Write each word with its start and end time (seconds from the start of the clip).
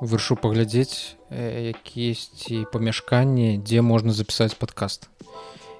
выршу 0.00 0.36
паглядзець 0.36 1.16
якісьці 1.30 2.64
памяшканне 2.72 3.58
дзе 3.58 3.82
можна 3.82 4.12
запісаць 4.12 4.54
падкаст 4.54 5.08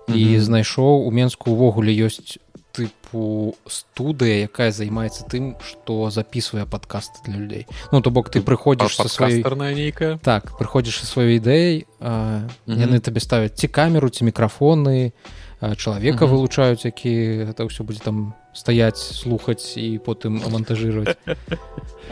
і 0.08 0.12
mm 0.12 0.36
-hmm. 0.36 0.40
знайшоў 0.40 1.06
у 1.06 1.10
менску 1.10 1.50
увогуле 1.50 1.92
ёсць 1.92 2.38
тыпу 2.78 3.54
студыя 3.66 4.46
якая 4.46 4.70
займаецца 4.70 5.26
тым 5.26 5.56
што 5.64 6.10
записывае 6.10 6.66
падкаст 6.66 7.24
для 7.26 7.36
людзей 7.42 7.66
ну 7.92 8.00
то 8.00 8.10
бок 8.10 8.30
ты 8.30 8.40
прыходзіш 8.40 8.96
са 8.96 9.08
сваёй 9.08 9.42
нейкая 9.74 10.18
так 10.22 10.52
прыходзіш 10.58 11.00
са 11.00 11.06
сваёй 11.06 11.36
ідэй 11.36 11.86
mm 12.00 12.48
-hmm. 12.66 12.78
яны 12.84 13.00
табе 13.00 13.20
ставяць 13.20 13.54
ці 13.54 13.68
камеру 13.68 14.08
ці 14.10 14.24
мікрафоны 14.24 15.12
чалавека 15.60 16.24
mm 16.24 16.28
-hmm. 16.28 16.34
вылучаюць 16.34 16.84
які 16.84 17.44
гэта 17.50 17.66
ўсё 17.66 17.82
будзе 17.82 18.00
там 18.04 18.34
стаять 18.52 18.98
слухаць 18.98 19.76
і 19.76 19.98
потым 19.98 20.42
монтажировать. 20.50 21.18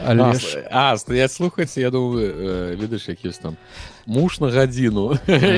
Але 0.05 0.33
ж... 0.39 0.67
а 0.71 0.97
стаять 0.97 1.31
слухаць 1.31 1.77
я 1.77 1.89
думаю 1.89 2.33
э, 2.33 2.75
ведаеш 2.75 3.09
які 3.09 3.29
там 3.29 3.57
муж 4.05 4.39
на 4.39 4.49
гадзіну 4.49 5.17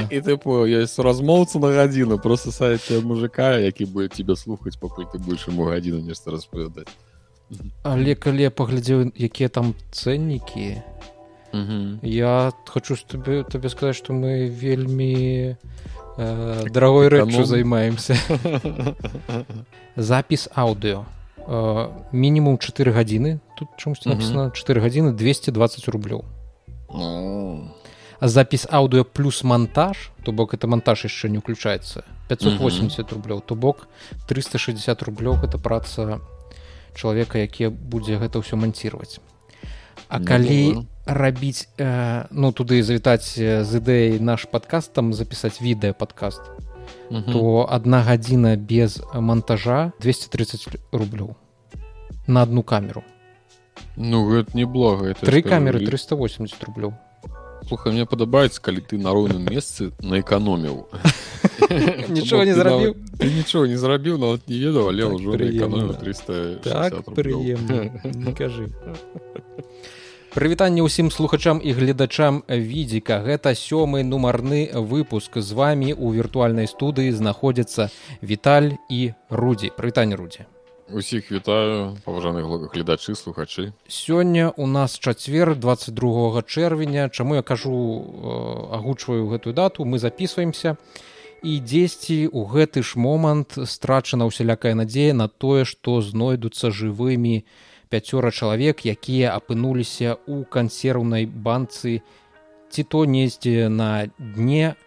і 0.10 0.22
тыпу 0.27 0.66
ёсць 0.66 1.04
размоўца 1.04 1.60
на 1.60 1.68
гадзіну 1.68 2.18
просто 2.18 2.52
сайце 2.52 3.02
мужика 3.02 3.58
які 3.58 3.86
будет 3.86 4.13
тебе 4.13 4.35
слухаць 4.35 4.77
пакуль 4.77 5.05
ты 5.13 5.20
будешь 5.20 5.48
ему 5.48 5.63
гадзіну 5.63 6.02
нешта 6.02 6.32
распавядаць 6.32 6.94
але 7.84 8.16
калі 8.16 8.49
паглядзеў 8.49 9.12
якія 9.18 9.49
там 9.49 9.74
цэннікі 9.91 10.82
я 12.02 12.52
хочу 12.68 12.96
табе 13.08 13.44
табе 13.44 13.70
сказаць 13.70 13.98
што 13.98 14.13
мы 14.13 14.49
вельмі 14.49 15.58
э, 16.20 16.70
дорогой 16.70 17.08
рэчу 17.08 17.44
займаемся. 17.44 18.20
Запіс 19.96 20.50
аўдыо 20.55 21.05
э, 21.38 21.88
мінімум 22.12 22.58
4 22.58 22.91
гадзіны 22.91 23.40
тут 23.55 23.68
чамусьці 23.77 24.10
написано? 24.10 24.52
4 24.52 24.82
гадзіны 24.82 25.12
220 25.16 25.88
рублёў 25.88 26.27
запіс 28.22 28.68
аўдыо 28.70 29.04
плюс 29.04 29.44
монтаж. 29.44 30.12
То 30.24 30.32
бок 30.32 30.54
это 30.54 30.68
монтаж 30.68 31.05
яшчэ 31.05 31.30
не 31.30 31.38
уключается 31.38 32.04
580 32.27 33.12
рублёў 33.13 33.41
то 33.41 33.55
бок 33.55 33.88
360 34.27 35.02
рублёў 35.04 35.43
это 35.43 35.58
праца 35.58 36.20
чалавека 36.96 37.40
які 37.40 37.70
будзе 37.70 38.20
гэта 38.20 38.43
ўсё 38.43 38.55
манціировать 38.55 39.20
А 40.10 40.20
калі 40.20 40.90
рабіць 41.05 41.70
э, 41.77 42.26
ну 42.32 42.49
туды 42.52 42.82
завітаць 42.82 43.38
з 43.38 43.70
ідэяй 43.77 44.18
наш 44.18 44.49
падкаст 44.49 44.93
там 44.93 45.13
запісаць 45.13 45.62
відэа 45.62 45.93
падкаст 45.93 46.41
то 47.10 47.65
одна 47.70 48.02
гадзіна 48.02 48.55
без 48.57 49.02
монтажа 49.13 49.93
230 50.02 50.82
рублёў 50.91 51.35
на 52.27 52.41
одну 52.41 52.62
камеру. 52.62 53.04
Ну 53.98 54.26
гэта 54.30 54.57
неблага 54.57 55.13
это 55.13 55.26
три 55.26 55.41
камеры 55.41 55.85
380 55.85 56.63
рублёў 56.63 56.93
Слухай, 57.68 57.93
мне 57.93 58.05
падабаецца 58.05 58.62
калі 58.62 58.82
ты 58.82 58.98
на 58.98 59.13
роўным 59.13 59.46
месцы 59.46 59.91
наэканоміў. 60.02 60.90
Нічого 62.10 62.43
не 62.43 62.54
зрабіў? 62.54 62.96
нічого 63.20 63.68
не 63.68 63.77
зрабіў 63.77 64.18
нават 64.18 64.47
не 64.47 64.57
ведаў 64.59 64.90
але 64.90 65.03
ўжо 65.06 65.35
300 65.35 66.63
так, 66.63 66.94
кажы 68.40 68.72
Прывітанне 70.30 70.85
ўсім 70.85 71.09
слухачам 71.09 71.58
і 71.58 71.74
гледачам 71.74 72.44
відзіка. 72.46 73.25
Гэта 73.25 73.58
сёмы 73.58 74.06
нумарны 74.06 74.69
выпуск. 74.78 75.41
З 75.41 75.58
вами 75.58 75.90
у 75.97 76.13
віртуальнай 76.13 76.69
студыі 76.69 77.09
знаходзіцца 77.18 77.90
Віталь 78.22 78.78
і 78.94 79.18
рудзі 79.34 79.74
прывітанне 79.74 80.13
рудзі 80.13 80.46
усіх 80.94 81.31
вітаю 81.31 81.97
паважаных 82.06 82.46
гледачы 82.74 83.16
слухачы. 83.18 83.74
Сёння 83.90 84.53
у 84.53 84.68
нас 84.68 85.00
чацвер 85.02 85.56
22 85.56 86.41
чэрвеня. 86.46 87.09
Чаму 87.09 87.36
я 87.36 87.41
кажу 87.41 87.74
э, 87.74 88.75
агучваю 88.78 89.34
гэтую 89.34 89.53
дату? 89.53 89.86
Мы 89.86 89.97
записываемся 89.97 90.78
і 91.41 91.58
дзесьці 91.58 92.30
у 92.30 92.46
гэты 92.46 92.86
ж 92.86 93.02
момант 93.02 93.58
страчана 93.66 94.30
усялякая 94.30 94.76
надзея 94.76 95.14
на 95.14 95.28
тое 95.28 95.66
што 95.66 96.02
знойдуцца 96.02 96.70
жывымі 96.70 97.42
на 97.42 97.69
пяцёра 97.90 98.32
чалавек 98.32 98.86
якія 98.86 99.34
апынуліся 99.34 100.14
ў 100.30 100.46
кансерўнай 100.46 101.26
банцы 101.26 102.02
ці 102.70 102.84
то 102.86 103.06
несці 103.06 103.68
на 103.74 104.14
дне 104.18 104.78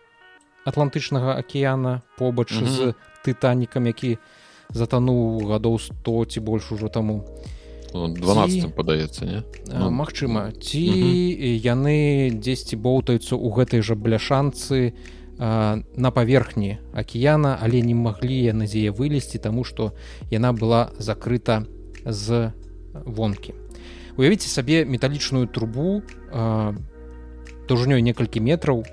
атлантычнага 0.65 1.35
акеяна 1.35 2.03
побач 2.19 2.53
mm 2.53 2.63
-hmm. 2.63 2.71
з 2.71 2.95
тытанікам 3.27 3.87
які 3.87 4.19
затануў 4.71 5.51
гадоў 5.51 5.79
100 5.79 6.25
ці 6.25 6.41
больш 6.41 6.73
ужо 6.73 6.89
таму 6.89 7.27
12 7.93 8.63
ці... 8.63 8.69
падаецца 8.69 9.27
не 9.27 9.43
ну. 9.67 9.91
Магчыма 9.91 10.53
ці 10.63 10.87
mm 10.91 10.95
-hmm. 10.95 11.61
яны 11.75 12.31
дзесьці 12.39 12.77
боўтаюцца 12.77 13.35
ў 13.35 13.49
гэтай 13.51 13.83
жа 13.83 13.95
бляшанцы 13.95 14.93
на 15.97 16.11
паверхні 16.11 16.79
акіяна 16.95 17.59
але 17.63 17.83
не 17.83 17.95
маглі 17.95 18.53
надзея 18.53 18.93
вылезці 18.93 19.39
таму 19.39 19.65
што 19.65 19.93
яна 20.31 20.53
была 20.53 20.91
закрыта 20.99 21.67
з 22.07 22.53
вонкі 22.95 23.55
уявіце 24.17 24.49
сабе 24.49 24.85
металічную 24.85 25.47
трубу 25.49 26.03
даўжынёй 27.69 28.03
некалькі 28.03 28.41
метраў 28.41 28.85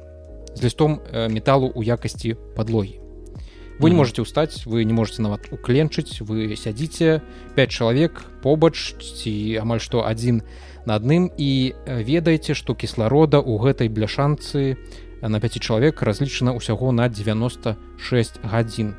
з 0.55 0.63
лістом 0.63 0.99
металу 1.11 1.69
ў 1.71 1.95
якасці 1.95 2.35
подлогі 2.55 2.99
вы 3.79 3.89
не 3.89 3.95
можете 3.95 4.21
устаць 4.21 4.65
вы 4.65 4.83
не 4.83 4.93
можете 4.93 5.21
нават 5.21 5.51
укленчыць 5.51 6.21
вы 6.21 6.55
сядзіце 6.55 7.21
5 7.55 7.71
чалавек 7.71 8.23
побач 8.43 8.95
ці 8.99 9.33
амаль 9.63 9.79
што 9.83 10.03
адзін 10.03 10.43
на 10.85 10.99
адным 10.99 11.31
і 11.37 11.73
ведаеце 11.87 12.55
што 12.55 12.75
кісларода 12.75 13.39
ў 13.39 13.55
гэтай 13.59 13.87
бляшанцы 13.87 14.75
на 15.23 15.39
5 15.39 15.59
чалавек 15.59 16.03
разлічана 16.03 16.55
ўсяго 16.55 16.91
на 16.91 17.07
96 17.07 18.43
гадзін 18.43 18.95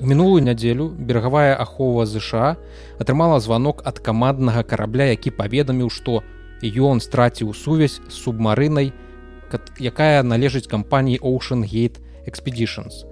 У 0.00 0.06
мінулую 0.06 0.40
нядзелю 0.40 0.88
берагавая 0.96 1.52
ахова 1.60 2.06
ЗША 2.08 2.56
атрымала 2.96 3.36
званок 3.36 3.82
ад 3.84 4.00
каманднага 4.00 4.64
карабля, 4.64 5.12
які 5.12 5.28
паведаміў, 5.36 5.92
што 5.92 6.24
ён 6.64 7.04
страціў 7.04 7.52
сувязь 7.52 8.00
з 8.08 8.16
субмарынай, 8.16 8.92
якая 9.76 10.22
належыць 10.24 10.72
кампаніі 10.72 11.20
Ocean 11.20 11.68
Gate 11.68 12.00
Expeditions. 12.24 13.04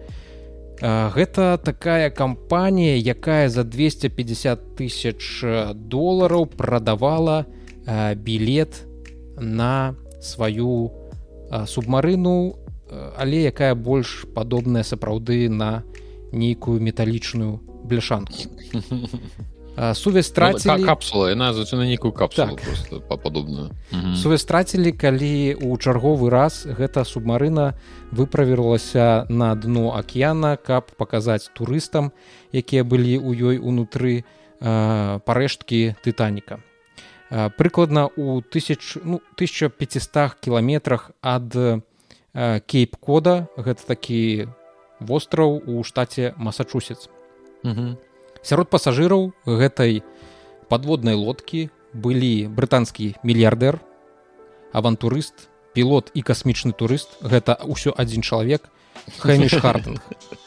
Гэта 0.81 1.60
такая 1.60 2.09
кампанія, 2.09 2.97
якая 2.97 3.53
за 3.53 3.65
250 3.65 4.78
тысяч 4.81 5.44
долараў 5.75 6.47
прадавала 6.47 7.44
білет 8.16 8.87
на 9.37 9.93
сваю 10.22 10.93
субмарыну, 11.66 12.56
але 13.19 13.44
якая 13.44 13.75
больш 13.75 14.25
падобная 14.32 14.84
сапраўды 14.88 15.50
на 15.53 15.84
нейкую 16.33 16.81
металічную 16.81 17.61
бляшанку. 17.84 18.34
Сувязь 19.94 20.27
страцілі 20.27 20.72
ну, 20.78 20.87
капсула 20.87 21.31
яна 21.31 21.53
на 21.53 21.87
нейкую 21.87 22.12
капсулу 22.12 22.59
так. 22.59 23.22
падобную 23.22 23.71
сувязь 24.16 24.43
страцілі 24.43 24.93
калі 24.93 25.55
у 25.55 25.77
чарговы 25.78 26.31
раз 26.31 26.67
гэта 26.67 27.05
субмарына 27.05 27.78
выправілася 28.11 29.27
на 29.28 29.55
дно 29.55 29.94
акіяна 29.94 30.56
каб 30.56 30.91
паказаць 30.99 31.50
турыстам 31.55 32.11
якія 32.50 32.83
былі 32.83 33.22
ў 33.22 33.38
ёй 33.38 33.56
унутры 33.62 34.27
парэшткі 34.59 35.94
тытаніка 36.03 36.59
прыкладна 37.31 38.11
у 38.17 38.43
тысяч 38.43 38.99
ну, 39.05 39.22
1500 39.38 40.43
кіламетрах 40.43 41.15
ад 41.22 41.55
кейп 42.67 42.97
кода 42.99 43.47
гэта 43.55 43.87
такі 43.87 44.50
востраў 45.01 45.61
у 45.67 45.83
штаце 45.85 46.35
масачусец 46.37 47.09
сярод 48.43 48.71
пасажыраў 48.71 49.33
гэтай 49.47 50.03
подводнай 50.69 51.15
лодкі 51.15 51.69
былі 51.93 52.49
брытанскі 52.49 53.15
мільярдэр 53.23 53.81
авантурыст 54.73 55.49
пілот 55.79 56.11
і 56.15 56.23
касмічны 56.27 56.73
турыст. 56.73 57.23
Гэта 57.23 57.55
ўсё 57.62 57.95
адзін 57.95 58.23
чалавек 58.27 58.67
хэміш 59.23 59.59
хардинг 59.62 60.03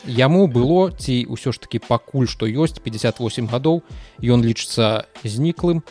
яму 0.05 0.47
было 0.47 0.91
ці 0.91 1.25
ўсё 1.25 1.55
ж 1.55 1.57
таки 1.65 1.79
пакуль 1.79 2.27
што 2.27 2.45
ёсць 2.45 2.77
58 2.83 3.47
гадоў 3.47 3.81
ён 4.21 4.43
лічыцца 4.45 5.07
зніклым 5.23 5.81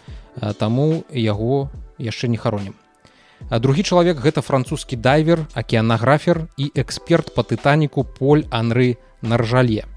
таму 0.60 1.02
яго 1.10 1.70
яшчэ 1.98 2.28
не 2.28 2.38
харонім 2.38 2.76
другі 3.48 3.82
чалавек 3.82 4.20
гэта 4.20 4.42
французскі 4.42 4.96
дайвер, 4.96 5.46
акеанаграфер 5.54 6.46
і 6.58 6.70
эксперт 6.74 7.34
па 7.34 7.42
тытаніку 7.42 8.04
поль 8.04 8.44
Анры 8.50 8.98
наржале. 9.22 9.88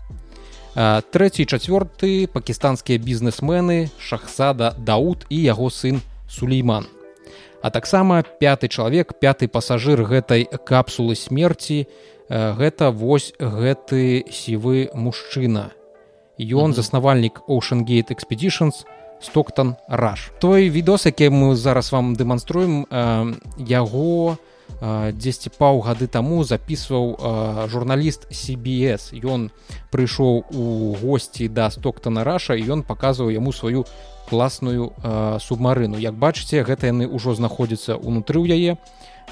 Трэці 0.74 1.45
чацвёрты 1.45 2.25
пакістанскія 2.34 2.98
бізнесмены 2.98 3.92
Шахсада 4.00 4.74
Дауд 4.80 5.28
і 5.30 5.38
яго 5.38 5.69
сын 5.69 6.01
Сулейман. 6.25 6.88
А 7.62 7.69
таксама 7.69 8.24
пяты 8.24 8.68
чалавек, 8.68 9.13
пяты 9.22 9.48
пасажыр 9.48 10.04
гэтай 10.04 10.50
капсулы 10.66 11.16
смерці, 11.16 11.86
гэта 12.28 12.90
вось 12.90 13.31
гэты 13.38 14.25
сівы 14.34 14.90
мужчына. 14.94 15.72
Ён 16.42 16.74
заснавальнік 16.74 17.45
Ocean 17.48 17.86
Gate 17.86 18.10
Expeditions 18.10 18.84
стоктан 19.23 19.75
раш 19.87 20.31
той 20.39 20.69
відос 20.69 21.05
які 21.05 21.29
мы 21.29 21.55
зараз 21.55 21.91
вам 21.91 22.15
дэманструем 22.15 22.85
яго 23.57 24.37
дзесьці 25.15 25.49
паўгады 25.59 26.07
таму 26.07 26.43
записываў 26.43 27.67
журналіст 27.71 28.27
cbs 28.31 29.15
ён 29.23 29.49
прыйшоў 29.91 30.43
у 30.51 30.95
госці 30.99 31.47
да 31.47 31.71
стоктана 31.71 32.23
раша 32.23 32.53
ён 32.53 32.83
паказваў 32.83 33.31
яму 33.31 33.53
сваю 33.53 33.85
класную 34.29 34.91
субмарыну. 35.39 35.97
Як 35.99 36.15
бачыце 36.15 36.63
гэта 36.63 36.87
яны 36.87 37.07
ўжо 37.07 37.35
знаходзяцца 37.35 37.95
унутры 37.95 38.39
ў 38.39 38.55
яе 38.55 38.71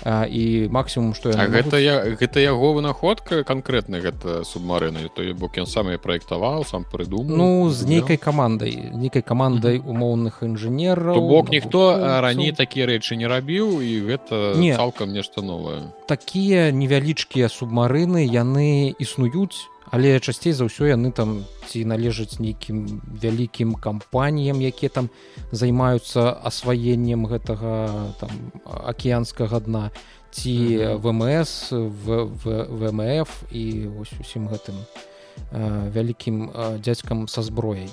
а, 0.04 0.26
і 0.26 0.68
максімум 0.70 1.14
што 1.14 1.32
я 1.32 1.48
гэта 1.48 1.78
могуць... 1.78 1.86
я 1.86 1.96
гэта 2.16 2.40
яго 2.40 2.74
вынаходка 2.74 3.44
канкрэтна 3.44 4.02
гэта 4.02 4.44
субмарына 4.44 5.08
то 5.14 5.26
бок 5.34 5.58
ён 5.58 5.68
сам 5.68 5.92
праектаваў 6.02 6.66
сам 6.66 6.86
прыдумаў 6.86 7.38
ну 7.38 7.70
з 7.70 7.88
нейкай 7.88 8.18
камандай 8.18 8.92
нейкай 8.94 9.22
камандай 9.22 9.80
умоўных 9.80 10.44
інжынераў 10.46 11.18
бок 11.18 11.50
ніхто 11.50 11.98
раней 12.22 12.52
такія 12.52 12.86
рэчы 12.86 13.16
не 13.16 13.28
рабіў 13.28 13.82
і 13.82 13.94
гэта 14.06 14.54
не. 14.58 14.76
цалкам 14.76 15.14
нешта 15.14 15.42
новае. 15.42 15.92
Такія 16.08 16.72
невялічкія 16.72 17.48
субмарыны 17.50 18.26
яны 18.26 18.94
існуюць 19.00 19.71
але 19.92 20.20
часцей 20.24 20.56
за 20.56 20.66
ўсё 20.72 20.88
яны 20.88 21.12
там 21.12 21.44
ці 21.68 21.84
належаць 21.84 22.40
нейкім 22.40 23.04
вялікім 23.04 23.76
кампаніям 23.76 24.64
якія 24.64 24.90
там 24.90 25.12
займаюцца 25.52 26.32
асваеннем 26.32 27.28
гэтага 27.28 28.16
там 28.24 28.32
акіянскага 28.66 29.60
дна 29.68 29.92
ці 30.32 30.96
вмс 30.96 31.76
в 31.76 32.08
вмф 32.32 33.30
і 33.52 33.64
вось 33.92 34.16
усім 34.16 34.48
гэтым 34.48 34.80
вялікім 35.92 36.50
дзядзькам 36.80 37.28
са 37.28 37.44
зброяй 37.44 37.92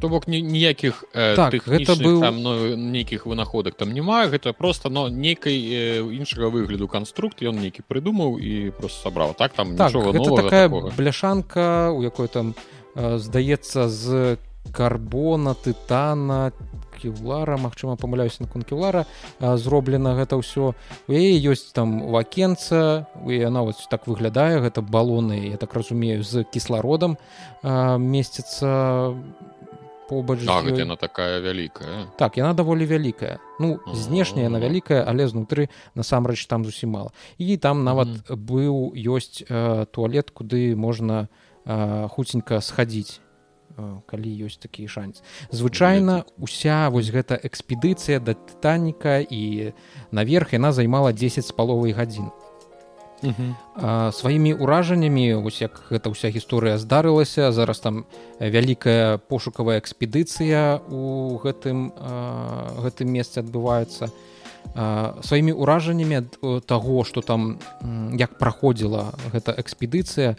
то 0.00 0.08
бок 0.08 0.28
ніякіх 0.28 1.04
э, 1.14 1.36
так, 1.36 1.54
гэта 1.54 1.96
быў 1.96 2.20
там, 2.20 2.42
ну, 2.42 2.76
нейкіх 2.76 3.26
вынаходак 3.26 3.74
там 3.74 3.92
няма 3.92 4.26
гэта 4.26 4.52
просто 4.52 4.90
но 4.90 5.08
нейкай 5.08 5.56
э, 5.56 6.00
іншага 6.00 6.48
выгляду 6.48 6.88
канструкт 6.88 7.42
ён 7.42 7.60
нейкі 7.60 7.82
прыдумаў 7.88 8.38
і 8.38 8.70
просто 8.76 9.08
сабраў. 9.08 9.34
Так 9.34 9.52
там 9.52 9.76
так, 9.76 9.92
такая 9.92 10.68
такого. 10.68 10.92
бляшанка 10.96 11.90
у 11.92 12.02
якой 12.02 12.28
там 12.28 12.54
э, 12.94 13.18
здаецца 13.18 13.88
з 13.88 14.38
карбона 14.72 15.54
тытана 15.54 16.52
кевлара 17.00 17.56
Мачыма 17.56 17.96
памыляюся 17.96 18.42
на 18.42 18.48
конкевлара 18.48 19.06
зроблена 19.40 20.16
гэта 20.16 20.40
ўсё. 20.40 20.74
У 21.06 21.12
яе 21.12 21.36
ёсць 21.38 21.72
там 21.72 22.08
вакенца 22.08 23.06
яна 23.28 23.62
вот 23.62 23.76
так 23.90 24.06
выглядае 24.06 24.60
гэта 24.60 24.80
балоны 24.80 25.52
я 25.52 25.56
так 25.56 25.74
разумею 25.74 26.24
з 26.24 26.44
кіслародам 26.44 27.18
месяца 27.62 29.14
побач 30.08 30.44
так, 30.44 30.66
яна 30.78 30.96
такая 30.96 31.40
вялікая 31.40 32.06
так 32.18 32.36
яна 32.38 32.54
даволі 32.54 32.86
вялікая 32.86 33.38
ну 33.58 33.80
знешняя 33.92 34.46
яна 34.46 34.58
вялікая 34.58 35.04
але 35.06 35.26
знутры 35.26 35.68
насамрэч 35.94 36.46
там 36.46 36.64
зусім 36.64 36.90
мала 36.90 37.10
і 37.38 37.56
там 37.56 37.84
нават 37.84 38.08
mm 38.08 38.22
-hmm. 38.22 38.36
быў 38.36 38.74
ёсць 38.94 39.42
э, 39.42 39.86
туалет 39.86 40.30
куды 40.30 40.76
можна 40.76 41.28
э, 41.66 42.08
хуценька 42.08 42.60
схадзіць 42.60 43.20
э, 43.78 44.00
калі 44.06 44.30
ёсць 44.46 44.58
такі 44.58 44.88
шанец 44.88 45.22
звычайна 45.50 46.24
уся 46.38 46.88
вось 46.88 47.10
гэта 47.10 47.34
экспедыцыя 47.34 48.20
да 48.20 48.34
тытаніка 48.34 49.26
і 49.30 49.72
наверх 50.10 50.52
яна 50.52 50.72
займала 50.72 51.12
10 51.12 51.46
з 51.46 51.52
паловай 51.52 51.92
гадзін 51.92 52.30
сваімі 53.22 54.52
ўражаннямі 54.60 55.40
вось 55.40 55.60
як 55.60 55.88
гэта 55.88 56.12
ўся 56.12 56.28
гісторыя 56.28 56.76
здарылася 56.76 57.52
зараз 57.52 57.80
там 57.80 58.04
вялікая 58.40 59.18
пошукавая 59.18 59.80
экспедыцыя 59.80 60.80
у 60.88 61.36
гэтым 61.40 61.92
гэтым 62.84 63.08
месцы 63.08 63.40
адбываецца. 63.40 64.12
Сваімі 65.24 65.52
ўражаннямі 65.56 66.16
ад 66.20 66.30
таго 66.66 67.04
што 67.04 67.22
там 67.22 67.56
як 68.18 68.36
праходзіла 68.36 69.16
гэта 69.32 69.56
экспедыцыя 69.56 70.36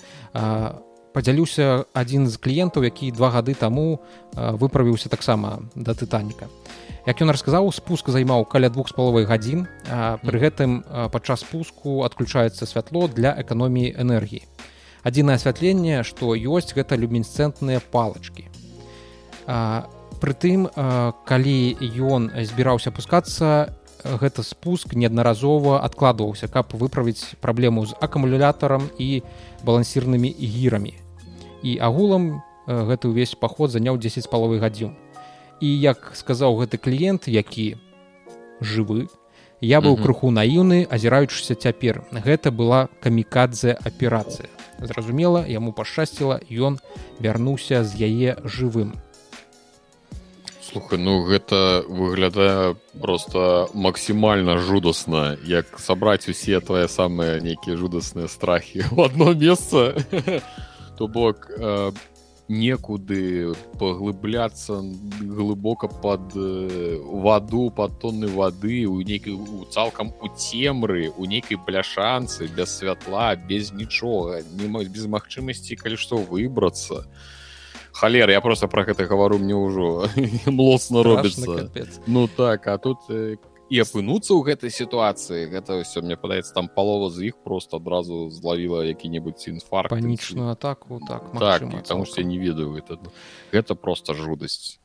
падзялюся 1.17 1.89
адзін 1.97 2.29
з 2.29 2.37
кліентаў 2.37 2.85
які 2.85 3.09
два 3.11 3.33
гады 3.33 3.57
таму 3.57 4.05
выправіўся 4.35 5.09
таксама 5.09 5.65
да 5.73 5.97
тытаніка 5.97 6.45
як 7.07 7.21
ён 7.23 7.31
расказаў 7.31 7.71
спуск 7.71 8.09
займаў 8.11 8.43
каля 8.51 8.67
двух 8.67 8.91
з 8.91 8.95
паловай 8.97 9.23
гадзін 9.23 9.63
пры 10.27 10.37
гэтым 10.43 10.83
падчас 11.07 11.45
спуску 11.47 12.03
адключаецца 12.03 12.67
святло 12.67 13.07
для 13.07 13.31
эканоміі 13.31 13.95
энергіі. 13.95 14.43
Адзінае 15.07 15.39
асвятленне 15.39 16.03
што 16.03 16.35
ёсць 16.35 16.75
гэта 16.75 16.99
люмінесцэнтныя 16.99 17.79
палачкі. 17.79 18.51
Прытым 20.19 20.67
калі 21.23 21.57
ён 21.95 22.27
збіраўся 22.43 22.91
пускацца 22.91 23.71
гэта 24.03 24.43
спуск 24.43 24.91
неаднаразова 24.91 25.79
адкладваўся 25.87 26.51
каб 26.51 26.75
выправіць 26.75 27.39
праблему 27.39 27.87
з 27.87 27.95
акумулятарам 28.03 28.91
і 28.99 29.23
балансірнымі 29.63 30.27
гірамі. 30.27 30.99
І 31.63 31.79
агулам 31.79 32.43
гэты 32.67 33.07
ўвесь 33.07 33.39
паход 33.39 33.71
заняў 33.71 33.95
10 33.95 34.27
з 34.27 34.27
паловай 34.27 34.59
гадзін 34.59 34.91
і 35.61 35.69
як 35.79 36.11
сказаў 36.13 36.61
гэты 36.61 36.77
кліент 36.77 37.27
які 37.27 37.77
жывы 38.61 39.07
я 39.61 39.81
быў 39.81 39.97
крыху 39.97 40.29
наіўны 40.29 40.85
азіраючыся 40.85 41.55
цяпер. 41.57 42.05
Гэта 42.11 42.51
была 42.53 42.89
камікадзе 43.01 43.73
аперацыя. 43.73 44.49
Зразумела 44.77 45.41
яму 45.49 45.73
пашчасціла 45.73 46.39
ён 46.51 46.77
вярнуўся 47.19 47.81
з 47.83 47.97
яе 47.97 48.37
жывым. 48.45 48.93
Слухай 50.61 50.99
ну 50.99 51.23
гэта 51.25 51.81
выглядае 51.89 52.75
просто 53.01 53.69
максімальна 53.73 54.59
жудасна 54.59 55.37
як 55.47 55.79
сабраць 55.79 56.29
усе 56.29 56.59
твае 56.59 56.85
самыя 56.85 57.41
нейкія 57.41 57.77
жудасныя 57.77 58.27
страхі 58.27 58.85
в 58.91 58.99
одно 58.99 59.33
месца. 59.33 59.97
То 60.97 61.07
бок 61.07 61.49
по 61.57 61.93
некуды 62.47 63.53
паглыбляцца 63.79 64.81
глыбока 65.19 65.87
под 65.87 66.31
э, 66.35 66.97
ваду 67.03 67.69
под 67.69 67.99
тонны 67.99 68.27
вады 68.27 68.85
у 68.85 69.01
нейкай 69.01 69.37
цалкам 69.71 70.13
у 70.21 70.29
цемры 70.29 71.11
у 71.17 71.25
нейкай 71.25 71.57
бляшанцы 71.57 72.47
без 72.47 72.77
святла 72.77 73.35
без 73.35 73.73
нічога 73.73 74.43
не 74.53 74.67
без 74.85 75.07
магчымасці 75.07 75.75
калі 75.75 75.97
што 75.97 76.17
выбрацца 76.17 77.03
халер 77.91 78.29
я 78.29 78.39
просто 78.41 78.67
про 78.67 78.85
гэта 78.85 79.05
гавару 79.05 79.39
мне 79.39 79.55
ўжо 79.55 80.07
млосна 80.45 81.03
робіцца 81.03 81.67
ну 82.07 82.27
так 82.27 82.67
а 82.67 82.77
тут 82.77 82.99
э, 83.09 83.35
і 83.69 83.75
апынуцца 83.83 84.31
ў 84.31 84.41
гэтай 84.47 84.71
сітуацыі 84.71 85.51
гэта 85.51 85.83
ўсё 85.83 85.99
мне 85.99 86.15
падаецца 86.15 86.55
там 86.55 86.71
палова 86.71 87.11
з 87.11 87.31
іх 87.31 87.43
просто 87.43 87.77
адразу 87.77 88.31
злавіла 88.31 88.87
які-небудзь 88.87 89.51
інфаркт 89.51 89.91
панічную 89.91 90.55
атаку 90.55 91.03
так 91.03 91.27
так 91.35 91.67
потому 91.67 92.05
что 92.05 92.23
не 92.23 92.39
ведаю 92.39 92.75
это. 92.79 92.97
Гэта 93.51 93.75
просто 93.75 94.13
жудасць 94.13 94.79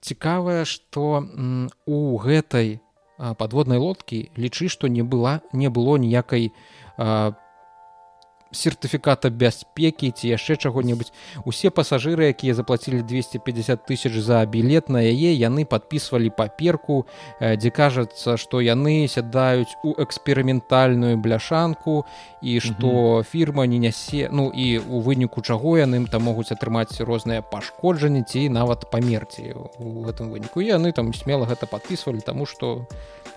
цікавае 0.00 0.64
что 0.64 1.22
у 1.86 2.18
гэтай 2.18 2.80
подводнай 3.18 3.78
лодкі 3.78 4.30
лічы 4.34 4.66
што 4.66 4.88
не 4.88 5.06
была 5.06 5.40
не 5.52 5.70
было 5.70 5.98
ніякай 5.98 6.50
сертыфіката 8.52 9.30
бяспекі 9.30 10.12
ці 10.12 10.28
яшчэ 10.28 10.56
чаго-небудзь. 10.56 11.12
Усе 11.44 11.70
пасажыры 11.70 12.28
якія 12.30 12.54
заплацілі 12.54 13.02
250 13.02 13.86
тысяч 13.88 14.12
за 14.20 14.44
білет 14.46 14.88
на 14.88 15.00
яе 15.02 15.32
яны 15.32 15.64
подписывалі 15.64 16.30
паперку 16.30 17.06
дзе 17.40 17.70
кажацца 17.70 18.36
што 18.36 18.60
яны 18.60 19.08
сядаюць 19.08 19.72
у 19.82 19.96
эксперыментальную 19.96 21.16
бляшанку 21.16 22.04
і 22.42 22.60
што 22.60 23.22
фірма 23.24 23.66
не 23.66 23.78
нясе 23.78 24.28
ну 24.30 24.52
і 24.52 24.78
у 24.78 25.00
выніку 25.00 25.42
чаго 25.42 25.78
яны 25.80 26.04
там 26.06 26.22
могуць 26.28 26.52
атрымаць 26.52 27.00
розныя 27.00 27.42
пашкоджанні 27.42 28.22
ці 28.28 28.48
нават 28.52 28.90
памерці 28.92 29.56
у 29.80 30.04
гэтым 30.04 30.30
выніку. 30.30 30.60
Яны 30.60 30.92
там 30.92 31.12
смела 31.16 31.48
гэта 31.48 31.66
подписывалі 31.66 32.20
таму 32.20 32.46
что 32.46 32.86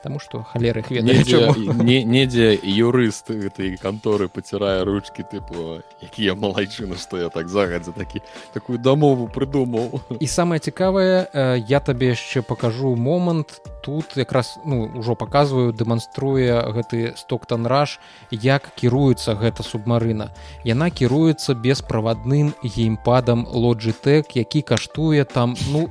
Таму 0.05 0.21
што 0.21 0.43
халеры 0.45 0.85
не 0.93 1.97
недзе 2.05 2.53
юрыст 2.62 3.33
гэтай 3.33 3.74
канторы 3.81 4.29
пацірае 4.29 4.85
ручки 4.85 5.25
тыпу 5.25 5.81
якія 6.05 6.38
малайчыны 6.38 6.93
што 7.01 7.17
я 7.17 7.33
так 7.33 7.50
загадзя 7.50 7.89
такі 7.97 8.21
такую 8.53 8.77
дамову 8.77 9.25
прыдумаў 9.25 9.97
і 10.21 10.27
самае 10.29 10.62
цікавае 10.62 11.25
я 11.57 11.79
табе 11.81 12.13
яшчэ 12.13 12.45
пакажу 12.45 12.93
момант 12.93 13.65
тут 13.85 14.17
якраз 14.17 14.57
ну 14.65 14.89
ўжо 14.93 15.13
паказваю 15.13 15.74
дэманструе 15.74 16.74
гэты 16.74 17.13
стоктан 17.17 17.65
раш 17.65 18.00
як 18.29 18.74
кіруецца 18.74 19.38
гэта 19.38 19.62
субмарына. 19.62 20.33
Яна 20.65 20.89
кіруецца 20.89 21.53
бесправадным 21.53 22.53
геймпадам 22.62 23.45
лоджитэк 23.45 24.38
які 24.38 24.62
каштуе 24.62 25.25
там 25.25 25.53
ну 25.69 25.89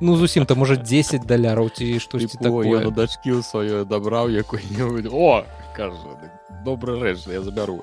ну 0.00 0.16
зусім 0.16 0.46
там 0.46 0.58
можа 0.58 0.76
10 0.76 1.26
даляраў 1.26 1.70
ці 1.70 1.98
штосьці 2.00 2.38
такое? 2.38 2.90
дачкі 2.90 3.38
ў 3.38 3.42
сваё 3.42 3.84
дабраў 3.84 4.30
якой-небудзь 4.30 5.10
о 5.12 5.44
кажа 5.76 5.96
добры 6.64 6.98
рэч 7.00 7.26
я 7.26 7.40
забяру 7.40 7.82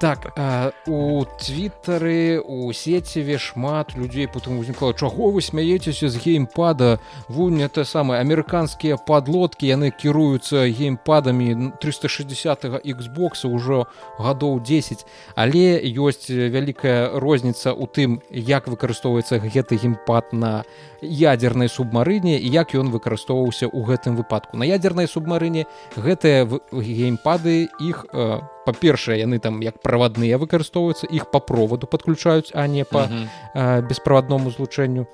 так 0.00 0.32
а, 0.36 0.72
у 0.86 1.24
твиттары 1.40 2.40
у 2.40 2.72
сеціве 2.72 3.38
шмат 3.38 3.96
людзей 3.96 4.28
потым 4.28 4.58
узнікла 4.60 4.92
чаго 4.92 5.30
вы 5.30 5.40
смяецеся 5.40 6.08
з 6.08 6.20
геймпада? 6.20 7.00
Вунь 7.28 7.62
это 7.64 7.84
самыя 7.84 8.20
амерыканскія 8.20 9.00
подлодкі 9.00 9.64
яны 9.64 9.90
кіруюцца 9.90 10.68
геймпадамі 10.68 11.72
360 11.80 12.84
xбокса 12.84 13.48
ўжо 13.48 13.88
гадоў 14.20 14.60
10 14.60 15.06
але 15.34 15.80
ёсць 15.80 16.28
вялікая 16.28 17.16
розніца 17.16 17.72
у 17.72 17.88
тым 17.88 18.20
як 18.30 18.68
выкарыстоўваецца 18.68 19.40
гэты 19.40 19.80
геймпад 19.80 20.36
на 20.36 20.64
ядернай 21.00 21.68
субмарыне 21.72 22.36
як 22.36 22.76
ён 22.76 22.92
выкарыстоўваўся 22.92 23.72
ў 23.72 23.80
гэтым 23.88 24.16
выпадку. 24.16 24.60
На 24.60 24.68
ядернай 24.68 25.08
субмарыне 25.08 25.64
гэтыя 25.96 26.44
геймпады 26.72 27.72
іх 27.80 27.95
по 28.04 28.44
па-першае 28.66 29.20
яны 29.20 29.38
там 29.38 29.62
як 29.62 29.80
правадныя 29.80 30.38
выкарыстоўваюцца 30.38 31.06
іх 31.06 31.30
по 31.30 31.40
проводу 31.40 31.86
подключаюць 31.86 32.50
а 32.52 32.66
не 32.66 32.84
по 32.84 33.08
беспроводному 33.54 34.50
злучэнню. 34.50 35.06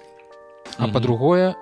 А 0.78 0.88
по-другое 0.88 1.54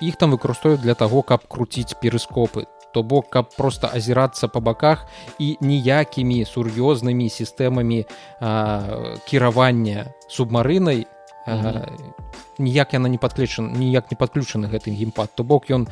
іх 0.00 0.16
там 0.16 0.30
выкарыстоўваюць 0.36 0.84
для 0.84 0.94
того 0.94 1.22
каб 1.22 1.48
круціць 1.48 1.96
перыскопы 1.96 2.66
то 2.92 3.02
бок 3.02 3.28
каб 3.28 3.54
просто 3.56 3.88
азірацца 3.92 4.48
по 4.48 4.60
баках 4.60 5.06
і 5.38 5.56
ніякімі 5.60 6.44
сур'ёзнымі 6.44 7.28
сістэмамі 7.28 8.06
кіравання 9.28 10.06
субмарынай 10.28 11.06
ніяк 12.58 12.92
яна 12.92 13.08
не 13.08 13.18
падключана 13.18 13.76
ніяк 13.78 14.10
не 14.10 14.16
падключаны 14.16 14.68
гэтым 14.68 14.96
геймпад. 14.96 15.30
То 15.34 15.44
бок 15.44 15.70
ён 15.70 15.88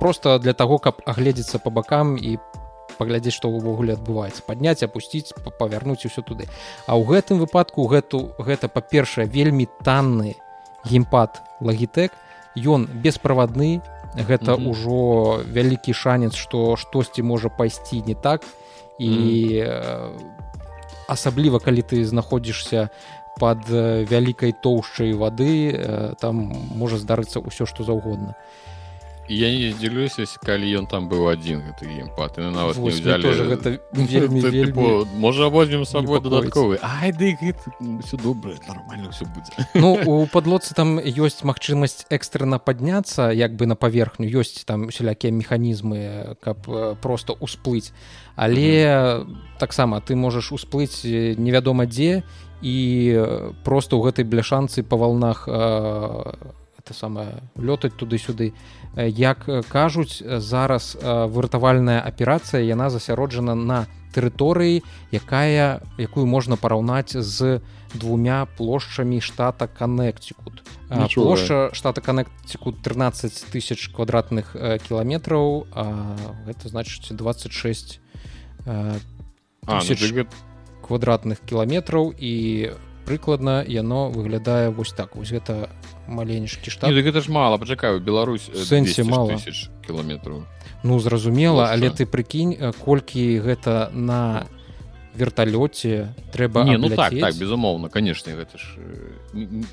просто 0.00 0.38
для 0.38 0.54
того 0.54 0.78
каб 0.78 1.02
агледзецца 1.06 1.58
по 1.58 1.70
бакам 1.70 2.16
і 2.16 2.38
паглядзець 2.98 3.34
што 3.34 3.48
ўвогуле 3.48 3.94
адбываецца. 3.94 4.42
Падняць 4.46 4.82
апусціць 4.82 5.32
павярнуць 5.58 6.04
усё 6.04 6.22
туды. 6.22 6.50
А 6.86 6.98
ў 6.98 7.06
гэтым 7.06 7.38
выпадку 7.38 7.86
гэту 7.86 8.34
гэта 8.38 8.68
па-першае 8.68 9.26
вельмі 9.26 9.70
танны 9.86 10.34
геймпад 10.84 11.42
лагітэк 11.60 12.12
ён 12.58 12.90
бесправадны 12.90 13.80
гэта 14.14 14.58
ўжо 14.58 14.98
mm 14.98 15.40
-hmm. 15.40 15.52
вялікі 15.52 15.92
шанец 15.94 16.34
што 16.34 16.76
штосьці 16.76 17.22
можа 17.22 17.48
пайсці 17.48 18.02
не 18.06 18.14
так. 18.14 18.42
І 18.98 19.08
mm 19.08 19.14
-hmm. 19.14 20.10
асабліва 21.08 21.58
калі 21.58 21.82
ты 21.82 22.04
знаходзішся 22.04 22.88
под 23.38 23.70
вялікай 24.10 24.52
тоўшчай 24.52 25.14
вады 25.14 25.72
там 26.20 26.52
можа 26.74 26.96
здарыцца 26.96 27.38
ўсё 27.38 27.66
што 27.66 27.84
заўгодна. 27.84 28.34
і 28.34 28.67
я 29.28 29.48
не 29.52 29.72
дзялюся 29.72 30.24
калі 30.40 30.64
ён 30.80 30.86
там 30.88 31.08
быў 31.08 31.28
адзін 31.28 31.60
гэты 31.60 31.84
геймпад. 31.86 32.38
І 32.38 32.48
нават 32.50 32.76
не 32.76 32.90
взяли. 32.90 33.28
гэта 33.28 33.68
вельмі, 33.92 34.40
вельмі... 34.40 35.04
можа 35.14 35.48
возьмем 35.48 35.84
сабой 35.84 36.20
дадатковы 36.20 36.78
все 38.04 38.16
добра 38.16 38.54
нормально 38.66 39.10
все 39.10 39.24
будзе 39.24 39.52
ну 39.74 39.98
у 40.06 40.26
подлодцы 40.32 40.74
там 40.74 40.98
ёсць 40.98 41.44
магчымасць 41.44 42.06
экстрана 42.10 42.58
падняцца 42.58 43.30
як 43.32 43.54
бы 43.56 43.66
на 43.66 43.76
паверхню 43.76 44.26
ёсць 44.26 44.64
там 44.64 44.88
усялякія 44.88 45.32
механізмы 45.32 46.36
каб 46.40 46.64
просто 47.00 47.32
усплыць 47.32 47.92
але 48.36 49.24
таксама 49.58 50.00
ты 50.00 50.16
можаш 50.16 50.52
усплыць 50.52 51.04
невядома 51.04 51.86
дзе 51.86 52.22
і 52.62 52.76
просто 53.64 53.96
ў 53.96 54.10
гэтай 54.10 54.24
бляшанцы 54.24 54.82
па 54.82 54.96
валнах 54.96 55.46
самае 56.94 57.42
лётаць 57.56 57.96
туды-сюды 57.96 58.52
як 58.96 59.46
кажуць 59.68 60.22
зараз 60.24 60.96
выратавальная 61.02 62.00
аперацыя 62.00 62.62
яна 62.62 62.90
засяроджана 62.90 63.54
на 63.54 63.86
тэрыторыі 64.14 64.82
якая 65.12 65.80
якую 65.98 66.26
можна 66.26 66.56
параўнаць 66.56 67.12
з 67.12 67.60
двумя 67.94 68.46
плошчамі 68.56 69.20
штата 69.20 69.66
канекцікут 69.66 70.64
плошча 71.14 71.70
штата 71.72 72.00
канекціку 72.00 72.72
13 72.72 73.52
тысяч 73.52 73.88
квадратных 73.92 74.56
кіламетраў 74.88 75.66
гэта 76.48 76.68
значыць 76.68 77.12
26 77.12 78.00
тысяч 79.68 80.26
квадратных 80.82 81.40
кіламетраў 81.44 82.12
і 82.16 82.34
прыкладна 83.08 83.64
яно 83.64 84.10
выглядае 84.12 84.68
вось 84.68 84.92
так. 84.92 85.16
Вось 85.16 85.32
гэта 85.32 85.72
маленечкі 86.08 86.68
штат. 86.70 86.92
Не, 86.92 87.00
гэта 87.00 87.24
ж 87.24 87.32
мала 87.32 87.56
пачакаю 87.56 88.00
Беларусь 88.00 88.48
сэнсе 88.52 89.04
мало 89.04 89.40
кіламетраў 89.86 90.44
Ну 90.84 90.98
зразумела 91.00 91.72
але 91.72 91.90
ты 91.90 92.04
прыкінь 92.06 92.72
колькі 92.84 93.40
гэта 93.40 93.90
на 93.92 94.46
верталёце 95.18 96.14
трэба 96.32 96.64
не 96.64 96.78
ну 96.78 96.88
так 96.88 97.12
так 97.12 97.34
безумоўна 97.34 97.88
канешне 97.88 98.36
гэта 98.38 98.56
ж 98.56 98.78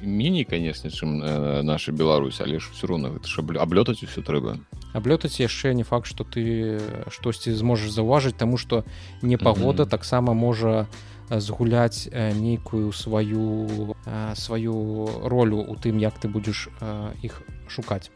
міні 0.02 0.44
канешне 0.44 0.90
чым 0.90 1.22
наша 1.64 1.92
Беларусь 1.92 2.42
але 2.42 2.60
ж 2.60 2.72
все 2.74 2.88
роўна 2.88 3.14
гэта 3.16 3.28
ж 3.28 3.44
аблётаць 3.60 4.04
усё 4.04 4.26
трэба. 4.26 4.60
Аблётаць 4.94 5.40
яшчэ 5.40 5.74
не 5.74 5.84
факт 5.84 6.08
что 6.08 6.24
ты 6.24 6.80
штосьці 7.12 7.52
зможаш 7.52 7.92
заўважыць 7.92 8.36
таму 8.36 8.58
што 8.58 8.84
непагода 9.22 9.84
mm 9.84 9.88
-hmm. 9.88 9.92
таксама 9.92 10.34
можа 10.34 10.88
не 10.88 11.15
згуляць 11.30 12.10
нейкую 12.14 12.92
сваю 12.92 13.96
сваю 14.36 14.76
ролю 15.24 15.66
у 15.66 15.76
тым 15.76 15.98
як 15.98 16.20
ты 16.20 16.28
будзеш 16.28 16.70
іх 17.22 17.42
шукаць. 17.68 18.12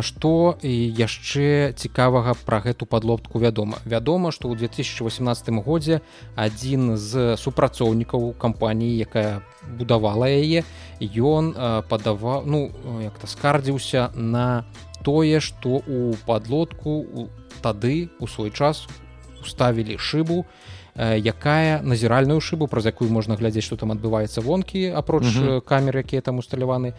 Што 0.00 0.56
і 0.62 0.72
яшчэ 0.72 1.74
цікавага 1.74 2.34
пра 2.46 2.62
гэту 2.62 2.86
падлодку 2.86 3.42
вядома? 3.42 3.82
Вядома 3.84 4.30
што 4.30 4.48
ў 4.48 4.56
2018 4.56 5.50
годзе 5.66 6.00
адзін 6.38 6.96
з 6.96 7.36
супрацоўнікаў 7.36 8.32
кампаніі 8.38 8.94
якая 9.02 9.42
будавала 9.78 10.30
яе 10.30 10.62
ён 11.02 11.52
падаваў 11.90 12.46
ну 12.46 12.70
як-то 13.02 13.26
скардзіўся 13.26 14.14
на 14.14 14.64
тое 15.02 15.42
што 15.42 15.82
у 15.82 16.14
падлодку 16.26 17.28
тады 17.60 18.08
у 18.22 18.30
свой 18.30 18.54
час 18.54 18.86
уставілі 19.42 19.98
шыбу 19.98 20.46
і 20.46 20.81
якая 20.96 21.80
назіральную 21.82 22.40
шыбу 22.40 22.68
праз 22.68 22.86
якую 22.86 23.10
можна 23.10 23.36
глядзець 23.36 23.64
што 23.64 23.76
там 23.76 23.92
адбываецца 23.92 24.40
вонкі 24.40 24.92
апроч 24.92 25.24
mm 25.24 25.32
-hmm. 25.32 25.60
камер 25.64 25.96
якія 25.96 26.20
там 26.20 26.38
усталяваны 26.38 26.92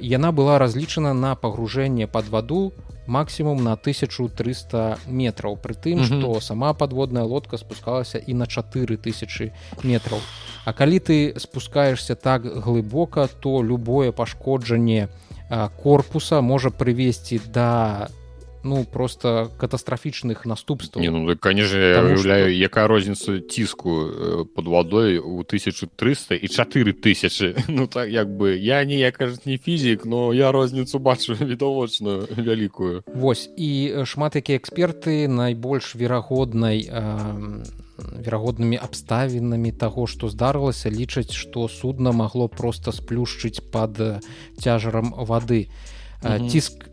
яна 0.00 0.32
была 0.32 0.58
разлічана 0.58 1.14
на 1.14 1.34
пагружэнне 1.34 2.06
под 2.06 2.28
ваду 2.28 2.72
максімум 3.06 3.62
на 3.64 3.72
1300 3.72 4.96
метраў 5.08 5.58
пры 5.62 5.74
тым 5.74 6.04
што 6.04 6.14
mm 6.14 6.34
-hmm. 6.34 6.40
сама 6.40 6.72
подводная 6.72 7.24
лодка 7.24 7.58
спускалася 7.58 8.18
і 8.26 8.34
на 8.34 8.46
4000 8.46 9.52
метраў 9.84 10.20
А 10.64 10.72
калі 10.72 10.98
ты 10.98 11.38
спускаешься 11.38 12.14
так 12.14 12.42
глыбока 12.42 13.28
то 13.40 13.62
любое 13.62 14.12
пашкоджанне 14.12 15.08
корпуса 15.82 16.40
можа 16.40 16.70
прывесці 16.70 17.40
да 17.52 18.08
ну 18.62 18.84
просто 18.84 19.50
катастрафічных 19.58 20.44
наступстваў 20.44 21.04
ну, 21.04 21.36
конечно 21.36 21.78
уяўляю 21.78 22.52
что... 22.52 22.60
якая 22.60 22.86
розніца 22.86 23.40
ціску 23.40 24.46
под 24.54 24.66
вадой 24.66 25.18
у 25.18 25.40
1300 25.40 26.34
і 26.34 26.48
4000 26.48 27.54
ну 27.68 27.86
так 27.86 28.08
як 28.08 28.28
бы 28.28 28.56
я 28.56 28.84
не 28.84 28.98
я 28.98 29.10
кажуць 29.12 29.46
не 29.46 29.58
фізік 29.58 30.04
но 30.04 30.34
я 30.34 30.52
розніцу 30.52 30.98
бачу 30.98 31.34
відавочную 31.40 32.28
вялікую 32.36 33.02
Вось 33.14 33.50
і 33.56 34.04
шмат 34.04 34.36
якія 34.36 34.58
эксперты 34.58 35.28
найбольш 35.28 35.94
верагоднай 35.94 36.84
э, 36.84 37.64
верагоднымі 38.00 38.76
абставінамі 38.76 39.72
таго 39.72 40.06
што 40.06 40.28
здарылася 40.28 40.90
лічаць 40.90 41.32
што 41.32 41.68
судна 41.68 42.12
магло 42.12 42.48
просто 42.48 42.92
сплюшчыць 42.92 43.60
под 43.72 44.24
цяжарам 44.60 45.14
вады 45.16 45.68
ціск 46.20 46.89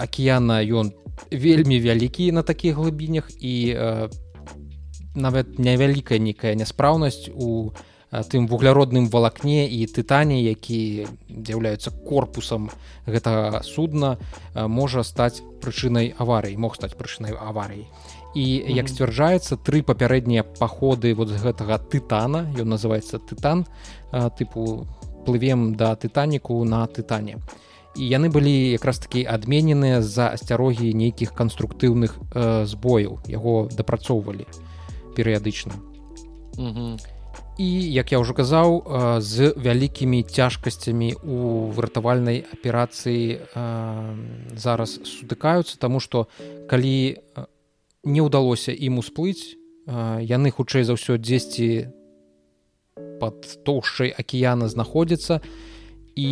акіяна 0.00 0.64
ён 0.64 0.92
вельмі 1.30 1.76
вялікі 1.80 2.32
на 2.32 2.42
такіх 2.42 2.80
глыбінях 2.80 3.28
і 3.36 3.54
э, 3.76 4.08
нават 5.14 5.58
невялікая 5.58 6.18
нейкая 6.18 6.54
няспраўнасць 6.54 7.28
у 7.34 7.72
тым 8.10 8.50
вугляродным 8.50 9.06
валакне 9.06 9.70
і 9.70 9.86
тытане 9.86 10.42
які 10.42 11.06
з'яўляюцца 11.30 11.94
корпусам 11.94 12.70
гэтага 13.06 13.62
судна 13.62 14.18
можа 14.54 15.06
стаць 15.06 15.42
прычынай 15.62 16.14
аварыі 16.18 16.58
мог 16.58 16.74
стаць 16.74 16.98
прычынай 16.98 17.38
аварыі 17.38 17.86
і 18.34 18.46
mm 18.46 18.66
-hmm. 18.66 18.74
як 18.76 18.88
сцвярджаецца 18.88 19.56
тры 19.62 19.82
папярэднія 19.82 20.42
паходы 20.42 21.14
вот 21.14 21.28
з 21.28 21.38
гэтага 21.38 21.78
тытана 21.78 22.50
ён 22.58 22.74
называется 22.74 23.18
тытан 23.18 23.66
тыпу 24.10 24.86
плывем 25.26 25.76
да 25.76 25.94
тытаніку 25.94 26.64
на 26.64 26.86
тытане 26.86 27.38
і 27.96 28.02
яны 28.06 28.30
былі 28.30 28.70
якраз 28.70 29.02
такі 29.02 29.26
адмененыя 29.26 30.00
з-за 30.02 30.30
асцярогі 30.34 30.94
нейкіх 30.94 31.34
канструктыўных 31.34 32.14
э, 32.14 32.64
збояў. 32.66 33.18
Яго 33.26 33.66
дапрацоўвалі 33.70 34.46
перыядычна. 35.18 35.74
І 37.60 37.68
як 37.92 38.12
я 38.12 38.22
ўжо 38.22 38.32
казаў 38.32 38.68
э, 38.80 39.20
з 39.20 39.50
вялікімі 39.58 40.22
цяжкасцямі 40.22 41.18
у 41.26 41.70
выратавальнай 41.74 42.46
аперацыі 42.46 43.42
э, 43.42 43.62
зараз 44.54 45.02
сутыкаюцца 45.02 45.74
таму 45.82 45.98
што 45.98 46.30
калі 46.70 47.18
не 48.06 48.20
ўдалося 48.22 48.72
ім 48.72 49.02
усплыць 49.02 49.60
яны 49.90 50.50
хутчэй 50.54 50.86
за 50.86 50.94
ўсё 50.94 51.18
дзесьці 51.18 51.90
под 53.20 53.44
тоўшчай 53.66 54.14
акіяна 54.14 54.68
знаходзіцца 54.70 55.40
і 56.16 56.30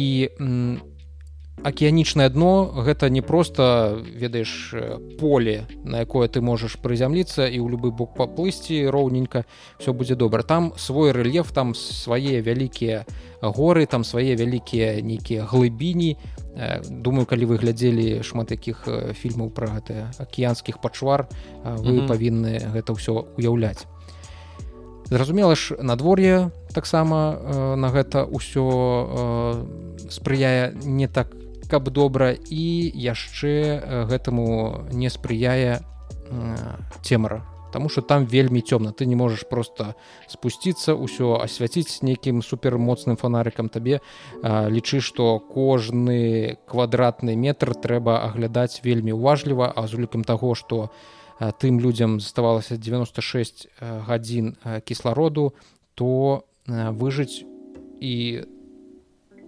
акіянічнае 1.65 2.29
дно 2.31 2.71
гэта 2.87 3.11
не 3.11 3.23
просто 3.23 3.99
ведаеш 4.05 4.75
поле 5.19 5.67
на 5.85 6.01
якое 6.01 6.29
ты 6.29 6.41
можаш 6.41 6.79
прызямліцца 6.79 7.49
і 7.49 7.59
ў 7.59 7.67
любы 7.69 7.91
бок 7.91 8.15
паплысці 8.15 8.87
роўненька 8.89 9.45
все 9.79 9.93
будзе 9.93 10.15
добра. 10.15 10.43
Там 10.43 10.73
свой 10.77 11.13
рэльеф 11.13 11.53
там 11.53 11.75
свае 11.75 12.41
вялікія 12.41 13.07
горы 13.43 13.87
там 13.87 14.05
свае 14.05 14.37
вялікія 14.37 15.03
нейкія 15.03 15.45
глыбіні. 15.45 16.17
Думаю 16.91 17.27
калі 17.27 17.45
вы 17.47 17.57
глядзелі 17.59 18.23
шмат 18.23 18.51
якіх 18.51 18.89
фільмаў 19.15 19.51
пра 19.51 19.79
гэтыя 19.79 20.11
акіянскіх 20.19 20.81
пачвар 20.81 21.29
вы 21.65 21.93
mm 21.93 22.01
-hmm. 22.03 22.09
павінны 22.09 22.53
гэта 22.75 22.93
ўсё 22.93 23.31
уяўляць 23.39 23.87
зразумела 25.11 25.55
ж 25.55 25.77
надвор'е 25.81 26.51
таксама 26.75 27.37
э, 27.41 27.75
на 27.77 27.89
гэта 27.89 28.29
ўсё 28.29 28.67
э, 28.69 30.11
спрыяе 30.11 30.77
не 30.85 31.09
так 31.09 31.33
каб 31.69 31.91
добра 31.91 32.33
і 32.33 32.67
яшчэ 32.97 33.53
э, 33.53 34.05
гэтаму 34.09 34.89
не 34.91 35.11
спрыяе 35.13 35.79
э, 35.79 36.57
цемара 37.03 37.45
Таму 37.69 37.91
что 37.91 38.01
там 38.01 38.25
вельмі 38.25 38.63
цёмна. 38.65 38.93
Ты 38.93 39.05
не 39.05 39.15
можаш 39.15 39.45
просто 39.45 39.95
спусціцца 40.25 40.97
ўсё 40.97 41.37
асвяціць 41.37 42.01
нейкім 42.01 42.41
супермоцным 42.41 43.21
фонарыкам 43.21 43.69
табе 43.69 44.01
э, 44.01 44.71
лічы 44.73 45.05
што 45.05 45.39
кожны 45.39 46.57
квадратны 46.65 47.37
метр 47.37 47.77
трэба 47.77 48.25
аглядаць 48.25 48.81
вельмі 48.81 49.13
уважліва 49.13 49.69
а 49.69 49.87
з 49.87 50.01
улікам 50.01 50.25
таго 50.25 50.55
што 50.57 50.89
тым 51.61 51.79
людзям 51.79 52.19
заставалася 52.19 52.75
96 52.75 53.69
гадзін 53.79 54.57
кіслароду 54.83 55.55
то 55.95 56.43
выжыць 56.67 57.47
і 58.01 58.43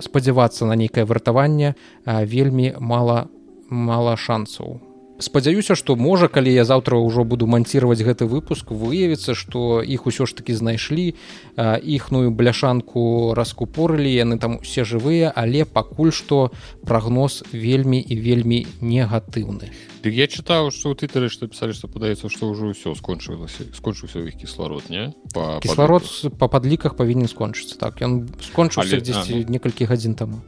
спадзявацца 0.00 0.66
на 0.66 0.74
нейкае 0.74 1.04
вартаванне 1.04 1.74
вельмі 2.06 2.74
мала 2.80 3.28
мала 3.70 4.16
шансаў 4.16 4.80
спадзяюся 5.20 5.76
што 5.76 5.96
можа 5.96 6.28
калі 6.28 6.52
я 6.52 6.64
заўтра 6.64 6.96
ўжо 6.96 7.24
буду 7.24 7.46
манціраваць 7.46 8.00
гэты 8.00 8.26
выпуск 8.26 8.72
выявіцца 8.72 9.36
што 9.36 9.80
іх 9.84 10.06
усё 10.10 10.26
ж 10.26 10.34
таки 10.34 10.56
знайшлі 10.56 11.14
іхную 11.56 12.32
бляшанку 12.32 13.34
раскупорылі 13.36 14.08
яны 14.08 14.40
там 14.40 14.58
усе 14.64 14.84
жывыя 14.84 15.32
але 15.34 15.64
пакуль 15.64 16.12
што 16.12 16.50
прагноз 16.84 17.44
вельмі 17.52 18.00
і 18.00 18.16
вельмі 18.16 18.66
негатыўны. 18.80 19.70
Дык 20.00 20.12
я 20.16 20.26
чытаў 20.26 20.72
што 20.72 20.92
ў 20.92 21.04
тытары 21.04 21.28
што 21.28 21.46
пісалі 21.46 21.76
што 21.76 21.88
падаецца 21.92 22.32
што 22.32 22.50
ўжо 22.52 22.72
ўсё 22.72 22.96
скончылася 22.96 23.68
скончыўся 23.76 24.24
іх 24.24 24.40
кісларод 24.40 24.88
не? 24.88 25.12
Па 25.36 25.60
кісларод 25.60 26.08
па 26.40 26.48
падліках 26.48 26.96
павінен 26.96 27.28
скончыцца 27.28 27.76
так 27.76 28.00
ён 28.00 28.32
скончыўся 28.40 29.04
дзесьці 29.04 29.44
ну... 29.44 29.52
некалькі 29.52 29.84
гадзін 29.84 30.16
таму 30.16 30.40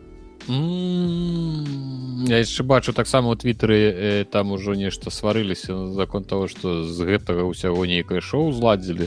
Я 0.49 2.39
яшчэ 2.39 2.63
бачу 2.63 2.93
таксама 2.93 3.31
у 3.31 3.37
твиттары 3.39 3.79
э, 3.79 4.25
там 4.25 4.51
ужо 4.53 4.75
нешта 4.75 5.11
сварыліся 5.11 5.95
закон 5.95 6.25
того 6.25 6.49
што 6.49 6.83
з 6.85 6.99
гэтага 7.07 7.47
ўсяго 7.47 7.87
нейкае 7.87 8.21
шоу 8.21 8.51
зладзілі 8.53 9.07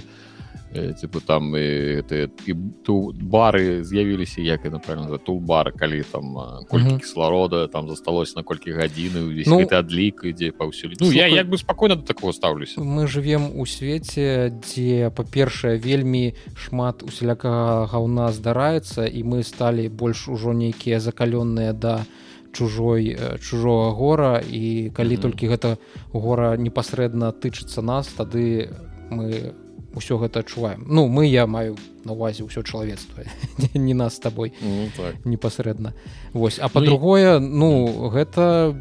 типа 0.76 1.20
там 1.20 1.56
і, 1.56 2.04
і, 2.12 2.30
і 2.46 2.56
ту 2.84 3.14
бары 3.22 3.84
з'явіліся 3.84 4.42
як 4.42 4.66
і 4.66 4.70
напэўна 4.70 5.18
тулбар 5.18 5.72
калі 5.74 6.04
там 6.12 6.36
колькі 6.70 6.86
mm 6.86 6.92
-hmm. 6.92 7.00
кісларода 7.00 7.68
там 7.68 7.90
засталось 7.90 8.36
на 8.36 8.44
колькі 8.44 8.72
гадзіны 8.72 9.20
увесь 9.28 9.48
ну, 9.48 9.68
адлік 9.72 10.22
ідзе 10.24 10.52
паўсюль 10.52 10.94
ну, 11.00 11.12
я 11.12 11.28
як 11.28 11.50
бы 11.50 11.58
спакойна 11.58 11.96
до 11.96 12.02
такого 12.02 12.34
стаўлюся 12.34 12.82
мы 12.82 13.08
живвем 13.08 13.60
у 13.60 13.66
свеце 13.66 14.50
дзе 14.50 15.12
па-першае 15.16 15.78
вельмі 15.78 16.34
шмат 16.56 17.04
усялякага 17.04 17.86
гаўна 17.86 18.32
здараецца 18.32 19.06
і 19.08 19.24
мы 19.24 19.44
сталі 19.44 19.90
больш 19.90 20.28
ужо 20.28 20.54
нейкія 20.54 21.00
закалённыя 21.00 21.74
да 21.74 22.06
чужой 22.52 23.18
чужого 23.42 23.92
гора 23.92 24.42
і 24.52 24.92
калі 24.96 25.10
mm 25.10 25.18
-hmm. 25.18 25.22
толькі 25.22 25.48
гэта 25.48 25.78
гора 26.14 26.58
непасрэдна 26.58 27.32
тычыцца 27.32 27.82
нас 27.82 28.08
тады 28.18 28.70
мы 29.12 29.52
у 29.52 29.65
ўсё 29.96 30.20
гэта 30.20 30.44
адчуваем. 30.44 30.86
Ну 30.88 31.08
мы 31.08 31.26
я 31.26 31.48
маю 31.48 31.78
на 32.04 32.14
увазе 32.14 32.44
ўсё 32.44 32.62
чалавецтва. 32.62 33.24
Не 33.74 33.94
нас 33.94 34.16
з 34.16 34.20
табой 34.20 34.54
ну, 34.62 34.92
так. 34.96 35.26
непасрэдна. 35.26 35.96
Восьось 36.34 36.60
а 36.60 36.70
па-другое 36.70 37.40
ну 37.40 38.10
гэта 38.12 38.76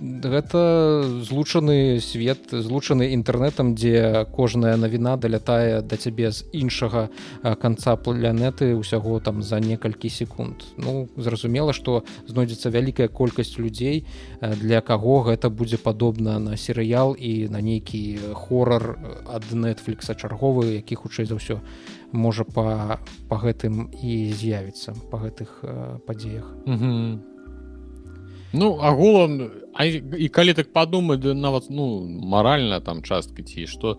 гэта 0.00 1.02
злучаны 1.22 2.00
свет 2.00 2.50
злучаны 2.50 3.12
інтэрнетам 3.14 3.74
дзе 3.74 4.26
кожная 4.32 4.76
навіна 4.76 5.16
далятае 5.16 5.82
да 5.82 5.96
цябе 5.96 6.30
з 6.30 6.44
іншага 6.52 7.08
канца 7.60 7.96
планеты 7.96 8.74
ўсяго 8.76 9.20
там 9.20 9.42
за 9.42 9.60
некалькі 9.60 10.08
секунд 10.08 10.64
ну 10.76 11.08
зразумела 11.16 11.72
што 11.72 12.04
знойдзецца 12.26 12.70
вялікая 12.70 13.08
колькасць 13.08 13.58
людзей 13.58 14.04
для 14.40 14.80
каго 14.80 15.22
гэта 15.22 15.50
будзе 15.50 15.78
падобна 15.78 16.38
на 16.38 16.56
серыял 16.56 17.14
і 17.14 17.48
на 17.48 17.60
нейкі 17.60 18.34
хорар 18.34 18.98
ад 19.26 19.44
нетфлікса 19.52 20.14
чарговы 20.14 20.76
які 20.80 20.94
хутчэй 20.94 21.26
за 21.26 21.40
ўсё 21.40 21.60
можа 22.12 22.44
па 22.44 23.00
па 23.28 23.36
гэтым 23.40 23.88
і 24.02 24.32
з'явіцца 24.32 24.94
па 25.10 25.24
гэтых 25.24 25.64
падзеях 26.06 26.52
угу. 26.66 27.35
Ну 28.52 28.76
агулам 28.80 29.50
і 29.78 30.28
калі 30.28 30.54
так 30.54 30.72
падумаць 30.72 31.24
нават 31.24 31.68
ну 31.70 32.06
маральна 32.06 32.80
там 32.80 33.02
частка 33.02 33.42
ці 33.42 33.66
што 33.66 33.98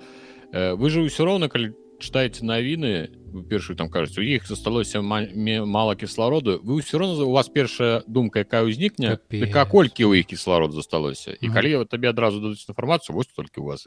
э, 0.53 0.73
вы 0.73 0.89
же 0.89 1.05
ўсё 1.05 1.25
роўна 1.25 1.49
калі 1.49 1.75
читаеце 1.99 2.45
навіны 2.45 3.09
першую 3.49 3.75
там 3.77 3.89
кажуць 3.89 4.17
у 4.17 4.21
іх 4.21 4.47
засталося 4.47 5.01
мала 5.01 5.95
кіслароду 5.95 6.59
вы 6.63 6.81
ўсё 6.81 6.97
роўна 6.97 7.25
у 7.25 7.31
вас 7.31 7.49
першая 7.49 8.01
думка 8.07 8.41
якая 8.41 8.63
ўзнікне 8.65 9.19
колькі 9.69 10.09
ў 10.09 10.21
іх 10.21 10.33
кісларод 10.33 10.73
засталося 10.73 11.37
і 11.37 11.47
калі 11.49 11.83
вот 11.83 11.89
табе 11.89 12.09
адразу 12.09 12.41
дадуць 12.41 12.65
інфармацыю 12.69 13.13
вось 13.17 13.29
толькі 13.29 13.61
у 13.61 13.69
вас 13.69 13.85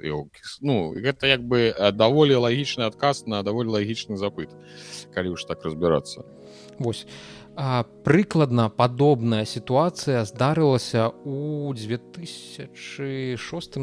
ну 0.60 0.94
гэта 0.94 1.26
як 1.26 1.42
бы 1.42 1.74
даволі 1.94 2.38
лагічны 2.38 2.86
адказ 2.86 3.26
на 3.26 3.42
даволі 3.42 3.74
лагічны 3.74 4.14
запыт 4.14 4.50
калі 5.14 5.34
ўж 5.34 5.46
так 5.46 5.64
разбірацца 5.64 6.22
восьось 6.78 7.06
прыкладна 8.04 8.70
падобная 8.70 9.44
сітуацыя 9.44 10.24
здарылася 10.24 11.12
у 11.24 11.72
2006 11.74 13.78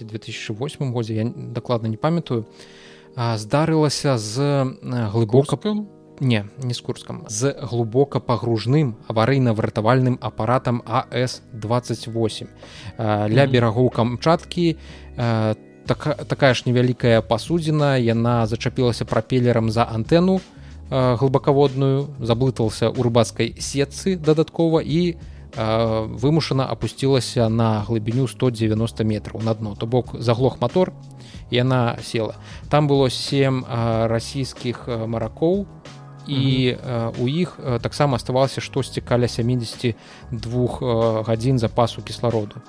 2008 0.00 0.92
годзе 0.92 1.14
я 1.14 1.24
дакладна 1.24 1.88
не 1.88 1.96
памятаю. 1.96 2.46
Здарылася 3.16 4.18
з 4.18 4.64
глыбока 5.12 5.56
не 6.20 6.44
не 6.62 6.74
з 6.74 6.80
курскам 6.80 7.24
з 7.28 7.54
глубока 7.62 8.20
пагружным 8.20 8.96
аварыйна-вартавальным 9.08 10.18
апаратам 10.20 10.82
ас 10.86 11.42
28 11.52 12.46
ля 12.98 13.46
берагоў 13.46 13.90
камчаткі 13.90 14.76
так, 15.16 16.26
такая 16.28 16.54
ж 16.54 16.62
невялікая 16.66 17.22
пасудзіна 17.22 17.96
яна 17.96 18.46
зачапілася 18.46 19.04
прапелерам 19.04 19.70
за 19.70 19.84
антэну 19.84 20.40
глыбакаводную 20.90 22.08
заблытался 22.18 22.90
у 22.90 23.02
рыбацкай 23.02 23.54
сетцы 23.58 24.16
дадаткова 24.16 24.80
і 24.80 25.16
вымушана 25.56 26.68
опусцілася 26.70 27.48
на 27.48 27.80
глыбіню 27.88 28.28
190 28.28 29.04
метров 29.04 29.44
на 29.44 29.54
дно. 29.54 29.74
То 29.74 29.86
бок 29.86 30.14
заглох 30.20 30.60
мотор 30.60 30.92
яна 31.50 31.98
села. 32.02 32.36
Там 32.70 32.88
было 32.88 33.10
7 33.10 33.64
расійскіх 34.08 34.88
маракоў 34.88 35.66
і 36.28 36.76
у 37.18 37.28
іх 37.28 37.58
таксама 37.80 38.16
оставалася 38.16 38.60
штосьці 38.60 39.00
каля 39.00 39.28
72 39.28 41.22
гадзін 41.26 41.58
запасу 41.58 42.02
кіслароду 42.02 42.60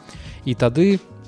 і 0.45 0.55
тады 0.55 0.99
у 0.99 1.18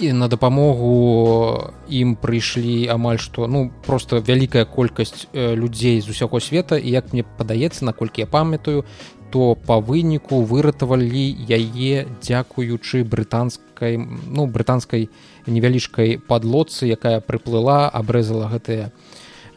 на 0.00 0.28
дапамогу 0.28 1.72
ім 1.88 2.16
прыйшлі 2.20 2.88
амаль 2.92 3.18
што 3.22 3.46
ну 3.46 3.70
просто 3.86 4.20
вялікая 4.20 4.64
колькасць 4.64 5.26
людзей 5.32 6.00
з 6.00 6.08
усяго 6.08 6.40
света. 6.40 6.76
І 6.76 6.90
як 6.90 7.12
мне 7.12 7.24
падаецца 7.24 7.84
наколькі 7.84 8.22
я 8.22 8.26
памятаю 8.26 8.84
то 9.30 9.56
па 9.66 9.78
выніку 9.80 10.42
выратавалі 10.42 11.26
яе 11.48 12.06
дзякуючы 12.22 13.02
брытанскай 13.04 13.98
ну 13.98 14.46
брытанскай 14.46 15.08
невялічкай 15.46 16.18
падлодцы 16.18 16.86
якая 16.86 17.20
прыплыла 17.20 17.88
абрэзала 17.88 18.48
гэтыя 18.52 18.92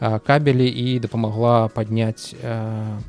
кабелі 0.00 0.68
і 0.68 0.98
дапамагла 0.98 1.68
падняць 1.68 2.34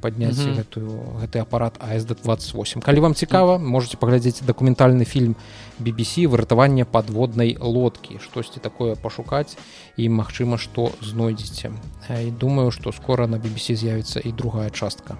падняць 0.02 0.38
mm 0.38 0.48
-hmm. 0.48 0.58
гэтую 0.60 0.92
гэты 1.22 1.40
апарат 1.40 1.80
асд 1.80 2.08
28 2.24 2.82
калі 2.82 3.00
вам 3.00 3.14
цікава 3.14 3.58
можете 3.58 3.98
паглядзець 3.98 4.42
дакументальны 4.44 5.06
фільм 5.06 5.36
BBC 5.82 6.28
выратаванне 6.28 6.86
подводнай 6.86 7.58
лодкі 7.60 8.20
штосьці 8.20 8.60
такое 8.62 8.96
пашукаць 8.96 9.58
і 9.98 10.10
магчыма 10.10 10.58
што 10.58 10.92
знойдзеце. 11.02 11.72
І 12.10 12.32
думаю 12.32 12.72
што 12.72 12.92
скора 12.92 13.28
на 13.28 13.38
BBC 13.38 13.76
з'явіцца 13.76 14.22
і 14.24 14.32
другая 14.32 14.70
частка. 14.70 15.18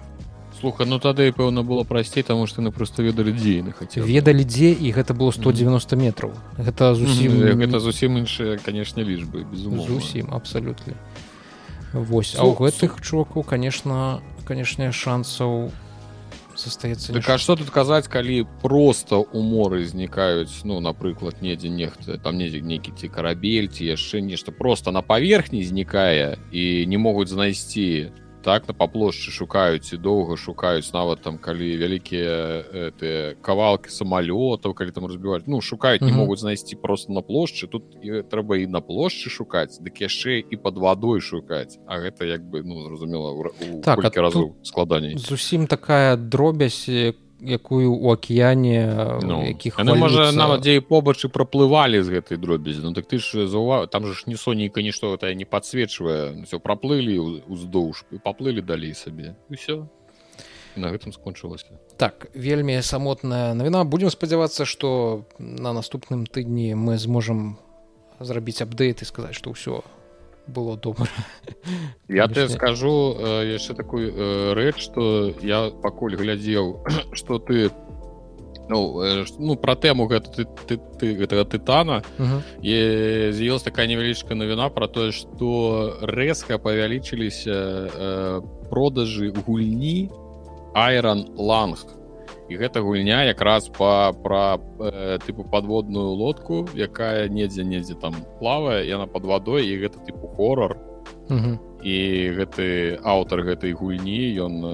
Слуха 0.60 0.84
ну 0.86 0.98
тады 1.02 1.32
пэўна 1.34 1.66
было 1.66 1.82
прасцей 1.82 2.22
таму 2.22 2.46
што 2.46 2.62
яны 2.62 2.70
просто 2.70 3.02
ведалі 3.02 3.32
дзейны 3.34 3.72
хацеў 3.74 4.06
ведалі 4.06 4.44
дзе 4.46 4.70
і 4.70 4.92
гэта 4.94 5.10
было 5.14 5.32
190 5.34 5.96
метраў. 5.96 6.30
Гэта 6.58 6.94
зусім 6.94 7.32
mm 7.32 7.42
-hmm. 7.42 7.58
гэта 7.58 7.80
зусім 7.80 8.18
іншыя 8.18 8.56
канешне 8.62 9.02
лічбы 9.02 9.44
зусім 9.88 10.28
абсалютна 10.30 10.94
Вось. 11.92 12.34
А 12.36 12.44
ў 12.48 12.56
гэтых 12.56 13.00
чувакаў 13.04 13.44
конечно 13.44 14.22
канешне 14.48 14.92
шансаў 14.92 15.70
застаецца 16.56 17.12
так, 17.12 17.28
а 17.28 17.38
что 17.38 17.56
тут 17.56 17.70
казаць 17.70 18.08
калі 18.08 18.44
просто 18.62 19.16
у 19.16 19.40
моры 19.40 19.84
знікаюць 19.84 20.64
ну 20.64 20.80
напрыклад 20.80 21.40
недзе 21.42 21.68
нехта 21.68 22.18
там 22.18 22.38
недзе 22.38 22.60
нейкі 22.60 22.92
ці 22.96 23.08
карабель 23.08 23.68
ці 23.68 23.84
яшчэ 23.88 24.20
нешта 24.20 24.52
просто 24.52 24.92
на 24.92 25.02
паверхні 25.02 25.64
знікае 25.64 26.36
і 26.52 26.86
не 26.86 26.98
могуць 26.98 27.32
знайсці 27.32 28.12
так 28.42 28.68
на 28.68 28.74
па 28.74 28.86
плошчы 28.86 29.30
шукаюць 29.30 29.94
і 29.94 29.96
доўга 29.96 30.36
шукаюць 30.36 30.90
нават 30.92 31.22
там 31.22 31.38
калі 31.38 31.68
вялікія 31.78 32.92
ты 32.98 33.38
кавалкі 33.40 33.88
самалётаў 33.88 34.74
калі 34.74 34.90
там 34.90 35.06
разбіваць 35.06 35.46
ну 35.46 35.60
шукаюць 35.60 36.02
не 36.02 36.10
mm 36.10 36.14
-hmm. 36.14 36.16
могуць 36.16 36.40
знайсці 36.40 36.76
просто 36.76 37.12
на 37.12 37.20
плошчы. 37.20 37.68
Тут 37.68 37.82
трэба 38.02 38.56
і 38.56 38.66
на 38.66 38.80
плошчы 38.80 39.30
шукаць 39.30 39.80
дык 39.80 40.02
яшчэ 40.02 40.44
і 40.50 40.56
под 40.56 40.78
вадой 40.78 41.20
шукаць. 41.20 41.78
А 41.86 41.98
гэта 41.98 42.24
як 42.24 42.42
бы 42.42 42.62
ну 42.64 42.82
зразумела 42.88 43.50
так, 43.82 44.16
разу 44.16 44.54
складаней. 44.62 45.18
зусім 45.18 45.66
такая 45.66 46.16
дробязь 46.16 46.88
якую 47.42 47.92
у 47.92 48.12
акіяне 48.12 49.18
ну, 49.22 49.42
якіх 49.46 49.78
можа 49.78 50.32
нават 50.32 50.62
дзе 50.62 50.80
побач 50.80 51.24
і 51.24 51.28
праплывалі 51.28 52.02
з 52.02 52.08
гэтай 52.08 52.38
дробязі. 52.38 52.86
Ну 52.86 52.92
так 52.94 53.10
ты 53.10 53.18
ж 53.18 53.46
заўва 53.46 53.86
там 53.86 54.06
же 54.06 54.14
ж 54.14 54.24
не 54.26 54.36
сонейка 54.36 54.82
нішто 54.82 55.12
гэта 55.16 55.34
не 55.34 55.44
подсвечвае 55.44 56.46
все 56.46 56.58
праплылі 56.62 57.42
уздоўж 57.50 58.06
і 58.12 58.22
паплылі 58.22 58.62
далей 58.62 58.94
сабе. 58.94 59.34
Все 59.50 59.88
на 60.76 60.88
гэтым 60.88 61.12
скончылася. 61.12 61.76
Так 61.98 62.30
вельмі 62.34 62.80
самотная 62.82 63.54
навіна. 63.54 63.84
Будемм 63.84 64.10
спадзявацца 64.10 64.64
что 64.64 65.26
на 65.38 65.72
наступным 65.72 66.26
тыдні 66.26 66.74
мы 66.74 66.98
зможам 66.98 67.58
зрабіць 68.20 68.62
апдейт 68.62 69.02
і 69.02 69.04
сказаць 69.04 69.34
что 69.34 69.50
ўсё 69.50 69.82
было 70.46 70.76
добра 70.76 71.06
я 72.08 72.28
тебе 72.28 72.48
скажу 72.48 73.16
э, 73.18 73.52
яшчэ 73.54 73.74
такую 73.74 74.12
э, 74.12 74.52
рэч 74.54 74.76
что 74.78 75.32
я 75.42 75.70
пакуль 75.70 76.16
глядзеў 76.16 76.84
что 77.12 77.38
ты 77.38 77.70
ну, 78.68 79.02
э, 79.02 79.24
ну 79.38 79.56
про 79.56 79.76
тэму 79.76 80.06
гэта 80.06 80.30
ты, 80.30 80.44
ты, 80.66 80.80
ты 80.98 81.14
гэтага 81.14 81.44
тытана 81.44 82.02
з'явилась 82.62 83.62
такая 83.62 83.86
невялічка 83.86 84.34
навіна 84.34 84.68
про 84.70 84.88
тое 84.88 85.12
что 85.12 85.98
рэзка 86.02 86.58
павялічыліся 86.58 88.50
продажы 88.70 89.30
гульні 89.30 90.10
айрон 90.74 91.30
ланг 91.36 92.01
і 92.52 92.60
гэта 92.60 92.84
гульня 92.84 93.24
якраз 93.24 93.72
па 93.72 94.12
пра 94.12 94.60
э, 94.78 95.18
тыпу 95.24 95.44
подводную 95.44 96.12
лодку 96.12 96.68
якая 96.76 97.28
недзе 97.28 97.64
недзе 97.64 97.96
там 97.96 98.14
плавае 98.38 98.84
яна 98.84 99.08
под 99.08 99.24
вадой 99.24 99.64
і 99.64 99.80
гэта 99.80 100.04
тыпу 100.04 100.28
хорор 100.36 100.76
і 101.82 101.96
гэты 102.36 103.00
аўтар 103.02 103.42
гэтай 103.42 103.72
гульні 103.72 104.20
ён 104.36 104.54
э, 104.62 104.72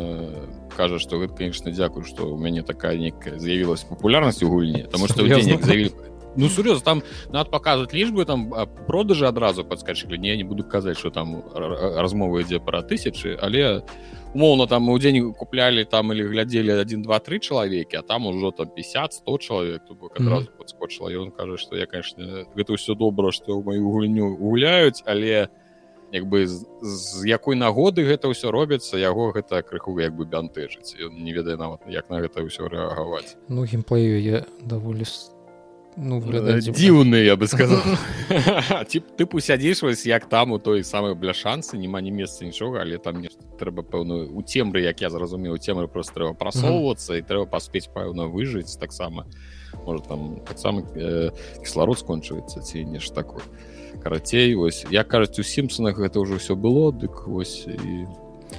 кажа 0.74 0.98
што 0.98 1.22
гэта 1.22 1.38
конечно 1.38 1.70
дзякую 1.70 2.04
што 2.04 2.34
у 2.34 2.36
мяне 2.36 2.62
такая 2.62 2.98
некая 2.98 3.38
з'явілась 3.38 3.86
папулярнасць 3.86 4.42
у 4.42 4.50
гульні 4.50 4.90
там 4.90 5.06
што 5.06 5.22
заявілі 5.22 5.94
ну 6.38 6.48
сур'ёз 6.48 6.82
там 6.82 7.02
над 7.28 7.50
паказваць 7.50 7.92
лічбы 7.92 8.24
там 8.24 8.48
продажы 8.86 9.26
адразу 9.26 9.64
падскачылі 9.64 10.18
не 10.18 10.36
не 10.36 10.44
буду 10.44 10.64
казаць 10.64 10.98
что 10.98 11.10
там 11.10 11.42
размова 11.52 12.40
ідзе 12.40 12.60
пра 12.60 12.82
тысячы 12.82 13.36
але 13.36 13.82
у 13.82 14.18
умоўно 14.34 14.66
там 14.66 14.88
у 14.88 14.98
дзень 14.98 15.32
куплялі 15.32 15.84
там 15.84 16.12
или 16.12 16.22
глядзелі 16.22 16.72
один 16.72 17.02
два 17.02 17.18
три 17.18 17.40
чалавекі 17.40 17.96
а 17.96 18.02
там 18.02 18.26
ужо 18.26 18.50
там 18.50 18.68
50 18.68 19.12
100 19.12 19.38
чалавек 19.38 19.82
адразу 20.16 20.46
mm 20.46 20.48
-hmm. 20.48 20.58
подскочыла 20.58 21.08
ён 21.10 21.30
кажа 21.30 21.56
что 21.56 21.76
я 21.76 21.86
конечно 21.86 22.24
гэта 22.56 22.72
ўсё 22.72 22.94
добра 22.94 23.32
что 23.32 23.52
ў 23.52 23.64
маю 23.64 23.90
гульню 23.90 24.36
гуляюць 24.36 25.02
але 25.06 25.48
як 26.12 26.24
бы 26.24 26.46
з, 26.46 26.66
з 26.82 27.26
якой 27.26 27.56
нагоды 27.56 28.04
гэта 28.04 28.28
ўсё 28.28 28.50
робіцца 28.50 28.98
яго 28.98 29.32
гэта 29.32 29.62
крыху 29.62 30.00
як 30.00 30.16
бы 30.16 30.24
бянтэжыць. 30.24 30.96
Ён 31.04 31.24
не 31.24 31.32
ведае 31.32 31.56
нават 31.56 31.80
як 31.88 32.10
на 32.10 32.20
гэта 32.20 32.40
ўсё 32.40 32.68
рэагаваць. 32.68 33.36
Ну 33.48 33.64
геймплею 33.64 34.16
я 34.22 34.44
даволі 34.64 35.04
ну 35.98 36.20
дзіўны 36.22 37.24
я 37.24 37.36
бы 37.36 37.46
сказал. 37.52 37.82
Тыпу 39.18 39.40
сядзіш 39.40 39.82
вось 39.82 40.06
як 40.06 40.28
там 40.28 40.52
у 40.52 40.58
той 40.58 40.84
самой 40.84 41.14
бляшанцы 41.14 41.76
няма 41.76 42.00
не 42.00 42.10
месца 42.10 42.44
нічога 42.44 42.82
але 42.82 42.98
там 42.98 43.20
нешта 43.20 43.42
трэба 43.58 43.82
пэўную 43.82 44.30
у 44.30 44.42
цемры 44.42 44.82
як 44.82 45.00
я 45.00 45.10
зразумеў 45.10 45.58
цемры 45.58 45.88
просто 45.88 46.14
трэба 46.14 46.34
прасоўвацца 46.34 47.18
і 47.18 47.22
трэба 47.22 47.46
паспець 47.46 47.90
пэўна 47.90 48.30
выжыць 48.30 48.78
таксама 48.78 49.26
может 49.84 50.06
там 50.06 50.40
таксама 50.46 50.86
э, 50.94 51.30
кісларод 51.62 51.98
скончваецца 51.98 52.62
ці 52.62 52.84
нешта 52.84 53.22
такое. 53.22 53.42
Карацей 54.02 54.54
вось 54.54 54.86
я 54.90 55.02
кажуць 55.04 55.38
у 55.38 55.42
сімпсонах 55.42 55.98
гэта 55.98 56.22
ўжо 56.22 56.38
ўсё 56.38 56.54
было 56.54 56.92
дык 56.92 57.26
вось 57.26 57.66
і 57.66 58.06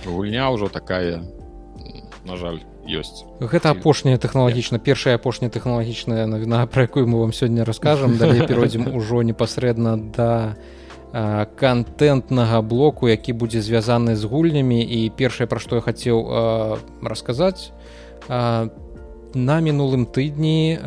гульня 0.05 0.51
ўжо 0.51 0.67
такая 0.67 1.23
на 2.25 2.35
жаль 2.35 2.59
ёсць. 2.89 3.23
Гэта 3.39 3.69
апошняя 3.69 4.17
тэхналагічна 4.17 4.81
першая 4.81 5.15
апошняя 5.15 5.53
тэхналагічная 5.53 6.25
навіна 6.25 6.65
про 6.65 6.89
якую 6.89 7.05
мы 7.05 7.21
вам 7.21 7.33
сёння 7.33 7.65
расскажам 7.65 8.17
далей 8.17 8.41
перайдзем 8.47 8.89
ужо 8.89 9.21
непасрэдна 9.21 9.97
да 9.97 10.57
контентнага 11.57 12.61
блоку 12.61 13.07
які 13.09 13.33
будзе 13.33 13.61
звязаны 13.61 14.15
з 14.15 14.25
гульнямі. 14.25 14.81
І 14.81 15.09
першае 15.09 15.47
пра 15.47 15.59
што 15.59 15.77
я 15.77 15.81
хацеў 15.81 16.17
расказаць 17.01 17.71
на 19.35 19.59
мінулым 19.61 20.05
тыдні 20.09 20.79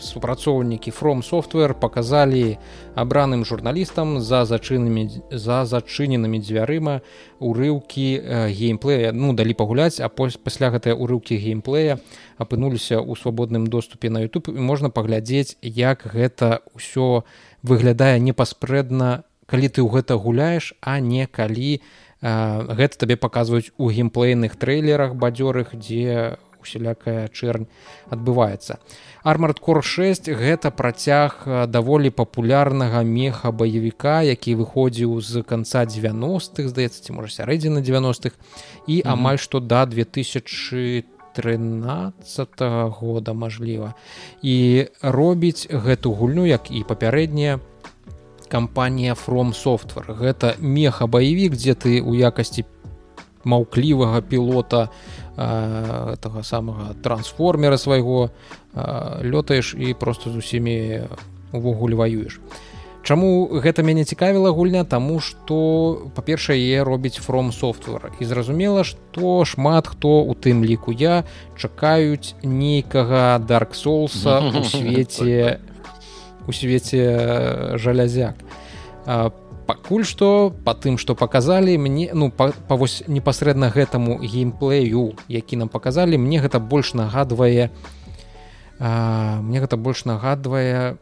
супрацоўнікі 0.00 0.90
from 0.92 1.22
софтвер 1.22 1.74
показалі 1.74 2.58
абраным 2.94 3.44
журналістам 3.44 4.20
за 4.20 4.44
зачынамі 4.44 5.08
за 5.30 5.64
зачыненымі 5.64 6.38
дзвярыма 6.40 7.00
урыўкі 7.40 8.08
геймплея 8.52 9.12
ну 9.12 9.32
далі 9.32 9.54
пагуляць 9.54 10.00
а 10.00 10.08
пасля 10.08 10.70
гэтыя 10.70 10.94
урыўкі 10.94 11.36
геймплея 11.40 11.98
апынуліся 12.36 13.00
ў 13.00 13.16
свабодным 13.16 13.66
доступе 13.66 14.10
на 14.10 14.24
youtube. 14.24 14.50
І 14.50 14.60
можна 14.60 14.90
паглядзець 14.90 15.56
як 15.62 16.04
гэта 16.04 16.60
ўсё 16.76 17.24
выглядае 17.62 18.20
непаспрэдна 18.20 19.24
калі 19.46 19.68
ты 19.68 19.80
ў 19.80 19.88
гэта 19.88 20.20
гуляеш 20.20 20.74
а 20.80 21.00
не 21.00 21.26
калі 21.26 21.80
гэта 22.24 22.96
табе 22.96 23.16
паказваюць 23.16 23.72
у 23.76 23.90
геймплейных 23.92 24.56
трэйлерах 24.56 25.12
бадзёрых 25.14 25.76
дзе 25.76 26.40
усялякая 26.64 27.28
чэрнь 27.28 27.68
адбываецца. 28.08 28.80
Армард 29.22 29.60
кор 29.60 29.84
6 29.84 30.32
гэта 30.32 30.72
працяг 30.72 31.44
даволі 31.68 32.10
папулярнага 32.10 33.04
меха 33.04 33.52
баевіка 33.52 34.24
які 34.24 34.56
выходзіў 34.58 35.20
з 35.20 35.44
канца 35.44 35.84
90-х 35.84 36.68
здаецца 36.72 37.04
ці 37.04 37.12
можа 37.12 37.30
сярэдзіна 37.30 37.84
90-х 37.84 38.34
і 38.88 39.02
амаль 39.04 39.38
што 39.38 39.60
да 39.60 39.84
2000 39.86 41.12
13 41.34 42.48
года 42.94 43.32
мажліва. 43.34 43.94
І 44.42 44.86
робіць 45.02 45.66
гэту 45.66 46.14
гульню 46.14 46.46
як 46.46 46.70
і 46.70 46.86
папярэдняя 46.86 47.58
кампанія 48.48 49.14
from 49.18 49.52
софтвер 49.52 50.14
гэта 50.14 50.54
меха 50.60 51.06
баевік 51.06 51.58
дзе 51.58 51.74
ты 51.74 51.98
у 51.98 52.14
якасці 52.14 52.64
маўклівага 53.44 54.20
пілота 54.20 54.88
гэтага 55.36 56.42
самага 56.42 56.94
трансформера 57.02 57.78
свайго 57.78 58.30
лётаеш 58.74 59.74
і 59.78 59.94
просто 59.94 60.30
з 60.30 60.36
усімі 60.36 60.76
увогуле 61.52 61.94
ваюеш. 61.94 62.40
Чаму 63.04 63.52
гэта 63.60 63.84
мяне 63.84 64.04
цікавіла 64.08 64.48
гульня? 64.48 64.80
Таму 64.88 65.20
што 65.20 66.08
па-першае 66.16 66.56
яе 66.56 66.84
робіць 66.88 67.20
from 67.20 67.52
софтвер 67.52 68.16
і 68.16 68.24
зразумела 68.24 68.80
што 68.80 69.44
шмат 69.44 69.92
хто 69.92 70.24
у 70.24 70.32
тым 70.32 70.64
ліку 70.64 70.88
я 70.88 71.24
чакаюць 71.52 72.32
нейкага 72.40 73.36
dark 73.44 73.76
соуса 73.76 74.40
у 74.40 74.64
свеце 74.64 75.60
у 76.48 76.52
свеце 76.56 77.76
жалязяк 77.76 78.40
пакуль 79.66 80.04
што 80.04 80.52
по 80.64 80.74
тым 80.74 80.98
что 80.98 81.14
показалі 81.14 81.76
мне 81.78 82.10
ну 82.14 82.30
па, 82.30 82.52
па 82.68 82.76
вось 82.76 83.02
непасрэдна 83.06 83.70
гэтаму 83.70 84.18
геймплею 84.20 85.14
які 85.28 85.56
нам 85.56 85.68
показалі 85.68 86.18
мне 86.18 86.40
гэта 86.40 86.60
больш 86.60 86.94
нагадвае 86.94 87.70
а, 88.78 89.40
мне 89.40 89.60
гэта 89.60 89.76
больш 89.76 90.04
нагадвае 90.04 90.96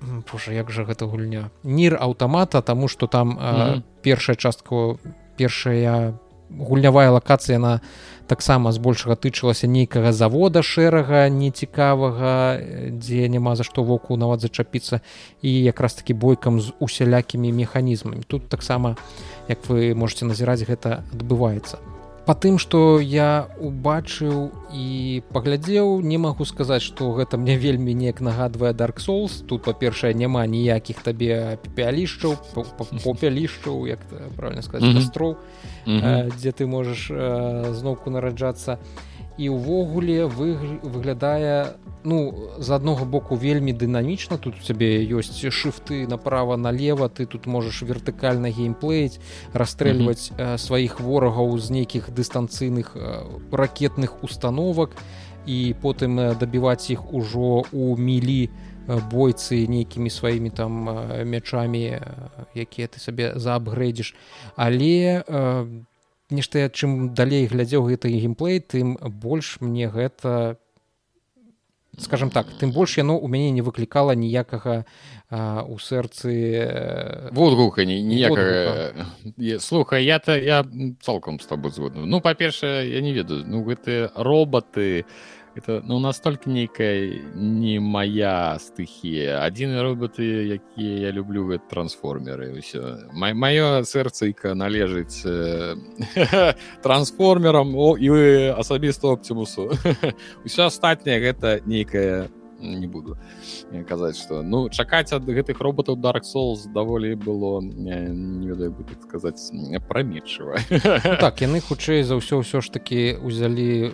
Боже, 0.00 0.54
як 0.54 0.70
жа 0.72 0.84
гэта 0.88 1.04
гульня 1.04 1.50
нір 1.62 1.98
аўтамата 2.00 2.62
тому 2.62 2.88
что 2.88 3.06
там 3.06 3.36
mm 3.36 3.38
-hmm. 3.38 3.82
першая 4.02 4.36
частка 4.36 4.96
першая 5.36 6.14
гульнявая 6.50 7.10
лакацыя 7.10 7.58
на 7.58 7.80
таксама 8.30 8.70
збольшага 8.70 9.16
тычылася 9.18 9.66
нейкага 9.66 10.14
завода 10.14 10.62
шэрага 10.62 11.26
нецікавага 11.34 12.62
дзе 12.94 13.26
няма 13.26 13.56
за 13.58 13.66
што 13.66 13.82
воку 13.82 14.14
нават 14.14 14.46
зачапіцца 14.46 15.02
і 15.42 15.50
якраз 15.50 15.98
таки 15.98 16.14
бойкам 16.14 16.60
з 16.62 16.70
усялякімі 16.78 17.50
механізмамі. 17.50 18.22
Тут 18.26 18.46
таксама 18.48 18.94
як 19.48 19.66
вы 19.66 19.94
можете 19.94 20.30
назіраць 20.30 20.62
гэта 20.62 21.02
адбываецца. 21.10 21.82
По 22.30 22.34
тым 22.38 22.62
что 22.62 23.00
я 23.00 23.50
убачыў 23.58 24.52
і 24.70 24.86
паглядзеў 25.34 25.98
не 25.98 26.14
магу 26.14 26.46
сказаць 26.46 26.86
что 26.86 27.10
гэта 27.18 27.34
мне 27.34 27.58
вельмі 27.58 27.94
неяк 27.98 28.20
нагадвае 28.20 28.70
dark 28.70 29.02
souls. 29.02 29.42
Тут 29.42 29.66
па-першае 29.66 30.14
няма 30.14 30.46
ніякіх 30.46 31.02
табе 31.02 31.58
пялішчаў 31.74 32.38
попялішчаў 33.02 33.90
як 33.90 33.98
правильно 34.38 34.62
сказать 34.62 34.94
кастроў 34.94 35.34
дзе 35.86 36.52
ты 36.52 36.66
можаш 36.66 37.10
зноўку 37.76 38.10
нараджацца 38.10 38.78
і 39.40 39.48
ўвогуле 39.48 40.26
вы 40.28 40.52
выглядае 40.84 41.80
ну 42.04 42.48
з 42.58 42.68
аднаго 42.76 43.04
боку 43.04 43.36
вельмі 43.36 43.72
дынамічна 43.72 44.36
тут 44.36 44.60
у 44.60 44.62
цябе 44.64 45.00
ёсць 45.04 45.40
шыфты 45.48 46.04
направо 46.08 46.56
налево 46.56 47.08
ты 47.08 47.24
тут 47.24 47.46
можаш 47.46 47.82
вертыкальна 47.82 48.52
геймплеіць 48.52 49.20
расстрэльваць 49.52 50.32
mm 50.32 50.36
-hmm. 50.36 50.58
сваіх 50.58 51.00
ворагаў 51.00 51.58
з 51.58 51.70
нейкіх 51.70 52.10
дыстанцыйных 52.10 52.96
ракетных 53.52 54.12
установак 54.22 54.90
і 55.46 55.74
потым 55.82 56.36
дабіваць 56.38 56.90
іх 56.90 57.12
ужо 57.12 57.64
у 57.72 57.96
мілі 57.96 58.48
бойцы 59.10 59.66
нейкімі 59.68 60.10
сваімі 60.10 60.50
там 60.50 60.72
мячамі 61.28 62.00
якія 62.54 62.88
ты 62.88 62.98
сабе 62.98 63.36
заапгрэдзіш 63.36 64.14
але 64.56 65.22
нешта 66.30 66.66
я 66.66 66.68
чым 66.68 67.14
далей 67.14 67.46
глядзеў 67.46 67.86
гэты 67.90 68.10
геймплей 68.10 68.60
тым 68.60 68.96
больш 68.98 69.58
мне 69.60 69.86
гэта 69.88 70.56
не 70.56 70.70
скажем 71.98 72.30
так 72.30 72.46
тым 72.58 72.72
больш 72.72 72.98
яно 72.98 73.18
у 73.18 73.28
мяне 73.28 73.50
не 73.50 73.62
выклікала 73.62 74.14
ніякага 74.14 74.84
у 75.30 75.78
сэрцы 75.78 76.32
э, 76.32 77.28
водгука 77.32 77.84
ніякага. 77.84 79.06
слухай 79.58 80.04
я 80.04 80.18
то 80.18 80.36
я 80.36 80.64
цалкам 81.00 81.40
з 81.40 81.46
табой 81.46 81.72
згодна 81.72 82.06
ну 82.06 82.20
па-першае 82.20 82.88
я 82.90 83.00
не 83.00 83.12
ведаю 83.12 83.44
ну 83.46 83.62
гэтыя 83.64 84.10
роботы 84.14 85.04
это 85.56 85.82
ну 85.84 85.98
настолькі 85.98 86.50
нейкая 86.50 87.20
не 87.34 87.78
моя 87.80 88.58
стыхія 88.60 89.42
адзіны 89.44 89.82
роботы 89.82 90.22
якія 90.56 91.08
я 91.08 91.10
люблю 91.10 91.46
гэта 91.50 91.64
трансформеры 91.70 92.54
ўсё 92.58 93.10
маё 93.12 93.82
сэрцайка 93.84 94.54
належыць 94.54 95.22
э, 95.26 95.74
трансформерам 96.82 97.74
о 97.76 97.96
і 97.96 98.54
асабіста 98.56 99.08
оптимусу. 99.08 99.70
Ўсё 100.46 100.66
астатняе 100.66 101.20
гэта 101.20 101.60
нейкая 101.66 102.28
не 102.60 102.86
буду 102.86 103.16
казаць 103.88 104.18
что 104.20 104.42
ну 104.42 104.68
чакаць 104.68 105.12
ад 105.12 105.24
гэтых 105.24 105.60
роботаў 105.60 105.96
dark 105.96 106.24
souls 106.24 106.68
даволі 106.68 107.14
было 107.16 107.60
не, 107.60 108.46
ведаю 108.46 108.74
так 108.88 109.02
сказаць 109.02 109.50
прамечыва 109.88 110.58
ну, 110.70 111.16
так 111.18 111.40
яны 111.40 111.60
хутчэй 111.60 112.02
за 112.02 112.20
ўсё 112.20 112.44
ўсё 112.44 112.60
ж 112.60 112.70
таки 112.70 113.16
узялі 113.16 113.92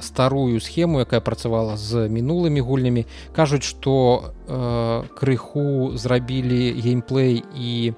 старую 0.00 0.60
схему 0.60 1.00
якая 1.00 1.20
працавала 1.20 1.76
з 1.76 2.08
мінулымі 2.08 2.60
гульнямі. 2.60 3.06
Кажуць 3.34 3.64
што 3.64 4.32
э, 4.46 5.02
крыху 5.14 5.96
зрабілі 5.98 6.72
геймплей 6.80 7.42
і 7.54 7.92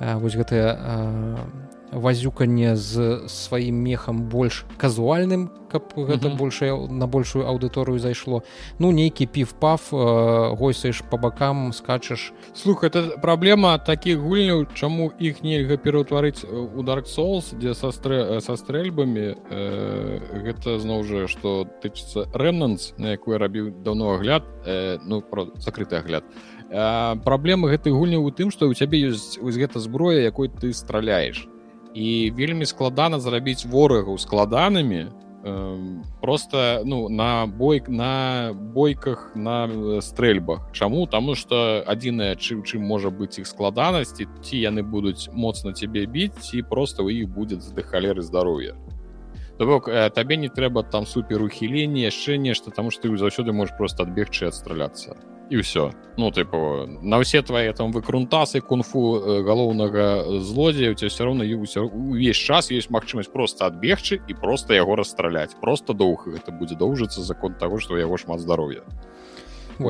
э, 0.00 0.16
вось 0.18 0.36
гэтыя 0.36 0.68
э, 0.76 1.71
вазюканне 1.92 2.76
з 2.76 3.22
сваім 3.28 3.76
мехам 3.76 4.28
больш 4.28 4.64
казуальным 4.76 5.50
каб 5.72 5.82
гэта 5.96 6.28
mm 6.28 6.32
-hmm. 6.32 6.36
большая 6.36 6.88
на 6.88 7.06
большую 7.06 7.44
аўдыторыю 7.46 7.98
зайшло. 7.98 8.42
Ну 8.78 8.92
нейкі 8.92 9.26
піф 9.26 9.52
паф 9.52 9.92
э, 9.92 10.56
гойсаеш 10.56 11.02
по 11.10 11.16
бакам 11.16 11.72
скачаш. 11.72 12.32
Слух 12.54 12.84
это 12.84 13.20
праблема 13.20 13.78
такіх 13.78 14.18
гульняў 14.18 14.66
чаму 14.74 15.12
іх 15.20 15.42
нельга 15.42 15.76
пераўтварыць 15.76 16.44
у 16.76 16.82
dark 16.82 17.06
souls 17.06 17.58
дзе 17.58 17.74
са 17.74 17.92
стрэ 17.92 18.40
са 18.40 18.56
стрэльбамі 18.56 19.34
э, 19.50 20.20
гэта 20.44 20.78
зноў 20.78 21.04
жа 21.04 21.26
што 21.26 21.66
тычыцца 21.82 22.28
рэмнанс 22.34 22.94
на 22.98 23.16
якую 23.16 23.38
рабіў 23.38 23.72
даўно 23.84 24.14
агляд 24.14 24.42
э, 24.66 24.98
ну 25.06 25.20
про 25.20 25.46
закрыты 25.58 25.96
агляд. 25.96 26.24
Праблема 27.24 27.68
гэтай 27.68 27.92
гульні 27.92 28.16
ў 28.16 28.32
тым 28.32 28.50
што 28.50 28.68
у 28.68 28.74
цябе 28.74 28.96
ёсць 29.08 29.40
вось 29.40 29.56
гэта 29.56 29.80
зброя 29.80 30.20
якой 30.20 30.48
ты 30.48 30.72
страляеш 30.72 31.51
і 31.94 32.30
вельмі 32.36 32.66
складана 32.66 33.20
зрабіць 33.20 33.66
ворагаў 33.66 34.18
складанымі 34.18 35.06
э, 35.44 36.02
просто 36.20 36.82
ну 36.84 37.08
на 37.08 37.46
бой 37.46 37.82
на 37.88 38.52
бойках 38.54 39.32
на 39.34 40.00
стрэльбах. 40.00 40.72
Чаму? 40.72 41.06
Таму 41.06 41.34
что 41.34 41.82
адзінае 41.86 42.36
чым 42.36 42.62
чым 42.62 42.82
можа 42.82 43.10
быць 43.10 43.38
іх 43.38 43.46
складанасці 43.46 44.26
ці 44.42 44.56
яны 44.56 44.82
будуць 44.82 45.28
моцна 45.32 45.72
цябе 45.72 46.06
біць 46.06 46.38
ці 46.40 46.62
просто 46.62 47.04
у 47.04 47.10
іх 47.10 47.28
будет 47.28 47.62
з 47.62 47.72
халеры 47.82 48.22
здароўя 48.22 48.74
То 49.62 49.66
бок 49.66 49.86
э, 49.86 50.10
табе 50.10 50.36
не 50.36 50.48
трэба 50.48 50.82
там 50.82 51.06
супер 51.06 51.38
ухіленне 51.44 52.02
яшчэ 52.02 52.34
нешта 52.34 52.72
таму 52.74 52.90
што 52.90 53.06
ты 53.06 53.16
заўсёды 53.16 53.52
можешь 53.54 53.76
просто 53.78 54.02
адбегчы 54.02 54.50
адстраляцца 54.50 55.14
і 55.54 55.62
ўсё 55.62 55.94
ну 56.18 56.30
тыпу 56.34 56.90
на 56.98 57.22
ўсе 57.22 57.46
твае 57.46 57.70
там 57.70 57.94
выкрунтасы 57.94 58.58
кунфу 58.58 59.22
э, 59.22 59.46
галоўнага 59.46 60.42
злодзея 60.42 60.90
у 60.90 60.98
тебя 60.98 61.14
все 61.14 61.30
равно 61.30 61.46
увесь 61.46 62.42
час 62.42 62.72
есть 62.74 62.90
магчымасць 62.90 63.30
просто 63.30 63.70
адбегчы 63.70 64.18
і 64.26 64.34
просто 64.34 64.74
яго 64.74 64.98
расстраляць 64.98 65.54
просто 65.54 65.94
доўга 65.94 66.34
гэта 66.34 66.50
будзе 66.50 66.74
доўжыцца 66.74 67.22
закон 67.22 67.54
того 67.54 67.78
что 67.78 67.94
яго 67.94 68.18
шмат 68.18 68.42
здароўя 68.42 68.82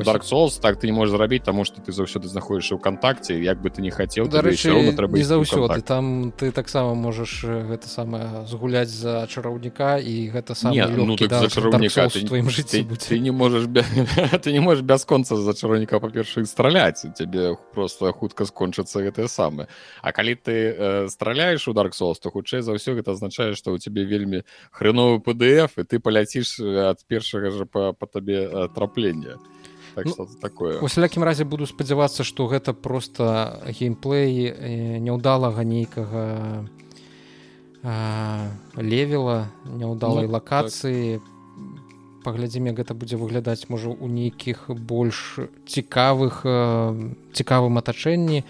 Dark 0.01 0.23
Souls 0.23 0.59
так 0.59 0.79
ты 0.79 0.87
не 0.87 0.93
можешь 0.93 1.15
зрабіць 1.15 1.43
тому 1.43 1.65
что 1.65 1.81
ты 1.81 1.91
заўсёды 1.91 2.27
знаходишься 2.27 2.75
ў 2.75 2.81
кантакце 2.81 3.37
як 3.37 3.61
бы 3.61 3.69
ты 3.69 3.81
не 3.81 3.91
хацеў 3.91 4.25
трэба 4.27 5.17
не 5.17 5.23
заўсёды 5.23 5.81
там 5.81 6.33
ты 6.33 6.51
таксама 6.51 6.95
можаш 6.95 7.45
гэта 7.45 7.87
самае 7.87 8.45
згуляць 8.47 8.89
за 8.89 9.27
чараўніка 9.27 9.99
і 9.99 10.33
гэта 10.33 10.55
сам 10.55 10.73
ну, 10.73 11.15
так 11.15 11.51
чараўніка 11.51 12.09
твоим 12.09 12.49
жыцці 12.49 12.83
ты, 12.83 12.95
ты 13.09 13.19
не 13.19 13.31
можешь 13.31 13.67
ты 14.41 14.51
не 14.51 14.59
можешь 14.59 14.83
бясконца 14.83 15.35
за 15.35 15.53
чараўніка 15.53 15.99
па-першых 15.99 16.47
страляць 16.47 17.05
цябе 17.15 17.55
просто 17.73 18.11
хутка 18.11 18.45
скончыцца 18.45 19.03
гэтае 19.03 19.27
самае 19.27 19.67
А 20.01 20.11
калі 20.11 20.35
ты 20.35 20.73
э, 20.73 21.07
страляешь 21.09 21.67
у 21.67 21.73
Dark 21.73 21.91
Souls 21.91 22.19
то 22.19 22.31
хутчэй 22.31 22.61
за 22.61 22.73
ўсё 22.73 22.95
гэта 22.95 23.11
азначае 23.11 23.55
что 23.55 23.71
у 23.71 23.77
тебе 23.77 24.03
вельмі 24.03 24.43
хреновы 24.71 25.19
PDF 25.19 25.77
і 25.77 25.83
ты 25.83 25.99
паляціш 25.99 26.59
ад 26.59 27.05
першага 27.07 27.51
жа 27.51 27.65
па, 27.65 27.93
па 27.93 28.05
табе 28.07 28.69
траплення 28.75 29.37
так 29.95 30.05
ну, 30.05 30.27
такое. 30.41 30.79
у 30.81 30.87
сялякім 30.87 31.23
разе 31.23 31.43
буду 31.43 31.65
спадзявацца 31.65 32.23
што 32.23 32.47
гэта 32.47 32.73
просто 32.73 33.61
геймплей 33.67 34.99
няўдалага 34.99 35.63
нейкага 35.63 36.65
левела 38.77 39.51
няўдалай 39.67 40.27
ну, 40.27 40.33
лакацыі. 40.33 41.19
Так. 41.19 41.29
паглядзім 42.23 42.71
як 42.71 42.79
гэта 42.79 42.95
будзе 42.95 43.19
выглядаць 43.19 43.67
можа 43.67 43.91
у 43.91 44.07
нейкіх 44.07 44.71
больш 44.71 45.39
цікавых 45.67 46.47
цікавым 47.35 47.77
атачэнні 47.83 48.43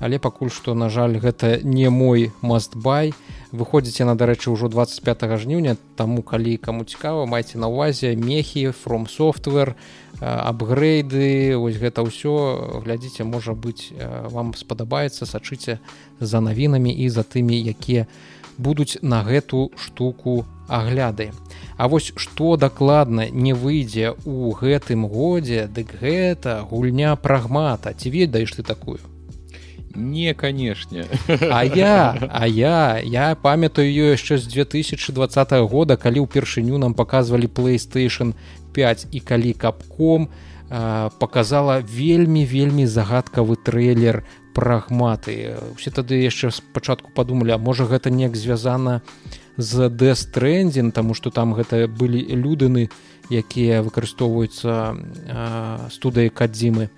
але 0.00 0.18
пакуль 0.18 0.50
што 0.50 0.74
на 0.74 0.90
жаль 0.90 1.18
гэта 1.18 1.60
не 1.62 1.90
мой 1.90 2.32
мастбай 2.42 3.14
выходзіць 3.52 4.00
яна 4.00 4.14
дарэчы 4.18 4.50
ўжо 4.50 4.68
25 4.68 5.38
жніўня 5.38 5.76
таму 5.96 6.22
калі 6.22 6.56
каму 6.56 6.84
цікава 6.84 7.26
майце 7.26 7.58
на 7.58 7.68
увазе 7.68 8.16
мехі 8.16 8.74
from 8.74 9.06
софтвер 9.08 9.76
апгрейды 10.20 11.56
ось 11.56 11.76
гэта 11.78 12.06
ўсё. 12.06 12.80
Глядзіце 12.84 13.24
можа 13.24 13.54
быць 13.54 13.90
вам 14.30 14.54
спадабаецца 14.54 15.26
сачыце 15.26 15.78
за 16.20 16.40
навінамі 16.40 16.92
і 16.92 17.08
за 17.08 17.22
тымі 17.22 17.58
якія 17.58 18.06
будуць 18.58 18.98
на 19.02 19.22
гэту 19.22 19.70
штуку 19.76 20.46
агляды. 20.68 21.32
А 21.76 21.88
вось 21.88 22.12
што 22.16 22.56
дакладна 22.56 23.28
не 23.30 23.52
выйдзе 23.52 24.14
ў 24.14 24.54
гэтым 24.54 25.06
годзе 25.10 25.66
дык 25.66 25.98
гэта 25.98 26.62
гульня 26.62 27.16
прагмата. 27.16 27.92
Ці 27.92 28.10
ведаеш 28.10 28.54
ты 28.54 28.62
такую 28.62 29.02
не 29.96 30.34
канешне 30.34 31.06
а 31.28 31.64
я 31.64 32.16
а 32.30 32.46
я 32.46 32.98
я 32.98 33.34
памятаю 33.34 33.88
ее 33.88 34.10
яшчэ 34.12 34.38
з 34.38 34.46
2020 34.46 35.52
года 35.70 35.96
калі 35.96 36.26
ўпершыню 36.26 36.78
нам 36.78 36.94
показывалі 36.94 37.46
playstation 37.46 38.34
5 38.72 39.06
і 39.12 39.20
калі 39.20 39.52
капком 39.52 40.28
показала 41.18 41.78
вельмі 41.80 42.44
вельмі 42.44 42.86
загадкавы 42.86 43.56
трейлер 43.56 44.24
прагматы 44.54 45.58
усе 45.74 45.90
тады 45.90 46.18
яшчэ 46.22 46.50
спачатку 46.50 47.10
падумалі 47.14 47.54
а 47.54 47.58
можа 47.58 47.84
гэта 47.84 48.10
неяк 48.10 48.36
звязана 48.36 49.02
з 49.56 49.88
дэстрендзін 49.88 50.90
тому 50.90 51.14
что 51.14 51.30
там 51.30 51.54
гэта 51.54 51.86
былі 51.86 52.22
людыны 52.34 52.90
якія 53.30 53.80
выкарыстоўваюцца 53.82 54.96
студыі 55.90 56.28
кадзімы. 56.28 56.88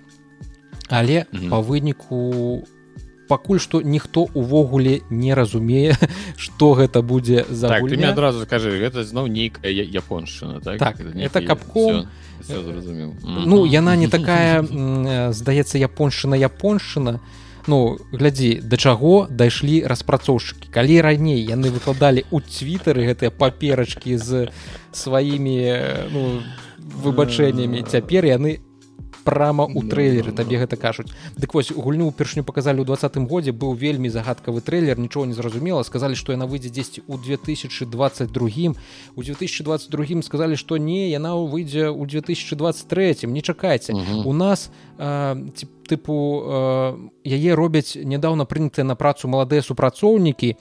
Але 0.89 1.25
mm 1.31 1.39
-hmm. 1.39 1.49
по 1.49 1.61
выніку 1.61 2.67
пакуль 3.27 3.59
што 3.59 3.81
ніхто 3.81 4.27
увогуле 4.33 5.01
не 5.09 5.33
разумее 5.33 5.95
что 6.37 6.73
гэта 6.73 7.01
будзе 7.01 7.45
за 7.49 7.69
так, 7.69 7.83
адразу 7.83 8.43
скажи 8.43 8.71
гэта 8.77 9.03
зноў 9.03 9.27
нейкая 9.27 9.71
японшчына 9.71 10.61
так, 10.61 10.79
так 10.79 10.99
это, 10.99 11.17
это 11.17 11.41
капком. 11.41 12.07
ну 13.23 13.65
яна 13.65 13.95
не 13.95 14.07
такая 14.17 14.63
здаецца 15.33 15.77
японшчына 15.77 16.35
японшчына 16.35 17.19
ну 17.67 17.99
глядзі 18.11 18.61
да 18.63 18.77
чаго 18.77 19.27
дайшлі 19.29 19.83
распрацоўшчыкі. 19.83 20.71
Калі 20.71 21.01
раней 21.03 21.43
яны 21.43 21.69
выкладалі 21.69 22.23
ў 22.31 22.39
твиттары 22.39 23.03
гэтыя 23.11 23.29
паперачкі 23.29 24.15
з 24.17 24.47
сваімі 24.95 25.59
ну, 26.15 26.23
выбачэннямі 26.79 27.83
цяпер 27.83 28.25
яны 28.25 28.63
прама 29.27 29.67
у 29.67 29.83
трэйлеры 29.83 30.31
табе 30.31 30.63
гэта 30.63 30.79
кажуць. 30.79 31.11
Дык 31.35 31.51
вось 31.51 31.75
гульню 31.75 32.07
ўпершню 32.07 32.47
показалі 32.47 32.79
ў 32.79 32.87
двадцатым 32.87 33.27
годзе 33.27 33.51
быў 33.51 33.75
вельмі 33.75 34.07
загадкавы 34.07 34.63
трэйлер 34.63 34.95
нічого 34.95 35.27
не 35.27 35.35
зразумела. 35.35 35.83
Сказалі 35.83 36.15
што 36.15 36.31
яна 36.31 36.47
выйдзе 36.47 36.71
дзесьці 36.71 37.03
ў 37.03 37.19
2022 37.19 38.71
у 39.15 39.19
2022 39.19 40.23
сказалі 40.23 40.55
што 40.55 40.79
не 40.79 41.11
яна 41.11 41.35
выйдзе 41.35 41.91
ў 41.91 42.07
2023 42.07 43.27
не 43.27 43.43
чакайце. 43.43 43.91
У 44.23 44.31
нас 44.31 44.71
ці 44.95 45.65
тыпу 45.87 46.15
яе 47.27 47.51
робяць 47.55 47.99
нядаўна 47.99 48.47
прынятыя 48.47 48.87
на 48.87 48.95
працу 48.95 49.27
маладыя 49.27 49.59
супрацоўнікі. 49.59 50.55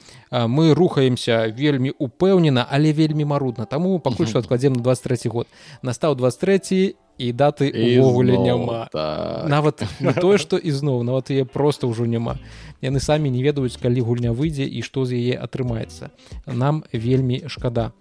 Мы 0.50 0.74
рухаемся 0.74 1.46
вельмі 1.54 1.94
упэўнена 1.98 2.66
але 2.66 2.90
вельмі 2.90 3.24
марудна. 3.24 3.66
Таму 3.66 3.98
пакуль 4.02 4.26
што 4.26 4.42
адкладзем 4.42 4.74
на 4.74 4.82
23 4.82 5.30
год. 5.30 5.46
Настаў 5.82 6.18
23 6.18 6.98
і 7.18 7.32
даты 7.32 7.72
увогуле 7.72 8.38
няма 8.38 8.88
так. 8.92 9.48
нават 9.48 9.82
не 10.00 10.12
тое 10.12 10.38
што 10.38 10.56
ізноў 10.56 11.02
нават 11.02 11.30
яе 11.30 11.44
просто 11.44 11.88
ўжо 11.88 12.06
няма 12.06 12.36
яны 12.82 13.00
самі 13.00 13.30
не 13.30 13.42
ведаюць 13.42 13.80
калі 13.80 14.00
гульня 14.00 14.32
выйдзе 14.32 14.68
і 14.68 14.82
што 14.82 15.04
з 15.04 15.16
яе 15.16 15.34
атрымаецца 15.40 16.10
нам 16.46 16.84
вельмі 16.92 17.48
шкада 17.48 17.92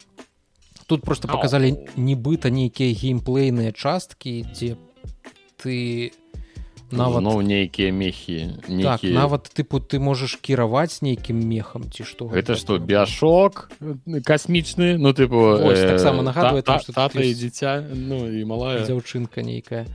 тут 0.87 1.01
просто 1.01 1.27
показалі 1.27 1.87
нібыта 1.95 2.51
нейкія 2.51 2.91
геймплейныя 2.91 3.71
часткі 3.71 4.43
дзе 4.51 4.75
ты 5.55 6.11
не 6.11 6.24
нават 6.95 7.23
ну 7.23 7.41
нейкія 7.41 7.91
мехі 7.91 8.55
так, 8.83 9.03
нават 9.03 9.51
тыпу 9.51 9.79
ты 9.79 9.99
можаш 9.99 10.39
кіраваць 10.41 11.01
нейкім 11.05 11.37
мехам 11.37 11.87
ці 11.91 12.07
што 12.07 12.27
гэта 12.31 12.55
што 12.55 12.79
бяшок 12.79 13.69
касмічны 14.25 14.97
ну 14.97 15.13
тыпу 15.13 15.59
э, 15.59 15.95
таксама 15.95 16.23
нагадвае 16.23 16.63
та, 16.63 16.79
та, 16.79 16.93
та, 16.93 17.07
та, 17.09 17.21
і 17.21 17.33
дзіця 17.33 17.83
ну 17.91 18.25
і 18.31 18.45
малая. 18.45 18.81
Дзяўчынка 18.87 19.43
нейкая 19.43 19.85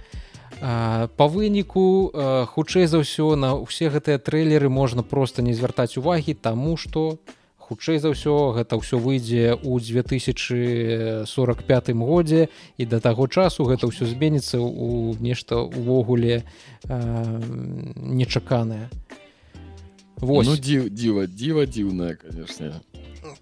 па 0.61 1.27
выніку 1.27 2.13
хутчэй 2.53 2.85
за 2.85 3.01
ўсё 3.01 3.35
на 3.35 3.57
ўсе 3.57 3.89
гэтыя 3.89 4.21
трэйлеры 4.21 4.69
можна 4.69 5.03
просто 5.03 5.41
не 5.43 5.57
звяртаць 5.57 5.97
увагі 5.97 6.37
таму 6.37 6.77
што 6.77 7.17
у 7.17 7.40
хутчэй 7.71 8.03
за 8.03 8.11
ўсё 8.11 8.59
гэта 8.59 8.75
ўсё 8.75 8.99
выйдзе 8.99 9.55
ў 9.55 9.79
2045 9.79 11.95
годзе 11.95 12.51
і 12.75 12.83
да 12.91 12.99
таго 12.99 13.31
часу 13.31 13.71
гэта 13.71 13.87
ўсё 13.87 14.11
зменіцца 14.11 14.59
ў 14.59 15.15
нешта 15.23 15.63
увогуле 15.63 16.43
э, 16.43 16.45
нечаканае. 17.95 18.91
Вось. 20.19 20.51
Ну, 20.51 20.59
дзіва 20.59 20.91
дзіва 20.91 21.31
дзіва 21.31 21.71
дзіўная 21.71 22.19
конечно 22.19 22.83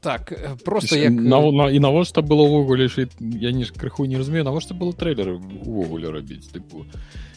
так 0.00 0.32
просто 0.64 0.96
як... 0.96 1.12
на, 1.12 1.50
на, 1.50 1.70
і 1.70 1.78
навошта 1.78 2.22
было 2.22 2.42
ўвогуле 2.46 2.88
я 3.20 3.52
не 3.52 3.64
крыху 3.64 4.04
не 4.04 4.16
разумею 4.18 4.44
навошта 4.44 4.74
было 4.74 4.92
трэйлеры 4.92 5.38
увогуле 5.38 6.10
рабіць 6.10 6.50
тыпу 6.50 6.86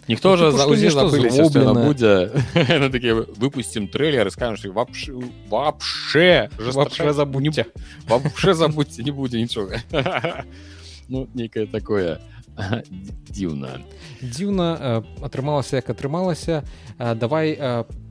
ніхто 0.08 0.36
ну, 0.36 0.38
же 0.38 0.52
будзе 1.86 2.32
такі 2.90 3.12
выпусцім 3.38 3.88
трэйлер 3.88 4.32
скажаш 4.32 4.66
вообще 4.66 5.14
вообще 5.50 6.50
забудьце 7.14 7.66
вообще 8.08 8.54
забудьце 8.54 9.04
не 9.04 9.12
будзе 9.12 9.42
нічога 9.42 9.82
ну 11.08 11.28
некае 11.34 11.68
такое 11.68 12.20
дзіўна 13.30 13.80
дзіўна 14.22 15.04
атрымалася 15.22 15.76
як 15.76 15.90
атрымалася 15.90 16.64
давай 16.98 17.56
по 17.56 18.11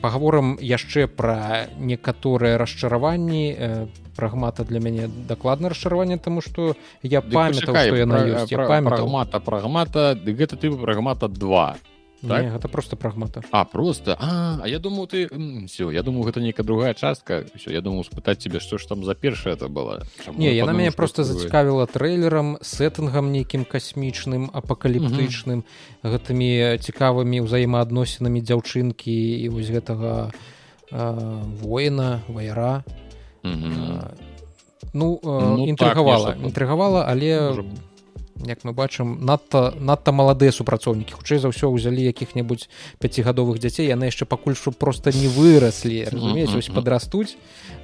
паговорам 0.00 0.56
яшчэ 0.60 1.06
пра 1.06 1.68
некаторыя 1.78 2.58
расчараванні. 2.58 3.46
Э, 3.58 3.86
прагмата 4.18 4.64
для 4.64 4.80
мяне 4.82 5.06
дакладна 5.06 5.70
расчараванне 5.70 6.18
таму 6.18 6.42
што 6.42 6.74
я 7.06 7.22
памятаў 7.22 7.70
што 7.70 7.94
яна 7.94 8.26
ёсць 8.26 8.50
прагмата 8.50 9.38
прагмата 9.38 10.18
ды 10.18 10.34
гэта 10.34 10.58
ты 10.58 10.74
прагмата 10.74 11.30
2 11.30 11.97
так? 12.22 12.42
Не, 12.42 12.50
гэта 12.50 12.68
просто 12.68 12.96
прагмата. 12.96 13.42
А 13.50 13.64
просто? 13.64 14.16
А, 14.20 14.60
а 14.62 14.68
я 14.68 14.78
думаю 14.78 15.06
ты 15.06 15.28
все 15.66 15.90
я 15.90 16.02
думаю 16.02 16.24
гэта 16.24 16.40
нейкая 16.40 16.66
другая 16.66 16.94
частка. 16.94 17.44
Все 17.54 17.70
я 17.70 17.80
думаю 17.80 18.04
спытаць 18.04 18.38
тебе 18.38 18.60
што 18.60 18.78
ж 18.78 18.86
там 18.86 19.04
за 19.04 19.14
першае 19.14 19.54
это 19.54 19.68
было. 19.68 20.06
Чаму 20.24 20.38
не 20.38 20.54
яна 20.54 20.72
мяне 20.72 20.90
просто 20.90 21.24
зацікавіла 21.24 21.86
трэйлерам 21.86 22.58
сеттынгам 22.62 23.30
нейкім 23.32 23.64
касмічным 23.64 24.50
апакаліптычным 24.52 25.64
гэтымі 26.02 26.78
цікавымі 26.82 27.44
ўзаемаадносінамі 27.46 28.40
дзяўчынкі 28.42 29.18
і 29.44 29.48
вось 29.48 29.70
гэтага 29.70 30.32
воіна 30.90 32.22
ваяра 32.28 32.84
ну, 34.92 35.20
ну 35.22 35.66
інтрыгавала 35.66 36.32
так, 36.32 36.42
інтрыгавала 36.42 37.04
але 37.06 37.52
як 38.46 38.64
мы 38.64 38.72
бачым 38.72 39.24
надта 39.24 39.74
надта 39.80 40.12
маладыя 40.12 40.52
супрацоўнікі. 40.52 41.18
Хутчэй 41.18 41.38
за 41.42 41.50
ўсё 41.50 41.72
ўзялі 41.72 42.02
якіх-небудзь 42.12 42.68
пяцігадовых 43.02 43.58
дзяцей 43.58 43.90
яны 43.90 44.12
яшчэ 44.12 44.28
пакуль 44.28 44.54
што 44.54 44.70
просто 44.70 45.10
не 45.10 45.26
выраслі 45.26 46.04
разумець 46.06 46.54
вось 46.54 46.70
падрастуць 46.70 47.34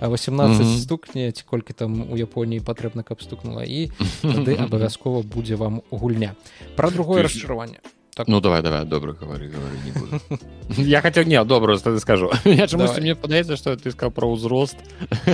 18 0.00 0.82
стукне 0.82 1.32
ці 1.32 1.42
колькі 1.48 1.72
там 1.72 2.06
у 2.10 2.16
Японіі 2.16 2.60
патрэбна 2.60 3.02
каб 3.02 3.22
стукнула 3.22 3.64
і 3.66 3.90
тады 4.22 4.54
абавязкова 4.54 5.22
будзе 5.22 5.56
вам 5.56 5.82
гульня. 5.90 6.36
Пра 6.76 6.90
другое 6.90 7.26
расчараванне 7.26 7.82
так. 8.14 8.29
ну 8.29 8.40
давай 8.40 8.62
давай 8.62 8.85
добра 8.85 9.12
говори, 9.12 9.48
говори 9.48 9.77
не 9.85 9.92
буду. 9.92 10.20
я 10.83 11.00
хотел 11.00 11.24
не 11.24 11.42
добра 11.44 11.77
тады 11.79 12.00
скажу. 12.00 12.31
Я 12.44 12.66
чамусь 12.66 12.96
мне 12.98 13.14
падаецца 13.14 13.57
что 13.57 13.77
ты 13.77 13.90
сказал 13.90 14.11
про 14.11 14.27
ўзрост 14.29 14.77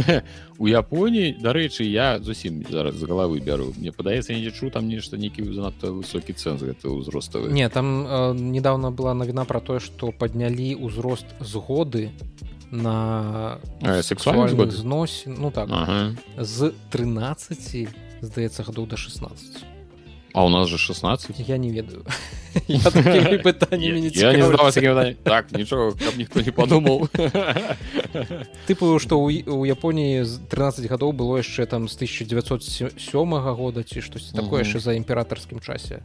у 0.59 0.67
Японіі 0.67 1.37
дарэчы 1.41 1.85
я 1.85 2.19
зусім 2.19 2.65
зараз 2.71 2.95
з 2.95 3.05
головы 3.05 3.41
бяру 3.41 3.73
мне 3.77 3.93
падаецца 3.93 4.33
не 4.33 4.41
лічу 4.41 4.71
там 4.71 4.89
нешта 4.89 5.17
нейкі 5.17 5.45
занадта 5.53 5.93
высокі 5.93 6.33
цэнз 6.33 6.63
гэта 6.63 6.89
ўзроставы 6.89 7.53
не 7.53 7.69
там 7.69 8.07
э, 8.07 8.35
недавно 8.35 8.91
была 8.91 9.15
навіна 9.15 9.45
про 9.45 9.61
тое 9.61 9.81
что 9.81 10.13
паднялі 10.13 10.75
ўзрост 10.77 11.27
згоды 11.41 12.11
на 12.71 13.59
сексуальны 14.03 14.71
знос 14.71 15.25
ну 15.27 15.51
так 15.51 15.69
ага. 15.71 16.15
з 16.39 16.73
13 16.91 17.89
здаецца 18.23 18.63
гадоў 18.63 18.87
до 18.87 18.97
16 18.97 19.70
А 20.33 20.45
у 20.45 20.49
нас 20.49 20.69
же 20.69 20.79
16 20.79 21.49
я 21.49 21.57
не 21.57 21.71
ведаю. 21.71 22.05
Так 25.23 25.53
нічого 25.53 25.93
каб 25.93 26.17
ніхто 26.19 26.41
не 26.41 26.53
подумал. 26.53 27.09
Тыпу 28.69 28.99
что 28.99 29.21
у 29.21 29.67
Японіі 29.67 30.25
з 30.25 30.39
13 30.49 30.91
гадоў 30.91 31.13
было 31.13 31.39
яшчэ 31.39 31.67
там 31.67 31.89
з 31.89 31.95
1907 31.95 33.35
года 33.35 33.83
ці 33.83 34.01
штосьці 34.01 34.35
такое 34.35 34.63
яшчэ 34.63 34.81
за 34.81 34.93
імператорскім 34.95 35.61
часе 35.61 36.03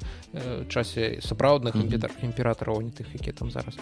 часе 0.70 1.20
сапраўдных 1.22 1.76
імператораў 2.22 2.82
не 2.82 2.92
тых 2.92 3.10
якія 3.14 3.34
там 3.34 3.52
зараз 3.52 3.74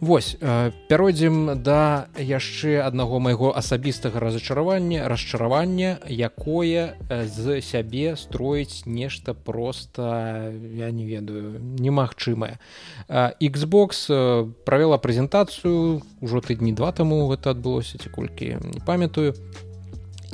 Вось 0.00 0.36
э, 0.40 0.72
пяройдзем 0.88 1.62
да 1.62 2.08
яшчэ 2.18 2.82
аднаго 2.82 3.20
майго 3.20 3.52
асабістага 3.56 4.20
разачаравання 4.20 5.08
расчаравання 5.08 5.98
якое 6.08 6.98
э, 7.08 7.26
з 7.26 7.62
сябе 7.62 8.16
строіць 8.16 8.86
нешта 8.86 9.34
просто 9.34 10.52
я 10.74 10.90
не 10.90 11.06
ведаю 11.06 11.60
немагчымае. 11.78 12.58
Э, 13.08 13.32
Xbox 13.40 14.10
правяла 14.64 14.98
прэзентацыю 14.98 16.02
ўжо 16.20 16.40
тыдні 16.40 16.74
два 16.74 16.92
таму 16.92 17.30
гэта 17.30 17.54
адбылося 17.54 17.98
ці 17.98 18.10
колькі 18.10 18.58
не 18.60 18.80
памятаю 18.84 19.34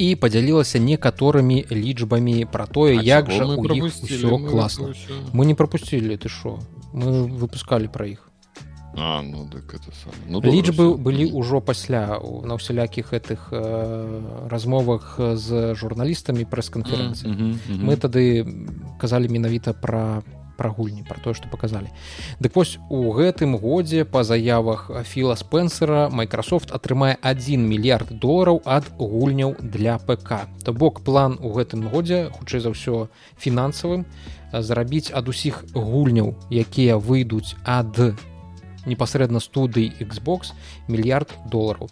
і 0.00 0.16
падзялілася 0.16 0.80
некаторымі 0.80 1.68
лічбамі 1.68 2.48
пра 2.48 2.64
тое 2.64 2.96
а 2.96 3.04
як 3.04 3.30
жа 3.30 3.44
у 3.44 3.68
іх 3.68 3.92
усё 3.92 4.40
класна. 4.48 4.96
мы 5.36 5.44
не 5.44 5.54
пропусцілі 5.54 6.16
ты 6.16 6.28
що 6.32 6.58
мы 6.96 7.28
выпускалі 7.28 7.92
пра 7.92 8.06
іх 8.06 8.29
А, 9.00 9.22
ну, 9.22 9.48
так 9.48 9.74
это 9.74 9.92
сам. 9.96 10.12
Ну, 10.28 10.40
лічбы 10.40 10.96
былі 10.96 11.32
ўжо 11.32 11.60
пасля 11.60 12.20
на 12.20 12.54
ўсялякіх 12.60 13.16
гэтых 13.16 13.48
э, 13.48 14.48
размовах 14.52 15.16
з 15.16 15.72
журналістамі 15.74 16.44
прэс-канферэнцыі 16.44 17.28
mm 17.28 17.36
-hmm, 17.36 17.52
mm 17.56 17.76
-hmm. 17.76 17.84
мы 17.84 17.96
тады 17.96 18.44
казалі 18.98 19.28
менавіта 19.28 19.72
пра 19.72 20.22
гульні 20.68 21.02
про 21.08 21.16
тое 21.24 21.34
што 21.34 21.48
паказалі 21.48 21.88
дык 22.40 22.52
вось 22.54 22.78
у 22.90 23.12
гэтым 23.16 23.56
годзе 23.56 24.04
па 24.04 24.24
заявах 24.24 24.90
філа 25.04 25.36
спенсера 25.36 26.08
Microsoft 26.12 26.68
атрымае 26.76 27.16
1 27.22 27.68
мільярд 27.68 28.12
долараў 28.20 28.61
ад 28.64 28.84
гульняў 28.98 29.57
для 29.62 29.98
ПК 29.98 30.44
то 30.64 30.72
бок 30.72 31.01
план 31.01 31.38
у 31.40 31.53
гэтым 31.57 31.88
годзе 31.88 32.28
хутчэй 32.36 32.61
за 32.61 32.70
ўсё 32.76 33.09
фінансавым 33.40 34.05
зарабіць 34.53 35.11
ад 35.14 35.28
усіх 35.28 35.64
гульняў 35.72 36.34
якія 36.51 37.01
выйдуць 37.01 37.57
ад 37.64 37.96
непасрэдна 38.87 39.41
студый 39.41 39.93
Xbox 40.01 40.53
мільярд 40.89 41.33
долараў. 41.51 41.91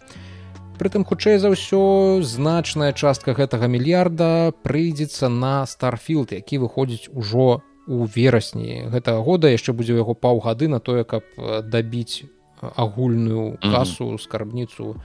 Прытым 0.79 1.03
хутчэй 1.03 1.37
за 1.43 1.51
ўсё 1.51 2.23
значная 2.23 2.95
частка 2.95 3.35
гэтага 3.35 3.67
мільярда 3.67 4.55
прыйдзецца 4.63 5.27
на 5.27 5.67
старфілд, 5.67 6.31
які 6.31 6.63
выходзіць 6.63 7.11
ужо 7.11 7.59
у 7.89 8.05
верасні 8.07 8.87
гэтага 8.87 9.19
года. 9.19 9.51
Яшчэ 9.51 9.75
будзе 9.75 9.99
яго 9.99 10.15
паўгады 10.15 10.71
на 10.71 10.79
тое, 10.79 11.03
каб 11.03 11.27
дабіць 11.67 12.23
агульную 12.61 13.59
касу 13.59 14.17
скарбніцу 14.17 14.95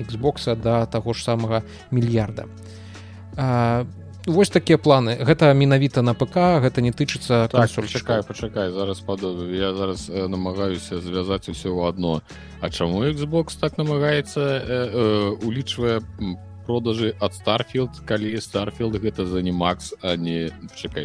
Xбокса 0.00 0.54
да 0.56 0.86
таго 0.86 1.14
ж 1.14 1.24
самага 1.24 1.62
мільярда 1.90 2.46
вось 4.26 4.50
такія 4.50 4.78
планы. 4.78 5.16
Гэта 5.16 5.52
менавіта 5.54 6.02
на 6.02 6.14
ПК 6.14 6.60
гэта 6.60 6.80
не 6.80 6.92
тычыцца 6.92 7.48
так, 7.48 7.70
пачакай 7.70 8.22
пачакай 8.22 8.70
зараз 8.72 9.00
падобу 9.00 9.48
я 9.48 9.74
зараз 9.74 10.10
э, 10.10 10.26
намагаюся 10.28 11.00
звязаць 11.00 11.48
усё 11.48 11.72
ў 11.72 11.88
адно. 11.88 12.22
А 12.60 12.70
чаму 12.70 13.04
Xbox 13.04 13.56
так 13.60 13.78
намагаецца 13.78 14.40
э, 14.40 14.60
э, 14.66 15.36
улічвае 15.42 16.00
продажы 16.66 17.14
ад 17.18 17.34
старфілд 17.34 18.04
калі 18.06 18.36
старфілд 18.40 19.00
гэта 19.00 19.26
за 19.26 19.42
не 19.42 19.52
макс 19.52 19.94
а 20.02 20.16
не 20.16 20.52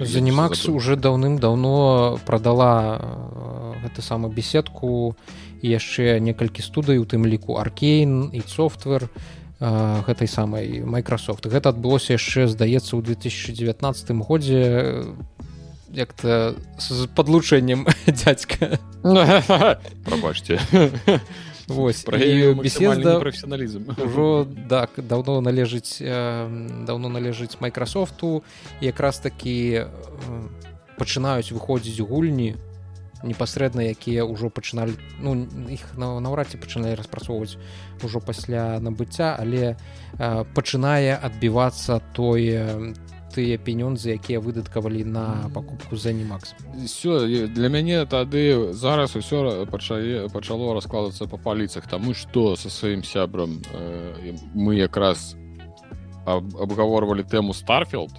за 0.01 0.21
не 0.21 0.31
макс 0.31 0.67
уже 0.69 0.95
даўным-даўно 0.95 2.19
прадала 2.25 3.01
гэта 3.81 4.01
самую 4.01 4.29
беседку 4.33 5.15
яшчэ 5.63 6.19
некалькі 6.19 6.61
студый 6.61 7.01
у 7.01 7.05
тым 7.05 7.25
ліку 7.25 7.57
аркейн 7.57 8.29
і 8.29 8.43
софтвер 8.45 9.09
і 9.09 9.34
гэтай 9.59 10.27
самай 10.27 10.83
Microsoft. 10.83 11.47
Гэта 11.47 11.69
адбылося 11.71 12.19
яшчэ 12.19 12.47
здаецца 12.51 12.99
ў 12.99 13.01
2019 13.01 14.11
годзе 14.27 15.15
як-то 15.95 16.55
з 16.77 17.07
подлучэннем 17.15 17.87
дзядзька. 18.07 18.79
Прабачце 20.05 20.59
Вось 21.67 22.03
професіяналізм 22.03 23.97
ужо 23.97 24.47
так 24.69 24.89
даўно 24.97 25.41
належыць 25.41 25.97
даўно 25.97 27.09
належыць 27.09 27.57
Microsoftу 27.57 28.43
якраз 28.81 29.17
такі 29.17 29.89
пачынаюць 30.99 31.49
выходзіць 31.49 32.05
гульні 32.05 32.55
непасрэдна 33.25 33.89
якія 33.91 34.25
ўжо 34.25 34.49
пачыналі 34.53 34.95
ну 35.19 35.35
іх 35.69 35.97
наўрад 35.97 36.53
ці 36.53 36.61
пачыналі 36.61 36.95
распрацоўваць 36.95 37.57
ужо 38.05 38.21
пасля 38.21 38.79
набыцця 38.79 39.35
але 39.35 39.75
а, 40.19 40.45
пачынае 40.55 41.17
адбівацца 41.17 41.99
тое 42.13 42.93
тыя 43.35 43.59
пенёнзы 43.59 44.15
якія 44.15 44.39
выдаткавалі 44.39 45.03
на 45.03 45.51
пакупку 45.51 45.99
за 45.99 46.13
немакс 46.15 46.55
все 46.85 47.47
для 47.51 47.69
мяне 47.69 48.05
тады 48.05 48.71
зараз 48.71 49.15
усё 49.19 49.65
пачае 49.67 50.29
пачало 50.31 50.73
раскладацца 50.77 51.27
па 51.27 51.37
паліцах 51.37 51.89
таму 51.91 52.13
што 52.13 52.55
со 52.55 52.69
сваім 52.69 53.03
сябрам 53.03 53.59
э, 53.73 54.37
мы 54.53 54.79
якраз 54.79 55.35
абгаворвалі 56.25 57.27
тэму 57.27 57.53
старфілд 57.53 58.15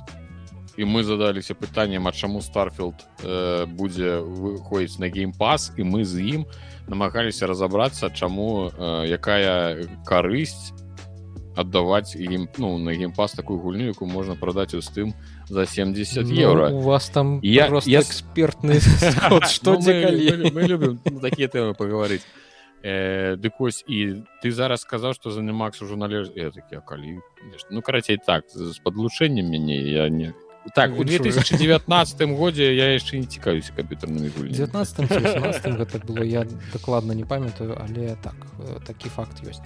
і 0.77 0.85
мы 0.85 1.03
задаліся 1.05 1.55
пытаннем 1.55 2.09
а 2.09 2.13
чаму 2.13 2.41
старфілд 2.41 2.95
э, 3.25 3.67
будзе 3.67 4.21
выходзіць 4.21 4.99
на 5.01 5.09
геймпас 5.09 5.73
і 5.77 5.83
мы 5.83 6.05
з 6.05 6.21
ім 6.21 6.47
намагаліся 6.89 7.47
разаобрацца 7.47 8.11
чаму 8.11 8.71
э, 8.71 9.09
якая 9.09 9.89
карысць 10.05 10.77
аддаваць 11.57 12.15
ім 12.17 12.49
ну 12.59 12.77
на 12.79 12.93
геймпас 12.93 13.33
такую 13.33 13.59
гульню 13.61 13.89
яку 13.97 14.07
можна 14.07 14.37
прадаць 14.37 14.75
у 14.75 14.83
стым 14.85 15.15
за 15.49 15.67
70 15.67 16.29
евро. 16.29 16.69
ну, 16.69 16.79
у 16.79 16.81
вас 16.81 17.09
там 17.09 17.41
я 17.43 17.73
я 17.87 18.01
экспертны 18.01 18.81
что 19.49 19.81
мы 19.81 20.63
любим 20.69 21.01
такія 21.21 21.49
тэмы 21.49 21.75
паговорыць 21.75 22.23
дык 22.85 23.59
вось 23.59 23.83
і 23.89 24.23
ты 24.43 24.53
зараз 24.53 24.85
сказаў 24.85 25.15
што 25.15 25.31
за 25.31 25.41
немакс 25.43 25.81
ужо 25.83 25.97
належ 25.97 26.29
такі 26.29 26.85
калі 26.87 27.19
ну 27.71 27.83
карацей 27.83 28.21
так 28.21 28.45
з 28.53 28.79
падлучэннем 28.85 29.49
мяне 29.49 29.81
я 29.81 30.09
не 30.09 30.35
так 30.75 30.99
у 30.99 31.05
2019 31.05 32.23
годзе 32.37 32.75
я 32.75 32.93
яшчэ 32.95 33.19
не 33.19 33.27
цікаюся 33.27 33.73
камп'ютарнымі 33.77 34.31
гульні 34.37 34.55
19 34.55 35.77
гэта 35.79 35.97
было 36.07 36.23
я 36.25 36.47
дакладна 36.73 37.13
не 37.13 37.25
памятаю 37.25 37.79
але 37.79 38.17
так 38.23 38.35
э, 38.59 38.81
такі 38.87 39.09
факт 39.09 39.43
ёсць. 39.43 39.63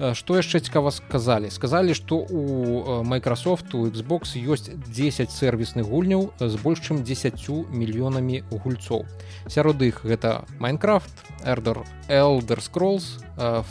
Что 0.00 0.36
яшчэ 0.40 0.60
цікава 0.60 0.90
сказалі? 0.90 1.50
Сказалі 1.50 1.94
что 1.94 2.16
у 2.16 3.04
Microsoft 3.04 3.74
у 3.74 3.84
Xbox 3.86 4.32
ёсць 4.40 4.72
10 4.72 5.30
сервісных 5.30 5.84
гульняў 5.84 6.32
з 6.40 6.56
больш 6.56 6.80
чым 6.80 7.04
10 7.04 7.68
мільёнамі 7.68 8.40
гульцоў. 8.48 9.04
Сярод 9.46 9.82
іх 9.82 10.00
гэта 10.04 10.48
майнкрафт 10.58 11.12
эрдер 11.44 11.84
элдер 12.08 12.64
scrolls 12.64 13.20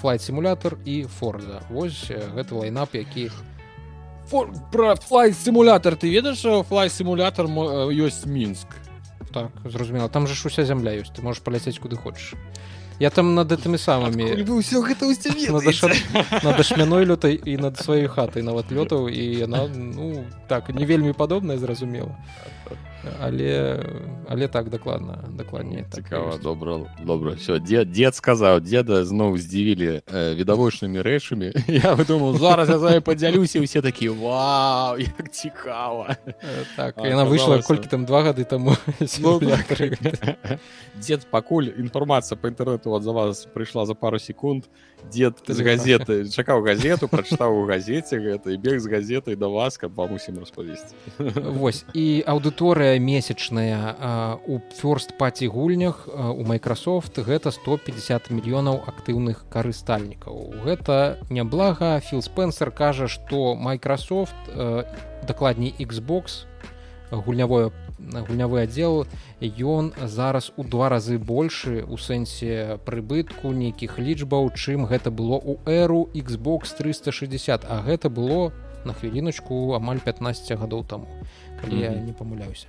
флайт 0.02 0.22
сімулятор 0.22 0.78
і 0.86 1.10
форза 1.10 1.66
Вось 1.70 2.14
гэты 2.14 2.54
лайнап 2.54 2.94
які 2.94 3.32
про 4.72 4.96
флай 4.96 5.34
сімулятор 5.34 5.96
ты 5.96 6.10
ведаеш 6.10 6.46
флай 6.68 6.90
сімулятор 6.90 7.48
ёсць 7.48 8.26
мінск 8.26 8.68
так 9.34 9.52
зразумела 9.66 10.10
там 10.10 10.28
же 10.28 10.36
ж 10.36 10.48
уся 10.48 10.66
зямля 10.66 10.94
ёсць 10.94 11.14
ты 11.16 11.22
можешь 11.22 11.42
паляцець 11.44 11.80
куды 11.80 11.96
хочаш 11.96 12.34
я 13.00 13.10
там 13.10 13.34
над 13.36 13.48
гэтымі 13.48 13.80
самымі 13.80 14.44
ўсё 14.44 14.84
гэта 14.84 15.08
над 16.44 16.60
ашмяной 16.60 17.06
лютай 17.06 17.40
і 17.40 17.58
над 17.58 17.80
сваёй 17.80 18.08
хатай 18.08 18.44
нават 18.44 18.72
лётаў 18.72 19.08
і 19.08 19.24
яна 19.48 19.68
ну 19.68 20.26
так 20.48 20.70
не 20.70 20.86
вельмі 20.86 21.14
падобная 21.14 21.58
зразумела 21.58 22.12
але 23.22 23.80
але 24.28 24.48
так 24.48 24.70
дакладна 24.70 25.24
дакладней 25.34 25.84
так 25.90 26.04
цікава 26.04 26.32
так, 26.32 26.42
добра 26.42 26.80
добра. 27.06 27.32
Все 27.32 27.60
дед 27.60 27.92
дед 27.92 28.16
сказаў 28.16 28.60
деда 28.60 29.06
зноў 29.06 29.38
здзівілі 29.38 30.02
э, 30.06 30.36
відавочнымі 30.36 31.02
рэчамі. 31.02 31.54
Я 31.68 31.94
выдумал 31.96 32.38
зараз 32.38 32.70
я 32.70 32.80
за 32.80 33.02
падзялюся 33.02 33.62
усе 33.62 33.82
такі 33.82 34.10
вау 34.10 34.98
як 34.98 35.32
цікава 35.32 36.16
так 36.76 36.96
а, 36.98 37.08
яна 37.08 37.24
выйшла 37.26 37.62
колькі 37.62 37.88
там 37.88 38.06
два 38.06 38.22
гады 38.24 38.44
таму. 38.44 38.76
Ну, 39.20 39.40
дед 41.08 41.28
пакуль 41.32 41.72
інфармацыя 41.78 42.38
по 42.38 42.48
інтэрнету 42.48 42.92
от 42.92 43.04
за 43.04 43.12
вас 43.12 43.48
прыйшла 43.54 43.86
за 43.86 43.94
пару 43.94 44.20
секунд 44.20 44.66
дед 45.12 45.36
з 45.48 45.60
газеты. 45.62 46.28
чакаў 46.30 46.62
газету 46.62 47.08
прачытаў 47.08 47.64
у 47.64 47.66
газеце 47.66 48.20
гэта 48.20 48.52
і 48.54 48.58
бег 48.58 48.80
з 48.80 48.88
газетай 48.88 49.36
да 49.36 49.48
вас 49.48 49.78
каб 49.78 49.96
вам 49.96 50.14
усім 50.14 50.40
распавесці 50.40 50.96
Вось. 51.18 51.86
І 51.94 52.24
аўдыторыя 52.28 53.00
месячная 53.00 54.38
у 54.48 54.60
фёрст 54.76 55.18
паці 55.18 55.48
гульнях 55.48 56.08
у 56.08 56.44
Microsoft 56.44 57.18
гэта 57.18 57.52
150 57.52 58.30
мільёнаў 58.30 58.84
актыўных 58.86 59.46
карыстальнікаў 59.50 60.64
гэта 60.66 61.18
няблага 61.30 62.00
філ 62.00 62.22
спенсер 62.22 62.72
кажа 62.72 63.08
што 63.08 63.56
Microsoft 63.56 64.38
дакладней 65.26 65.74
Xbox 65.80 66.46
гульнявое 67.12 67.72
гульнявы 68.00 68.64
аддзел 68.64 69.06
ён 69.42 69.94
зараз 69.98 70.52
у 70.58 70.64
два 70.64 70.90
разы 70.90 71.18
большы 71.18 71.84
у 71.84 71.98
сэнсе 71.98 72.80
прыбытку 72.86 73.52
нейкіх 73.52 74.00
лічбаў 74.00 74.52
чым 74.56 74.86
гэта 74.86 75.12
было 75.12 75.38
у 75.38 75.60
эру 75.66 76.10
Xbox 76.14 76.76
360 76.78 77.66
а 77.68 77.82
гэта 77.84 78.10
было 78.10 78.52
на 78.86 78.94
хвіліначку 78.94 79.76
амаль 79.76 80.00
15 80.00 80.58
гадоў 80.60 80.84
таму 80.88 81.08
калі 81.62 81.76
mm 81.76 81.80
-hmm. 81.80 81.96
я 81.96 82.02
не 82.02 82.14
памыляюся. 82.14 82.68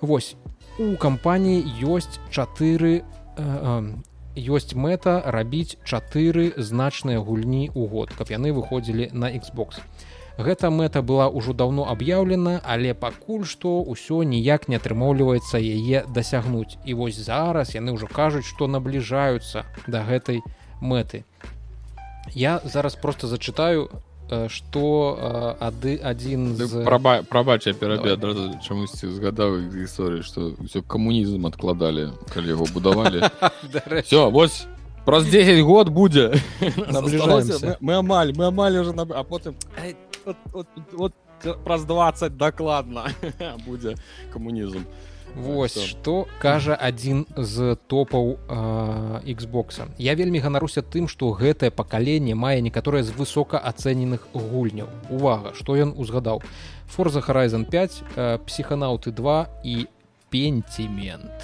Вось 0.00 0.36
у 0.78 0.96
кампаніі 0.96 1.64
ёсць 1.82 2.20
чатыры 2.30 3.02
ёсць 4.36 4.76
мэта 4.76 5.22
рабіць 5.24 5.76
чатыры 5.84 6.52
значныя 6.56 7.20
гульні 7.20 7.70
ў 7.72 7.88
год 7.88 8.12
каб 8.12 8.28
яны 8.28 8.52
выходзілі 8.52 9.10
на 9.12 9.32
Xbox 9.32 9.80
Гэта 10.36 10.68
мэта 10.68 11.00
была 11.00 11.28
ўжо 11.32 11.56
даўно 11.56 11.88
аб'яўлена, 11.88 12.60
але 12.60 12.92
пакуль 12.92 13.48
што 13.48 13.80
ўсё 13.80 14.20
ніяк 14.20 14.68
не 14.68 14.76
атрымоўліваецца 14.76 15.56
яе 15.56 16.04
дасягнуць. 16.12 16.76
І 16.84 16.92
вось 16.92 17.16
зараз 17.16 17.72
яны 17.72 17.96
ўжо 17.96 18.04
кажуць, 18.04 18.44
што 18.44 18.68
набліжаюцца 18.68 19.64
да 19.88 20.04
гэтай 20.04 20.44
мэты. 20.80 21.24
Я 22.34 22.60
зараз 22.64 22.96
просто 22.96 23.28
зачытаю 23.32 23.88
что 24.48 25.56
ады 25.60 26.00
адзін 26.02 26.56
з... 26.56 26.82
прабача 27.30 27.72
перабе 27.72 28.18
адразу 28.18 28.58
чамусьці 28.58 29.06
згадаў 29.06 29.70
гісторыі 29.70 30.26
што 30.26 30.50
ўсё 30.58 30.82
камунізм 30.82 31.46
адкладалі 31.46 32.10
калі 32.34 32.48
яго 32.58 32.66
будавалі. 32.74 33.22
Все 34.02 34.26
вось 34.30 34.66
праз 35.06 35.30
10 35.30 35.62
год 35.62 35.88
будзе. 35.88 36.34
Мы 37.80 37.94
амаль 37.94 38.34
мы 38.34 38.46
амаль 38.50 38.76
уже 38.82 38.90
а 38.90 39.22
потым 39.22 39.54
от, 40.26 40.36
от, 40.52 40.66
от 40.98 41.12
праз 41.64 41.84
20 41.84 42.36
дакладна 42.36 43.10
будзе 43.66 43.96
камунізм 44.32 44.82
Вось 45.36 45.76
што 45.76 46.24
кажа 46.40 46.76
адзін 46.80 47.26
з 47.36 47.76
топаў 47.92 48.38
Xбокса. 49.26 49.88
Я 49.98 50.14
вельмі 50.14 50.40
ганаруся 50.40 50.80
тым, 50.80 51.08
што 51.12 51.28
гэтае 51.36 51.68
пакаленне 51.70 52.32
мае 52.32 52.62
некаторыя 52.64 53.04
з 53.04 53.12
высока 53.12 53.60
ацэненых 53.60 54.28
гульняў. 54.32 54.88
Увага, 55.10 55.52
што 55.52 55.76
ён 55.76 55.92
узгадаў. 55.92 56.40
Форза 56.88 57.20
Horizon 57.20 57.68
5, 57.68 58.48
псіханаўты 58.48 59.12
2 59.12 59.36
і 59.64 59.76
пентимент. 60.30 61.36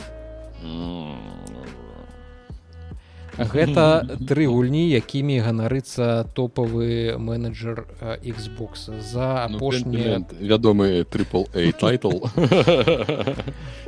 Гэта 3.39 4.05
тры 4.29 4.47
гульні 4.47 4.89
якімі 4.91 5.41
ганарыцца 5.41 6.29
топавы 6.35 7.17
менеджер 7.19 7.87
Xbox. 8.23 8.91
За 9.01 9.49
ну, 9.49 9.57
апошні 9.57 10.27
вядомы 10.41 11.05
трипл 11.05 11.45
тайтл. 11.81 12.27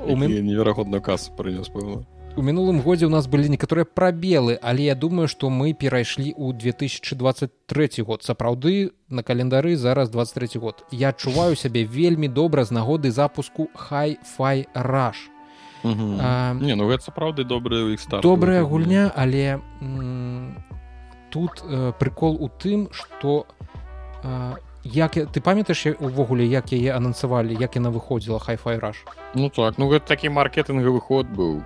Неверагодна 0.05 1.01
кас 1.01 1.31
прынёс 1.37 1.71
у 2.37 2.43
мінулым 2.43 2.81
годзе 2.83 3.07
у 3.07 3.11
нас 3.15 3.29
былі 3.31 3.49
некаторыя 3.49 3.87
прабелы 3.87 4.59
але 4.61 4.91
я 4.91 4.95
думаю 4.95 5.29
что 5.29 5.51
мы 5.51 5.73
перайшлі 5.73 6.35
ў 6.35 6.51
2023 6.59 8.03
год. 8.03 8.23
Сапраўды 8.23 8.91
на 9.09 9.23
календары 9.23 9.77
зараз 9.77 10.11
23 10.11 10.59
год. 10.59 10.83
Я 10.91 11.11
адчуваю 11.11 11.55
сябе 11.55 11.85
вельмі 11.85 12.29
добра 12.29 12.65
з 12.65 12.73
нагоды 12.73 13.11
запуску 13.11 13.69
хай-фай 13.75 14.67
раш 14.75 15.31
не 15.85 16.75
ну 16.75 16.89
гэта 16.89 17.05
сапраўды 17.05 17.45
добрая 17.45 17.97
добрая 18.23 18.63
гульня 18.65 19.13
але 19.15 19.61
тут 21.31 21.63
э, 21.69 21.93
прикол 21.99 22.37
у 22.41 22.49
тым 22.49 22.89
что 22.93 23.47
э, 24.23 24.55
як 24.85 25.13
ты 25.15 25.41
памятаеш 25.41 25.97
увогуле 25.99 26.47
як 26.47 26.73
яе 26.73 26.95
анансавалі 26.95 27.57
як 27.61 27.77
яна 27.77 27.91
выходзіла 27.91 28.39
хай-фай 28.39 28.79
раш 28.79 29.05
ну 29.35 29.51
так 29.51 29.79
ну 29.79 29.91
гэта 29.91 30.07
такі 30.07 30.29
маркетынгавы 30.29 31.01
ход 31.01 31.27
быў 31.27 31.61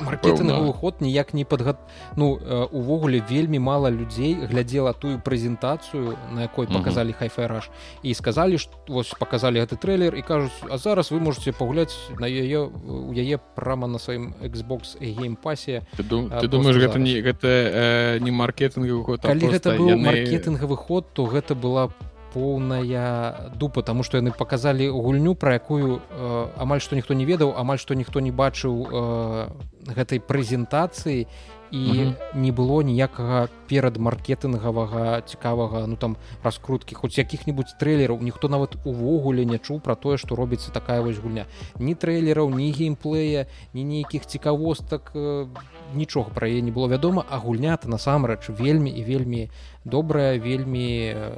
маркетынгавы 0.00 0.72
ход 0.72 1.00
ніяк 1.00 1.34
не 1.34 1.44
падгад 1.44 1.78
ну 2.16 2.38
увогуле 2.70 3.22
вельмі 3.28 3.58
мала 3.58 3.90
людзей 3.90 4.34
глядзела 4.34 4.92
тую 4.92 5.18
прэзентацыю 5.20 6.16
на 6.32 6.48
якой 6.48 6.66
показалі 6.66 7.12
хайфайраж 7.12 7.70
і 8.02 8.14
сказалі 8.14 8.58
што 8.58 8.78
вось 8.88 9.12
показалі 9.18 9.60
гэты 9.60 9.76
трэйлер 9.76 10.14
і 10.14 10.22
кажуць 10.22 10.56
а 10.70 10.78
зараз 10.78 11.10
вы 11.10 11.20
можете 11.20 11.52
пагуляць 11.52 11.94
на 12.18 12.26
яе 12.26 12.68
у 12.68 13.12
яе 13.12 13.38
прама 13.56 13.86
на 13.86 13.98
сваім 13.98 14.34
Xbox 14.40 14.96
геймпасе 15.00 15.82
ты, 15.96 16.02
дум, 16.02 16.30
ты 16.30 16.48
думаешь 16.48 16.76
гэта 16.76 16.98
не 16.98 17.20
гэта 17.20 17.48
э, 17.48 18.18
не 18.20 18.30
маркетынгавы 18.30 19.04
ход 19.04 19.20
калі 19.22 19.52
гэта 19.52 19.76
быў 19.76 19.96
яны... 19.96 20.04
маркетынгавы 20.06 20.76
ход 20.76 21.12
то 21.12 21.26
гэта 21.26 21.54
была 21.54 21.88
по 21.88 22.11
поўная 22.32 23.50
дупа 23.54 23.82
тому 23.82 24.02
что 24.02 24.16
яны 24.16 24.32
показалі 24.32 24.88
гульню 24.88 25.34
про 25.34 25.54
якую 25.54 26.00
э, 26.00 26.46
амаль 26.56 26.80
што 26.80 26.96
ніхто 26.96 27.14
не 27.14 27.24
ведаў 27.24 27.54
амаль 27.56 27.78
што 27.78 27.94
ніхто 27.94 28.20
не 28.20 28.32
бачыў 28.32 28.74
э, 28.88 29.48
гэтай 29.86 30.20
прэзентацыі. 30.20 31.26
І 31.72 32.12
не 32.36 32.52
было 32.52 32.84
ніякага 32.84 33.48
перадмаркетынгавага 33.64 35.24
цікавага 35.24 35.88
ну 35.88 35.96
там 35.96 36.20
раскруткі 36.44 37.00
хоць 37.00 37.16
якіх-небудзь 37.16 37.80
трэйлераў 37.80 38.20
ніхто 38.20 38.52
нават 38.52 38.76
увогуле 38.84 39.48
не 39.48 39.56
чуў 39.56 39.80
пра 39.80 39.96
тое 39.96 40.20
што 40.20 40.36
робіцца 40.36 40.68
такая 40.68 41.00
вось 41.00 41.16
гульня. 41.16 41.48
Ні 41.80 41.96
трэйлераў 41.96 42.52
ні 42.52 42.68
геймплея 42.76 43.48
ні 43.72 43.84
нейкіх 43.88 44.28
цікавостак 44.28 45.16
э, 45.16 45.48
нічога 45.94 46.30
пра 46.34 46.48
яе 46.48 46.60
не 46.60 46.70
было 46.70 46.88
вядома 46.88 47.24
а 47.28 47.38
гульня-то 47.38 47.88
насамрэч 47.88 48.48
вельмі 48.48 48.90
і 48.90 49.04
вельмі 49.04 49.50
добрая 49.84 50.38
вельмі 50.38 51.14
э, 51.14 51.32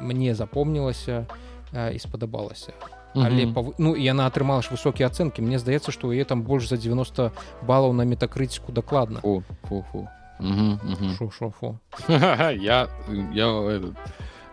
мне 0.00 0.34
запомнілася 0.34 1.26
э, 1.72 1.94
і 1.94 1.98
спадабалася 1.98 2.72
але 3.14 3.46
пав... 3.46 3.74
ну 3.78 3.96
яна 3.96 4.26
атрымала 4.26 4.62
ж 4.62 4.68
высокія 4.70 5.08
ацэнкі 5.08 5.40
Мне 5.42 5.58
здаецца 5.58 5.92
што 5.92 6.12
яе 6.12 6.24
там 6.24 6.42
больш 6.42 6.68
за 6.68 6.76
90 6.76 7.32
балаў 7.62 7.92
на 7.92 8.04
метакрыціку 8.04 8.72
дакладна 8.72 9.20
фу, 9.20 9.42
фу, 9.68 9.84
фу. 9.92 10.08
Угу, 10.40 10.68
угу. 10.84 11.06
Шо, 11.16 11.30
шо, 11.30 11.50
фу. 11.50 11.78
я 12.08 12.88
я 13.32 13.46
этот, 13.48 13.96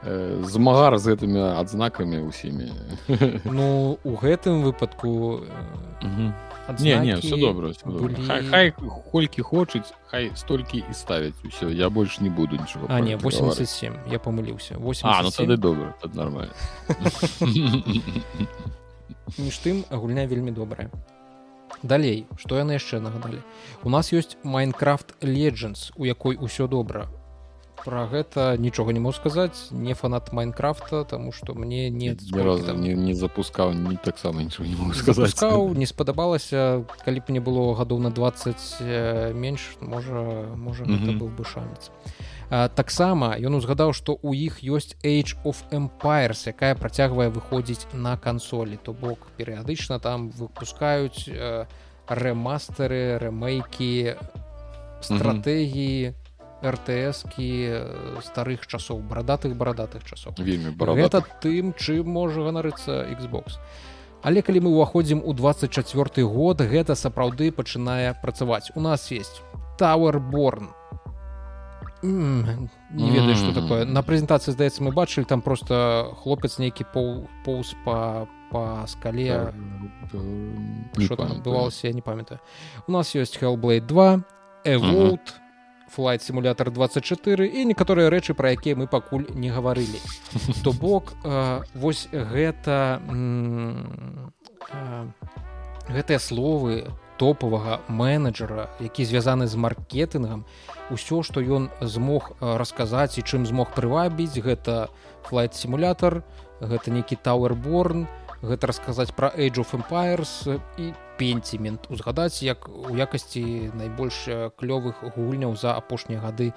э, 0.03 0.43
змагар 0.43 0.97
з 0.97 1.15
гэтымі 1.15 1.59
адзнакамі 1.59 2.23
ўсімі 2.23 2.71
ну 3.45 3.99
у 4.03 4.11
гэтым 4.15 4.63
выпадку 4.63 5.43
угу 5.99 6.31
не 6.79 6.99
не 6.99 7.15
все 7.15 7.37
добра 7.37 7.71
былі... 7.85 8.15
хай, 8.27 8.43
хай 8.43 8.73
колькі 9.11 9.41
хочуць 9.41 9.93
хай 10.07 10.31
столькі 10.35 10.83
і 10.89 10.93
ставяць 10.93 11.35
усё 11.43 11.69
я 11.69 11.89
больше 11.89 12.23
не 12.23 12.29
буду 12.29 12.55
нічого 12.55 12.85
а 12.89 12.99
не 12.99 13.15
87 13.17 13.93
я 14.11 14.19
помыліўся 14.19 14.77
87 14.77 15.45
а, 15.45 15.47
ну, 15.47 15.57
добра 15.57 15.93
нормально. 16.13 16.53
Між 19.37 19.59
тым 19.65 19.83
гульня 19.89 20.27
вельмі 20.27 20.51
добрая. 20.51 20.91
Далей 21.81 22.27
что 22.37 22.57
яны 22.57 22.77
яшчэ 22.77 22.99
нагадалі? 22.99 23.41
У 23.83 23.89
нас 23.89 24.13
ёсць 24.13 24.37
майнкрафт 24.43 25.15
legends 25.21 25.91
у 25.95 26.05
якой 26.05 26.37
усё 26.37 26.67
добра 26.67 27.09
про 27.83 28.07
гэта 28.07 28.55
нічога 28.57 28.93
не 28.93 28.99
мог 28.99 29.15
сказаць 29.15 29.67
не 29.71 29.93
фанат 29.93 30.31
майнкрафта 30.31 31.03
тому 31.03 31.31
что 31.31 31.53
мне 31.53 31.89
не 31.89 32.15
там... 32.15 32.81
не, 32.81 32.93
не 32.93 33.13
запускаў 33.13 33.73
не 33.73 33.97
таксама 33.97 34.43
нічого 34.43 34.69
не 34.69 34.75
могу 34.75 34.93
сказаць. 34.93 35.15
запускаў, 35.15 35.73
не 35.81 35.85
спадабалася. 35.85 36.85
Калі 37.05 37.19
б 37.19 37.23
мне 37.27 37.41
было 37.41 37.75
гадоў 37.75 37.99
на 37.99 38.09
20 38.09 38.55
э, 38.79 39.33
менш 39.33 39.75
можа 39.81 40.47
можа 40.55 40.83
mm 40.83 40.95
-hmm. 40.95 41.19
быў 41.19 41.29
бы 41.35 41.43
шанец. 41.45 41.91
Таксама 42.49 43.35
ён 43.37 43.55
узгадаў 43.55 43.93
што 43.93 44.17
у 44.21 44.33
іх 44.33 44.63
ёсць 44.63 44.95
age 45.03 45.35
of 45.43 45.63
empires 45.71 46.47
якая 46.47 46.75
працягвае 46.75 47.29
выходзіць 47.29 47.87
на 47.93 48.17
кансолі. 48.17 48.79
То 48.83 48.93
бок 48.93 49.19
перыядычна 49.37 49.99
там 49.99 50.31
выпускаюць 50.31 51.27
э, 51.27 51.65
рэмастары 52.07 53.17
рэмейкі 53.17 54.15
стратэгіі. 55.01 56.07
mm 56.07 56.11
-hmm 56.11 56.22
ртскі 56.63 57.49
старых 58.23 58.67
часоў 58.67 59.03
барадатых 59.03 59.55
барадатых 59.55 60.03
часоў. 60.03 60.33
Вельмі 60.39 60.71
гэта 60.71 61.23
тым 61.43 61.73
чым 61.75 62.07
можа 62.07 62.41
ганарыцца 62.41 63.03
Xbox. 63.19 63.59
Але 64.23 64.41
калі 64.41 64.63
мы 64.63 64.69
ўваходзім 64.71 65.19
у 65.19 65.33
24 65.35 66.23
год 66.23 66.63
гэта 66.63 66.95
сапраўды 66.95 67.51
пачынае 67.51 68.15
працаваць. 68.23 68.71
У 68.75 68.79
нас 68.79 69.11
есть 69.11 69.43
Towerborn. 69.77 70.71
Не 72.03 73.11
ведаю 73.11 73.35
что 73.35 73.53
такое. 73.53 73.85
На 73.85 74.03
прэзентацыі 74.03 74.51
здаецца 74.55 74.83
мы 74.83 74.91
бачылі 74.91 75.23
там 75.23 75.41
просто 75.41 76.11
хлопец 76.23 76.59
нейкі 76.59 76.83
пол 76.93 77.27
поўз 77.45 77.75
па 77.85 78.27
по 78.51 78.83
скале. 78.87 79.51
Что 80.99 81.15
там 81.15 81.31
адбывалася 81.31 81.87
я 81.87 81.93
не 81.93 82.01
памятаю. 82.01 82.39
У 82.87 82.91
нас 82.91 83.15
есть 83.15 83.39
hellblade 83.41 83.87
2 83.87 84.23
эволт 84.63 85.19
mm 85.19 85.37
-hmm 85.37 85.42
флайт 85.93 86.25
симулятор 86.25 86.71
24 86.71 87.45
і 87.45 87.65
некаторыя 87.69 88.09
рэчы 88.09 88.33
пра 88.33 88.57
якія 88.57 88.75
мы 88.75 88.89
пакуль 88.89 89.29
не 89.37 89.53
гаварылі. 89.53 90.01
То 90.65 90.73
бок 90.73 91.13
э, 91.23 91.61
вось 91.77 92.09
гэта 92.09 92.97
э, 93.05 93.13
гэтыя 95.93 96.19
словы 96.19 96.89
топавага 97.17 97.81
менеджера 97.87 98.69
які 98.79 99.05
звязаны 99.05 99.47
з 99.47 99.55
маркетынгам 99.55 100.45
усё 100.89 101.21
што 101.21 101.45
ён 101.45 101.69
змог 101.81 102.33
расказаць 102.41 103.21
і 103.21 103.21
чым 103.21 103.45
змог 103.45 103.69
прывабіць 103.77 104.41
гэта 104.41 104.89
флайт 105.29 105.53
симулятор 105.53 106.25
гэта 106.57 106.89
нейкі 106.89 107.21
тауэрборн 107.21 108.09
гэта 108.41 108.67
расказаць 108.67 109.13
пра 109.13 109.29
age 109.37 109.61
of 109.61 109.77
empires 109.77 110.49
і 110.77 110.93
пенцімент 111.17 111.87
узгадаць 111.89 112.43
як 112.43 112.69
у 112.69 112.95
якасці 112.95 113.71
найбольш 113.73 114.27
клёвых 114.59 115.03
гульняў 115.15 115.55
за 115.55 115.77
апошнія 115.77 116.19
гады 116.21 116.53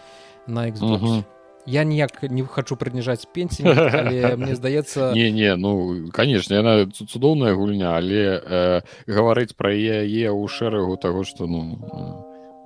на 0.46 0.70
Xbox. 0.70 1.00
-huh. 1.00 1.24
Я 1.66 1.84
ніяк 1.84 2.22
не 2.22 2.42
хочу 2.46 2.76
прыніжаць 2.76 3.26
пенсі 3.34 3.64
мне 4.38 4.54
здаецца 4.54 5.12
не 5.14 5.30
не 5.32 5.56
ну 5.56 6.08
конечно 6.12 6.54
яна 6.54 6.86
цудоўная 6.86 7.54
гульня 7.54 7.98
але 7.98 8.38
э, 8.38 8.82
гаварыць 9.06 9.58
пра 9.58 9.74
яе 9.74 10.30
ў 10.30 10.46
шэрагу 10.46 10.96
таго 10.96 11.24
што 11.24 11.46
ну 11.46 11.82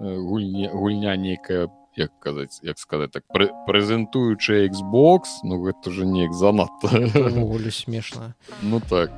э, 0.00 0.16
гульня 0.20 0.68
гульня 0.68 1.16
нейкая 1.16 1.72
як 1.96 2.12
казаць 2.20 2.60
як 2.62 2.78
сказаць 2.78 3.10
так 3.10 3.24
прэ, 3.32 3.48
прэзентуючы 3.66 4.68
Xbox 4.68 5.40
ну 5.44 5.64
гэта 5.64 5.88
уже 5.88 6.04
неяк 6.04 6.36
занадта 6.36 6.92
смешна 7.72 8.34
ну 8.60 8.80
так 8.84 9.10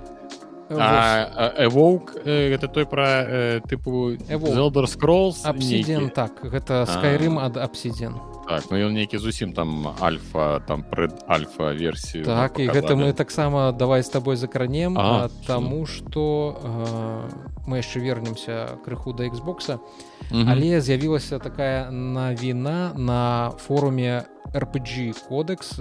эвоук 0.78 2.16
гэта 2.24 2.68
той 2.68 2.86
пра 2.86 3.60
тыпу 3.68 4.16
Elder 4.28 4.86
scrolls 4.86 5.44
абсиден 5.44 6.10
так 6.10 6.42
гэта 6.42 6.86
скайрым 6.86 7.38
ад 7.38 7.56
абсиден 7.56 8.16
так 8.48 8.70
ну 8.70 8.76
ён 8.76 8.92
нейкі 8.92 9.18
зусім 9.18 9.52
там 9.52 9.94
альфа 10.00 10.60
там 10.66 10.82
пред 10.82 11.14
альфа 11.28 11.72
версію 11.72 12.24
так 12.24 12.58
і 12.58 12.68
гэта 12.68 12.96
мы 12.96 13.12
таксама 13.12 13.72
давай 13.72 14.02
з 14.02 14.08
табой 14.08 14.36
закранем 14.36 14.98
таму 15.46 15.86
что 15.86 16.56
мы 17.66 17.78
яшчэ 17.78 18.00
вернемся 18.00 18.78
крыху 18.84 19.12
да 19.12 19.28
Xбокса 19.28 19.78
але 20.30 20.80
з'явілася 20.80 21.38
такая 21.38 21.90
навіна 21.90 22.92
на 22.96 23.52
форуме 23.58 24.24
RPG 24.52 25.16
кодекс 25.28 25.78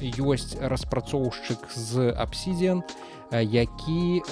ёсць 0.00 0.58
распрацоўшчык 0.60 1.70
з 1.72 2.12
абсиден 2.12 2.82
і 2.82 3.11
які 3.40 4.22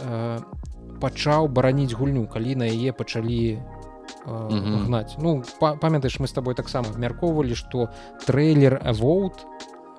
пачаў 1.01 1.49
бараніць 1.49 1.97
гульню 1.97 2.27
калі 2.29 2.55
на 2.61 2.69
яе 2.69 2.93
пачалі 2.93 3.57
э, 3.57 4.49
гнаць. 4.87 5.17
Ну 5.19 5.43
памятаеш 5.61 6.21
мы 6.21 6.29
с 6.29 6.33
тобой 6.33 6.55
таксама 6.55 6.93
абмяркоўвалі 6.93 7.55
что 7.55 7.89
трейлер 8.27 8.81
авоут 8.85 9.47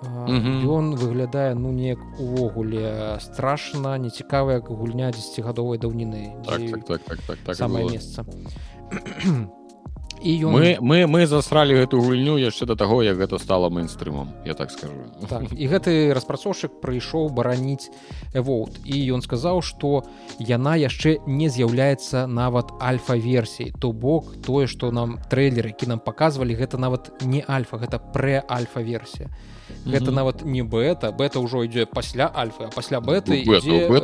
ён 0.01 0.95
выглядае 0.95 1.53
ну 1.53 1.71
неяк 1.71 1.99
увогуле 2.19 3.17
страшна 3.21 3.97
нецікавая 3.97 4.59
гульня 4.61 5.11
10гадовай 5.13 5.77
даўніны 5.77 6.41
так, 6.45 6.61
так, 6.71 6.85
так, 6.85 7.01
так, 7.03 7.19
так, 7.27 7.37
так 7.45 7.55
самое 7.55 7.85
месца 7.89 8.25
і 10.23 10.31
ён... 10.45 10.51
мы 10.53 10.77
мы 10.81 11.07
мы 11.07 11.25
засралі 11.25 11.75
гэту 11.81 12.01
гульню 12.01 12.37
яшчэ 12.37 12.65
да 12.65 12.75
таго 12.75 13.01
як 13.03 13.17
гэта 13.17 13.39
стала 13.39 13.69
мейнстрымам 13.69 14.33
я 14.45 14.53
так 14.53 14.71
скажу. 14.71 14.93
Так, 15.29 15.49
і 15.51 15.65
гэты 15.67 16.13
распрацоўшчык 16.13 16.81
прыйшоў 16.81 17.29
бараніць 17.33 17.89
эвоут. 18.33 18.77
І 18.85 19.01
ён 19.11 19.21
сказаў 19.21 19.61
што 19.61 20.03
яна 20.39 20.77
яшчэ 20.77 21.17
не 21.25 21.49
з'яўляецца 21.49 22.27
нават 22.27 22.71
альфа-версій 22.79 23.73
то 23.79 23.91
бок 23.91 24.33
тое 24.45 24.67
што 24.67 24.91
нам 24.91 25.17
трэйлеры 25.29 25.73
які 25.73 25.89
нам 25.91 25.99
паказвалі 25.99 26.53
гэта 26.55 26.77
нават 26.77 27.11
не 27.21 27.43
альфа 27.47 27.77
гэта 27.77 27.97
прэ-альфа-версія 27.97 29.29
гэта 29.85 30.05
mm 30.05 30.09
-hmm. 30.09 30.15
нават 30.15 30.45
не 30.45 30.63
бета 30.63 31.11
бета 31.11 31.39
ўжо 31.39 31.63
ідзе 31.63 31.85
пасля 31.85 32.31
альфы 32.33 32.63
а 32.65 32.71
пасля 32.75 32.99
бэты 32.99 33.43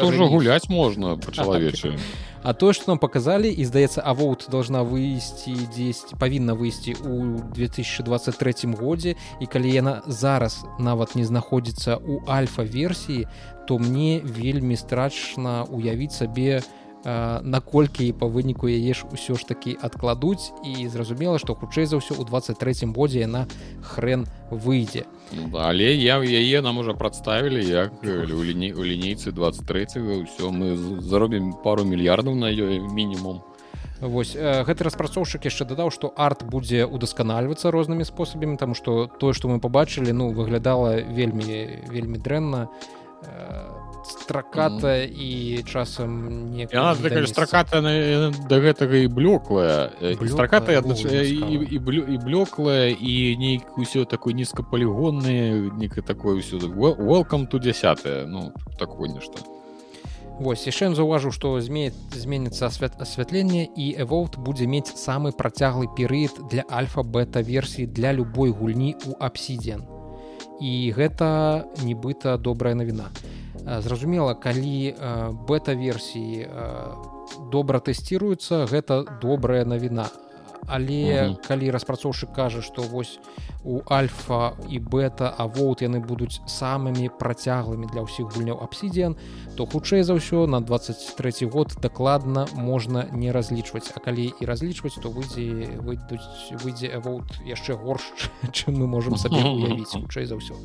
ўжо 0.07 0.27
гуляць 0.27 0.69
можна 0.69 1.17
па-чалавечы 1.17 1.97
а 2.43 2.53
то 2.53 2.73
что 2.73 2.91
нам 2.91 2.99
показалі 2.99 3.49
і 3.49 3.65
здаецца 3.65 4.01
авоут 4.05 4.47
должна 4.51 4.83
выйсці 4.83 5.53
10 5.77 6.15
павінна 6.19 6.53
выйсці 6.53 6.95
у 7.03 7.39
2023 7.55 8.73
годзе 8.73 9.15
і 9.41 9.45
калі 9.45 9.73
яна 9.73 10.01
зараз 10.07 10.65
нават 10.79 11.15
не 11.15 11.25
знаходзіцца 11.25 11.97
у 11.97 12.23
альфа-версіі 12.27 13.27
то 13.67 13.79
мне 13.79 14.21
вельмі 14.23 14.77
страшна 14.77 15.63
уявіць 15.63 16.15
сабе 16.15 16.61
наколькі 17.05 18.11
па 18.11 18.27
выніку 18.27 18.67
яе 18.67 18.93
ж 18.93 19.05
усё 19.11 19.37
ж 19.37 19.47
такі 19.47 19.77
адкладуць 19.81 20.51
і 20.65 20.87
зразумела 20.87 21.39
што 21.39 21.55
хутчэй 21.55 21.85
за 21.85 22.01
ўсё 22.01 22.17
у 22.19 22.23
23 22.25 22.91
годзе 22.91 23.23
яна 23.23 23.47
хрен 23.81 24.27
выйдзе. 24.51 25.05
Ну, 25.31 25.51
але 25.59 25.95
я 25.95 26.17
яе 26.19 26.61
нам 26.61 26.77
уже 26.77 26.93
прадставілі 26.93 27.63
як 27.63 28.03
у 28.03 28.43
ліні 28.43 28.73
у 28.73 28.83
лінейцы 28.83 29.31
23 29.31 30.25
ўсё 30.25 30.51
мы 30.51 30.75
заробім 31.01 31.53
пару 31.63 31.85
мільярдаў 31.85 32.35
на 32.35 32.49
ёй 32.51 32.79
мінімум. 32.79 33.41
Вось 34.01 34.35
гэты 34.37 34.85
распрацоўшчык 34.85 35.49
яшчэ 35.49 35.65
дадаў 35.65 35.89
што 35.89 36.13
арт 36.13 36.45
будзе 36.45 36.85
удасканальвацца 36.85 37.71
рознымі 37.73 38.05
спосабамі 38.05 38.57
таму 38.57 38.77
што 38.77 39.09
тое 39.19 39.33
што 39.33 39.49
мы 39.49 39.57
побачылі 39.59 40.13
ну 40.13 40.29
выглядала 40.29 41.01
вельмі 41.01 41.81
вельмі 41.89 42.21
дрэнна 42.21 42.69
страката 44.07 44.87
mm. 44.87 45.11
і 45.11 45.63
часам 45.63 46.51
не 46.51 46.67
страката 47.27 47.81
да 47.81 48.55
гэтага 48.59 48.95
і 49.03 49.07
блёклая 49.07 49.91
страката 50.27 50.73
і 50.73 51.77
блёклая 52.23 52.87
і 52.91 53.37
нейк 53.37 53.77
усё 53.77 54.05
такое 54.05 54.33
нізкапалігоннае 54.33 55.71
некае 55.77 56.03
такое 56.03 56.39
ўсё 56.39 56.57
welcome 56.79 57.47
ту 57.47 57.59
10 57.59 58.27
ну 58.27 58.51
такое 58.79 59.09
нешта 59.09 59.43
Вось 60.37 60.67
яшчэ 60.69 60.93
заўважыў 60.93 61.33
што 61.33 61.57
зме 61.65 61.89
зменіцца 62.13 62.69
асвят 62.69 63.01
асвятленне 63.01 63.65
і 63.65 63.97
эволт 64.05 64.37
будзе 64.37 64.69
мець 64.69 64.93
самы 64.93 65.33
працяглы 65.33 65.89
перыяд 65.97 66.37
для 66.51 66.61
альфа-бета 66.69 67.41
версіі 67.41 67.89
для 67.89 68.13
любой 68.13 68.53
гульні 68.53 68.93
у 69.09 69.17
абсідзен 69.17 69.81
і 70.61 70.93
гэта 70.93 71.65
нібыта 71.81 72.37
добрая 72.37 72.75
навіна 72.77 73.09
зразумела 73.67 74.33
калі 74.33 74.95
бета-версіі 75.47 76.47
добра 77.51 77.79
тэсціруецца 77.83 78.65
гэта 78.71 79.03
добрая 79.21 79.65
навіна. 79.65 80.07
Але 80.67 81.31
угу. 81.31 81.39
калі 81.47 81.71
распрацоўшчык 81.71 82.33
кажа 82.35 82.59
што 82.61 82.83
вось 82.83 83.19
у 83.63 83.79
альфа 83.87 84.51
і 84.67 84.79
бета 84.79 85.31
а 85.31 85.47
воут 85.47 85.81
яны 85.81 86.03
будуць 86.03 86.43
самымі 86.43 87.07
працяглымі 87.19 87.87
для 87.87 88.03
ўсіх 88.03 88.35
гульняў 88.35 88.59
абсідзіан 88.59 89.15
то 89.55 89.63
хутчэй 89.63 90.03
за 90.03 90.19
ўсё 90.19 90.43
на 90.43 90.59
23 90.59 91.47
год 91.47 91.79
дакладна 91.79 92.47
можна 92.51 93.07
не 93.11 93.31
разлічваць. 93.31 93.95
А 93.95 94.03
калі 94.03 94.27
і 94.27 94.43
разлічваць 94.43 94.99
то 94.99 95.07
выйдзе 95.07 95.79
выйдуць 95.79 96.51
выйдзе 96.59 96.99
воут 96.99 97.39
яшчэ 97.47 97.79
горш 97.79 98.11
чым 98.55 98.75
мы 98.75 98.91
можемм 98.91 99.15
сабе 99.15 99.39
уявіць 99.39 99.95
хутчэй 100.03 100.27
за 100.27 100.35
ўсё 100.35 100.59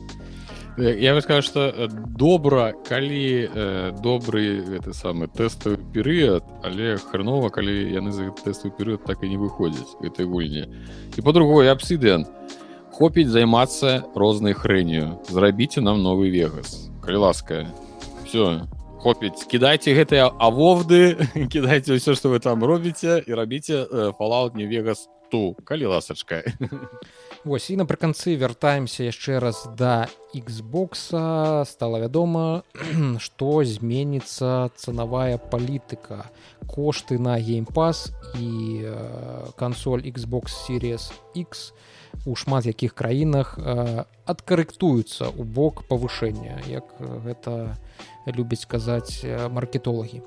я 0.76 1.14
бы 1.14 1.20
скажу 1.20 1.42
что 1.42 1.88
добра 1.88 2.72
калі 2.88 3.48
э, 3.52 3.92
добры 4.02 4.62
гэты 4.62 4.92
самы 4.92 5.28
тэставы 5.28 5.76
перыяд 5.92 6.44
але 6.64 6.96
хрэнова 6.96 7.48
калі 7.50 7.92
яны 7.92 8.12
за 8.12 8.30
тэставы 8.30 8.72
перыяд 8.76 9.04
так 9.04 9.22
і 9.22 9.28
не 9.28 9.36
выходзяць 9.36 10.00
этой 10.00 10.24
гульні 10.24 10.68
і 11.16 11.20
по-другое 11.20 11.72
абсідыан 11.72 12.26
хопіць 12.92 13.32
займацца 13.32 14.04
рознай 14.14 14.52
хрэнню 14.52 15.24
зрабіце 15.28 15.80
нам 15.80 16.02
новый 16.04 16.30
вегас. 16.30 16.90
Калі 17.02 17.16
ласка. 17.16 17.66
Все 18.28 18.68
хопіць 19.02 19.48
кідайце 19.50 19.96
гэтыя 19.96 20.30
авовды 20.38 21.18
кідайце 21.52 21.98
ўсё 21.98 22.14
што 22.14 22.30
вы 22.30 22.38
там 22.38 22.62
робіце 22.62 23.18
і 23.26 23.32
рабіце 23.34 23.88
фалаут 24.14 24.54
не 24.54 24.68
вегас 24.68 25.08
ту. 25.32 25.56
Калі 25.64 25.96
ласачка 25.96 26.44
Вось 27.42 27.72
і 27.74 27.76
напрыканцы 27.82 28.36
вяртаемся 28.38 29.02
яшчэ 29.02 29.42
раз 29.42 29.66
да 29.74 30.06
Xбокса 30.30 31.66
стала 31.66 31.98
вядома, 31.98 32.62
што 33.18 33.66
зменіцца 33.66 34.70
цанавая 34.78 35.42
палітыка. 35.42 36.30
Кошты 36.70 37.18
на 37.18 37.34
геймпас 37.42 38.14
і 38.38 38.86
э, 38.86 38.94
кансоль 39.58 40.06
Xbox 40.06 40.54
Series 40.54 41.10
X 41.34 41.74
у 42.30 42.38
шмат 42.38 42.70
якіх 42.70 42.94
краінах 42.94 43.58
э, 43.58 44.06
адкарэктуюцца 44.22 45.34
ў 45.34 45.42
бок 45.42 45.82
павышэння, 45.90 46.62
як 46.70 46.94
гэта 47.26 47.74
любяць 48.30 48.70
казаць 48.70 49.26
маркетолагі 49.50 50.22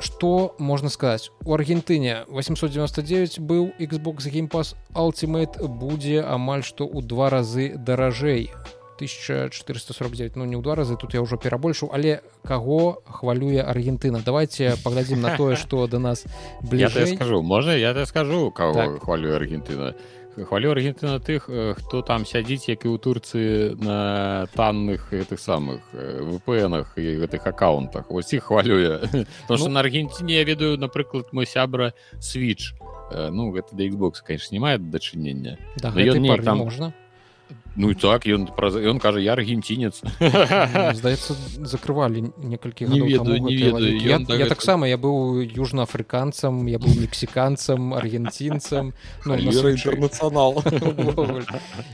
что 0.00 0.54
можна 0.58 0.88
сказаць 0.90 1.30
у 1.44 1.54
аргентыне 1.54 2.24
899 2.28 3.40
быў 3.40 3.72
xbox 3.80 4.28
геймпас 4.28 4.76
ultimate 4.94 5.56
будзе 5.66 6.20
амаль 6.20 6.62
што 6.62 6.84
ў 6.84 7.00
два 7.00 7.30
разы 7.30 7.72
даражэй 7.76 8.52
1449 8.96 10.36
ну 10.36 10.44
не 10.44 10.56
ў 10.56 10.62
два 10.62 10.74
разы 10.76 10.96
тут 10.96 11.14
я 11.14 11.20
ўжо 11.24 11.36
перабольшу 11.36 11.88
але 11.92 12.20
каго 12.44 13.00
хвалюе 13.08 13.60
аргентына 13.60 14.20
давайте 14.24 14.76
паглядзім 14.84 15.20
на 15.20 15.36
тое 15.36 15.56
что 15.62 15.86
до 15.86 15.98
нас 15.98 16.24
бліжэй 16.60 17.16
скажу. 17.16 17.42
Можа 17.42 17.76
я 17.76 17.92
скажу 18.06 18.50
кого 18.50 18.74
так. 18.74 19.02
хвалю 19.04 19.36
аргентына 19.36 19.94
хвалю 20.36 20.70
аргентына 20.72 21.18
тых 21.20 21.48
хто 21.48 22.02
там 22.02 22.26
сядзіць 22.28 22.68
як 22.68 22.84
і 22.84 22.92
ў 22.92 22.98
турцыі 23.00 23.76
на 23.80 24.46
танных 24.52 25.08
гэтых 25.12 25.40
самых 25.40 25.80
впнах 25.92 26.92
і 27.00 27.24
гэтых 27.24 27.46
аккаунтах. 27.46 28.10
Ось 28.10 28.32
іх 28.36 28.52
хвалюе 28.52 29.00
ну, 29.48 29.68
на 29.68 29.80
аргентине 29.80 30.36
я 30.36 30.44
ведаю 30.44 30.76
напрыклад 30.76 31.32
мой 31.32 31.46
сябра 31.46 31.94
switch. 32.20 32.76
Ну 33.10 33.50
гэта 33.52 33.72
да 33.72 33.86
xbox 33.86 34.20
конечно 34.26 34.54
не 34.54 34.60
мае 34.60 34.78
дачынення. 34.78 35.58
Да, 35.76 35.92
там 36.44 36.58
можна 36.58 36.92
Ну 37.76 37.90
і 37.90 37.94
так 37.94 38.24
ён 38.24 38.48
ён 38.56 38.98
кажа 38.98 39.20
я 39.20 39.36
аргенцінец 39.36 40.00
здаецца 40.00 41.36
закрывалі 41.72 42.32
некалькі 42.40 42.88
не 42.88 43.04
ведаю, 43.04 43.36
не 43.44 43.56
ведаю, 43.56 44.00
я, 44.00 44.16
я, 44.16 44.36
я 44.36 44.46
таксама 44.48 44.88
я 44.88 44.96
быў 44.96 45.44
южноафрыканцам 45.44 46.64
я 46.72 46.80
быў 46.80 46.96
мексіканцам 47.04 47.92
аргенцінцам 47.92 48.94
ну, 49.26 49.36
інтэрнацыянал 49.36 50.64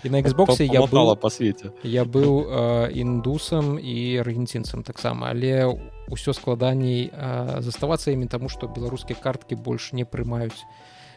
і 0.07 0.09
на 0.09 0.23
Xбосе 0.23 0.71
я 0.71 0.87
была 0.87 1.19
па 1.19 1.31
свеце 1.35 1.75
я 1.83 2.07
быў 2.07 2.47
э, 2.47 2.93
індусам 2.95 3.75
і 3.83 4.23
аргенцінцам 4.23 4.87
таксама 4.87 5.35
але 5.35 5.67
ўсё 6.07 6.31
складаней 6.31 7.11
э, 7.11 7.59
заставацца 7.59 8.15
імі 8.15 8.31
таму 8.31 8.47
што 8.47 8.71
беларускія 8.71 9.19
карткі 9.19 9.59
больш 9.59 9.91
не 9.93 10.07
прымаюць 10.07 10.63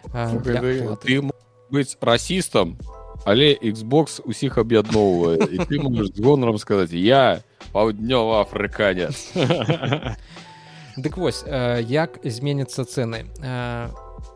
э, 0.10 1.22
быць 1.70 1.98
расістам 2.02 2.82
але 3.25 3.57
Xbox 3.61 4.21
усіх 4.25 4.59
аб'ядноўвае 4.59 5.39
і 5.51 5.59
ты 5.69 5.81
можаш 5.81 6.13
з 6.17 6.21
гонарам 6.25 6.59
сказаць 6.59 6.93
я 6.93 7.43
паўднёва 7.73 8.41
афрыканец 8.43 9.33
Дык 10.97 11.17
вось 11.17 11.45
як 11.47 12.19
зменяцца 12.25 12.85
цэны 12.85 13.31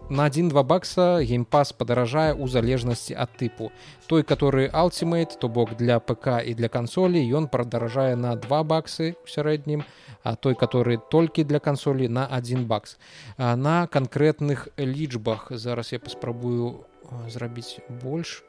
на 0.09 0.25
один-два 0.25 0.63
бакса 0.63 1.25
геймпас 1.25 1.73
падаражае 1.73 2.37
ў 2.37 2.45
залежнасці 2.49 3.17
ад 3.17 3.33
тыпу 3.41 3.73
той 4.07 4.23
который 4.23 4.69
ultimate 4.69 5.39
то 5.41 5.49
бок 5.49 5.77
для 5.77 5.99
ПК 5.99 6.45
і 6.45 6.55
для 6.55 6.69
кансолі 6.69 7.21
ён 7.33 7.49
прадаражае 7.49 8.17
на 8.17 8.37
два 8.37 8.63
баксы 8.63 9.17
у 9.25 9.29
сярэднім 9.29 9.85
а 10.23 10.37
той 10.37 10.55
который 10.55 11.01
толькі 11.11 11.45
для 11.45 11.59
кансолі 11.59 12.09
на 12.09 12.27
один 12.27 12.67
бакс 12.69 12.99
на 13.39 13.89
канкрэтных 13.89 14.69
лічбах 14.77 15.49
зараз 15.51 15.93
я 15.93 15.99
паспрабую 15.99 16.85
зрабіць 17.30 17.80
больш 18.04 18.44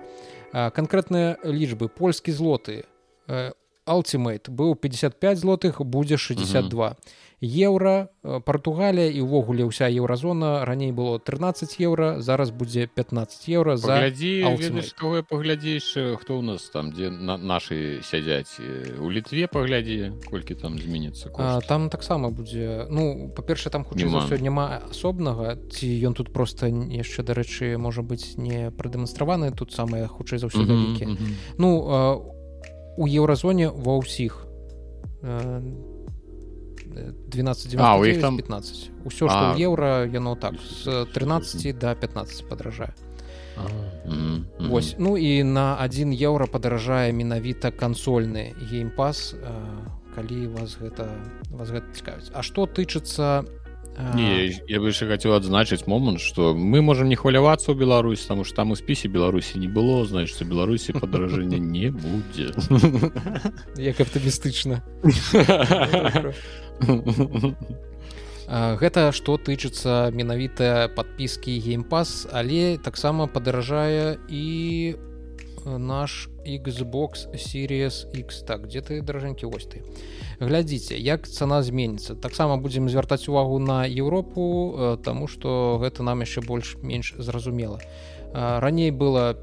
канкрэтныя 0.52 1.38
лічбы 1.44 1.88
польскі 1.88 2.32
злоты. 2.32 2.84
Ultimate 3.86 4.50
быў 4.50 4.76
55 4.76 5.38
злотых 5.38 5.80
будзе 5.82 6.16
62 6.16 6.96
еўра 7.40 8.08
Партугалія 8.20 9.08
і 9.08 9.24
ўвогуле 9.24 9.64
ўся 9.64 9.88
еўразона 9.88 10.64
раней 10.68 10.92
было 10.92 11.16
13 11.16 11.80
еўра 11.80 12.20
зараз 12.20 12.52
будзе 12.52 12.84
15 12.84 13.48
еўра 13.48 13.76
за 13.80 13.96
паглядзіш 15.24 16.20
хто 16.20 16.36
ў 16.36 16.42
нас 16.44 16.68
там 16.68 16.92
дзе 16.92 17.08
на 17.08 17.40
нашы 17.40 18.04
сядзяць 18.04 18.60
у 19.00 19.08
літве 19.08 19.48
паглядзі 19.48 20.20
колькі 20.28 20.54
там 20.54 20.76
зменіцца 20.76 21.32
там 21.64 21.88
таксама 21.88 22.28
будзе. 22.28 22.84
Ну 22.92 23.32
па-перша 23.32 23.72
там 23.72 23.88
хутчэй 23.88 24.12
ўсё 24.12 24.36
няма 24.36 24.92
асобнага. 24.92 25.56
Ці 25.72 25.88
ён 26.04 26.12
тут 26.12 26.32
просто 26.32 26.68
яшчэ 26.68 27.24
дарэчы 27.24 27.80
можа 27.80 28.04
быць 28.04 28.36
не 28.36 28.68
прадэманстраваны 28.70 29.56
тут 29.56 29.72
самыя 29.72 30.04
хутчэй 30.12 30.38
за 30.38 30.52
ўсё 30.52 30.68
вялікі 30.68 31.16
ну 31.56 31.68
у 33.00 33.04
еўразоне 33.08 33.72
ва 33.72 33.96
ўсіх 33.96 34.44
12 36.90 37.74
а, 37.78 37.96
у 37.96 38.04
іх 38.04 38.20
там 38.20 38.36
15 38.36 38.90
усё 39.04 39.28
что 39.28 39.54
еўра 39.58 40.06
яно 40.06 40.34
так 40.36 40.54
з 40.60 41.06
13 41.12 41.78
до 41.78 41.94
15 41.94 42.48
падражае 42.48 42.94
Вось 44.58 44.94
ну 44.98 45.16
і 45.18 45.42
на 45.42 45.76
1 45.76 46.12
еўра 46.12 46.46
падаражае 46.46 47.12
менавіта 47.12 47.70
кансольны 47.70 48.54
геймпас 48.70 49.34
калі 50.14 50.46
вас 50.56 50.76
гэта 50.80 51.06
вас 51.50 51.70
гэта 51.70 51.86
цікавіць. 51.94 52.30
А 52.34 52.42
што 52.42 52.66
тычыцца 52.66 53.44
Не, 54.14 54.52
я 54.68 54.80
бы 54.80 54.90
яшчэ 54.90 55.08
хацеў 55.10 55.34
адзначыць 55.36 55.86
момант 55.90 56.20
што 56.24 56.54
мы 56.54 56.80
можам 56.82 57.08
не 57.08 57.18
хвалявацца 57.18 57.72
ў 57.72 57.76
Беларусь 57.76 58.24
таму 58.24 58.44
што 58.44 58.62
там 58.62 58.72
у 58.72 58.76
спісе 58.78 59.08
беларусі 59.12 59.60
не 59.60 59.68
было 59.68 60.04
значыцца 60.06 60.44
беларусі 60.44 60.96
падаражэння 60.96 61.58
не 61.74 61.90
будзе 61.90 62.54
як 63.90 64.00
аптымістычна 64.00 64.80
гэта 68.50 69.12
што 69.14 69.36
тычыцца 69.38 70.10
менавіта 70.10 70.90
падпіскі 70.96 71.60
геймпас 71.60 72.26
але 72.32 72.78
таксама 72.78 73.26
падаражае 73.26 74.18
і 74.26 74.44
наш 75.64 76.28
xbox 76.44 77.32
series 77.34 78.06
x. 78.12 78.44
Так 78.46 78.66
где 78.66 78.80
ты 78.80 79.02
даражэнькі 79.02 79.46
вось 79.46 79.66
ты? 79.66 79.82
Глядзіце 80.40 80.96
як 80.96 81.28
цана 81.28 81.62
зменіцца 81.62 82.14
таксама 82.14 82.56
будзем 82.56 82.88
звяртаць 82.88 83.28
увагу 83.28 83.58
на 83.58 83.84
Еўропу 83.84 84.96
тому 85.04 85.28
что 85.28 85.78
гэта 85.80 86.02
нам 86.02 86.20
яшчэ 86.20 86.40
больш-менш 86.40 87.14
зразумела 87.18 87.80
раней 88.32 88.90
было 88.90 89.36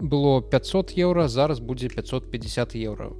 было 0.00 0.42
500 0.42 0.92
еўра 0.92 1.28
зараз 1.28 1.60
будзе 1.60 1.88
550 1.88 2.76
еўра 2.76 3.10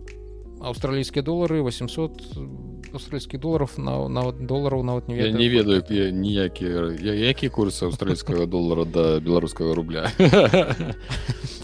аўстралійскія 0.61 1.23
долары 1.23 1.63
800 1.63 2.93
аўстральскіх 2.93 3.41
доларов 3.41 3.73
на 3.79 4.09
нават 4.09 4.47
долараў 4.47 4.83
нават 4.83 5.09
не 5.09 5.17
ведаю, 5.17 5.37
не 5.37 5.49
ведаю 5.49 6.13
ніякія 6.13 6.93
які 7.01 7.49
курс 7.49 7.83
аўстральскага 7.83 8.47
долара 8.55 8.85
да 8.85 9.21
беларускага 9.21 9.75
рубля 9.75 10.13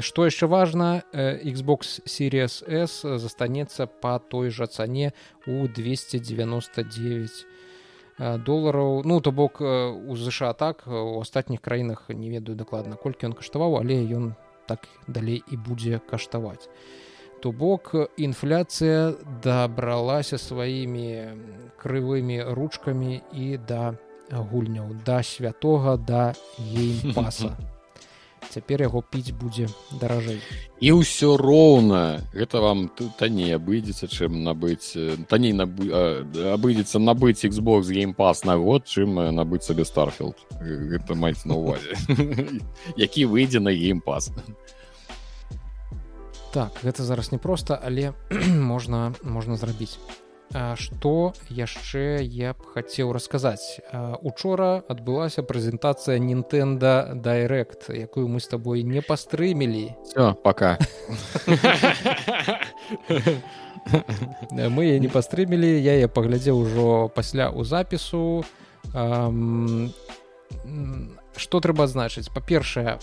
што 0.00 0.26
яшчэ 0.28 0.46
важна 0.46 1.02
xbox 1.12 2.00
series 2.06 2.62
s 2.62 3.02
застанецца 3.02 3.86
по 3.86 4.18
той 4.18 4.50
жа 4.50 4.66
цане 4.66 5.12
у 5.46 5.66
299 5.66 7.46
долараў 8.20 9.02
ну 9.04 9.20
то 9.20 9.32
бок 9.32 9.60
у 9.60 10.16
ЗША 10.16 10.52
так 10.52 10.84
у 10.86 11.20
астатніх 11.20 11.60
краінах 11.60 12.08
не 12.08 12.30
ведаю 12.30 12.56
дакладна 12.56 12.96
колькі 12.96 13.26
ён 13.26 13.34
каштаваў 13.34 13.80
але 13.80 13.98
ён 14.06 14.34
так 14.66 14.86
далей 15.08 15.42
і 15.50 15.56
будзе 15.56 15.98
каштаваць 15.98 16.68
то 17.40 17.52
бок 17.52 17.94
інфляцыя 18.20 19.16
дабралася 19.42 20.38
сваімі 20.38 21.34
крывымі 21.80 22.44
ручкамі 22.54 23.22
і 23.32 23.56
да 23.56 23.96
гульняў 24.30 24.94
да 25.04 25.22
святога 25.22 25.96
да 25.96 26.32
геймпаса 26.58 27.56
цяпер 28.50 28.82
яго 28.82 29.02
піць 29.02 29.30
будзе 29.36 29.68
даражэй. 30.00 30.40
І 30.80 30.88
ўсё 30.96 31.36
роўна. 31.38 32.24
Гэта 32.34 32.60
вам 32.64 32.88
тут 32.88 33.14
танней 33.20 33.54
абыдзецца 33.54 34.08
чым 34.10 34.42
набыць 34.42 34.96
танней 35.30 35.54
набы 35.54 35.90
абыдзецца 36.56 36.98
набыць 36.98 37.44
xbox 37.46 37.92
геймпас 37.94 38.44
на 38.44 38.56
год 38.56 38.90
чым 38.90 39.20
набыць 39.34 39.62
сабе 39.62 39.84
старфілд 39.84 40.36
гэта 40.60 41.14
маці 41.14 41.46
на 41.52 41.60
увазе. 41.60 41.94
Які 42.96 43.30
выйдзе 43.30 43.60
на 43.60 43.70
геймпас 43.70 44.32
так 46.50 46.82
гэта 46.82 47.06
зараз 47.06 47.30
непросто 47.30 47.78
але 47.78 48.10
можна 48.72 49.14
можна 49.22 49.54
зрабіць 49.54 50.02
што 50.50 51.32
яшчэ 51.48 52.22
я 52.22 52.54
б 52.54 52.74
хацеў 52.74 53.12
расказаць? 53.14 53.78
Учора 54.22 54.82
адбылася 54.90 55.42
прэзентацыя 55.46 56.18
Нінтэнда 56.18 57.14
дайрект 57.14 57.86
якую 57.90 58.26
мы 58.26 58.40
з 58.40 58.50
табой 58.50 58.82
не 58.82 59.02
пастрымілі. 59.02 59.94
Пока. 60.42 60.78
Мы 64.50 64.98
не 64.98 65.08
пастрымілі 65.08 65.70
я 65.80 65.94
я 65.94 66.08
паглядзеў 66.08 66.58
ужо 66.58 67.08
пасля 67.14 67.50
у 67.50 67.64
запісу. 67.64 68.44
Што 71.36 71.60
трэба 71.62 71.86
адзначыць? 71.86 72.26
Па-першае 72.34 72.98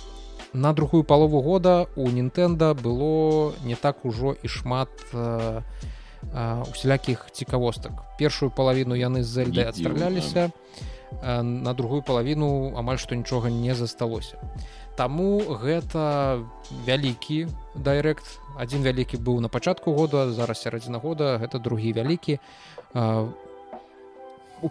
на 0.54 0.74
другую 0.74 1.04
палову 1.04 1.42
года 1.42 1.88
у 1.96 2.12
Нінтэнда 2.12 2.74
было 2.76 3.54
не 3.64 3.76
так 3.76 4.04
ужо 4.04 4.36
і 4.44 4.48
шмат 4.48 4.90
у 5.14 5.64
усялякіх 6.72 7.28
цікавостак. 7.32 7.92
Першую 8.20 8.52
палавіну 8.52 8.96
яны 8.96 9.24
з 9.24 9.28
зельдай 9.28 9.70
адстрагляліся 9.70 10.52
на 11.24 11.74
другую 11.74 12.02
палавіну 12.02 12.74
амаль 12.76 13.00
што 13.00 13.16
нічога 13.16 13.50
не 13.50 13.76
засталося. 13.76 14.38
Таму 14.98 15.40
гэта 15.62 16.44
вялікі 16.86 17.48
дайрект 17.76 18.26
адзін 18.58 18.84
вялікі 18.84 19.22
быў 19.22 19.40
на 19.40 19.48
пачатку 19.48 19.94
года 19.94 20.32
зараз 20.34 20.62
сярэдзіна 20.66 21.00
года 21.00 21.38
гэта 21.38 21.60
другі 21.60 21.94
вялікі. 21.94 22.40
У 24.62 24.70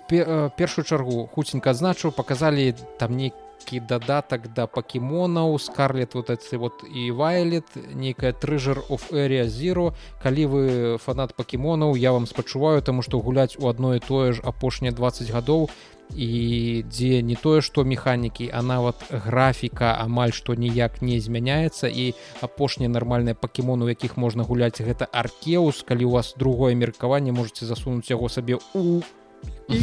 першую 0.58 0.84
чаргу 0.84 1.30
хуценька 1.30 1.70
адзначыў 1.70 2.10
паказалі 2.10 2.74
там 2.98 3.14
нейкі 3.16 3.45
нейкі 3.66 3.86
дадатак 3.86 4.54
да 4.54 4.66
пакемонаў 4.66 5.58
скарлет 5.58 6.14
вот 6.14 6.30
эти 6.30 6.56
вот 6.56 6.84
і 6.84 7.10
вайлет 7.10 7.64
нейкая 7.94 8.32
трыжер 8.32 8.78
of 8.88 9.12
area 9.12 9.46
zero. 9.46 9.94
Калі 10.22 10.46
вы 10.46 10.98
фанат 10.98 11.34
пакемонаў 11.34 11.96
я 11.96 12.12
вам 12.12 12.26
спачуваю 12.26 12.82
тому 12.82 13.02
что 13.02 13.18
гуляць 13.18 13.56
у 13.58 13.68
адно 13.68 13.94
і 13.94 13.98
тое 14.00 14.32
ж 14.32 14.40
апошнія 14.44 14.92
20 14.92 15.30
гадоў. 15.30 15.70
І 16.14 16.84
дзе 16.86 17.22
не 17.22 17.34
тое 17.34 17.60
што 17.60 17.82
механікі 17.84 18.50
а 18.54 18.62
нават 18.62 18.94
графіка 19.10 19.98
амаль 19.98 20.30
што 20.30 20.54
ніяк 20.54 21.02
не 21.02 21.20
змяняецца. 21.20 21.88
І 21.88 22.14
апошнія 22.40 22.88
нармальныя 22.88 23.34
пакемоны 23.34 23.84
у 23.84 23.88
якіх 23.88 24.16
можна 24.16 24.44
гуляць 24.44 24.80
гэта 24.80 25.06
аркеус. 25.12 25.82
Калі 25.82 26.04
у 26.04 26.10
вас 26.10 26.34
другое 26.38 26.74
меркаванне 26.74 27.32
можете 27.32 27.66
засунуць 27.66 28.10
яго 28.10 28.28
сабе 28.28 28.58
у. 28.74 29.02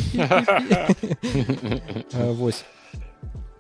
Восьось 2.39 2.65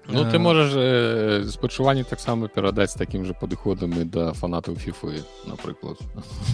Ну 0.07 0.29
ты 0.29 0.39
можаш 0.39 0.71
э, 0.75 1.43
спачуванне 1.47 2.03
таксама 2.03 2.47
перадаць 2.47 2.93
такім 2.93 3.25
же 3.25 3.33
падыходам 3.33 3.95
і 4.01 4.03
да 4.03 4.33
фанатаў 4.33 4.75
фіфы 4.75 5.23
напрыклад 5.47 5.97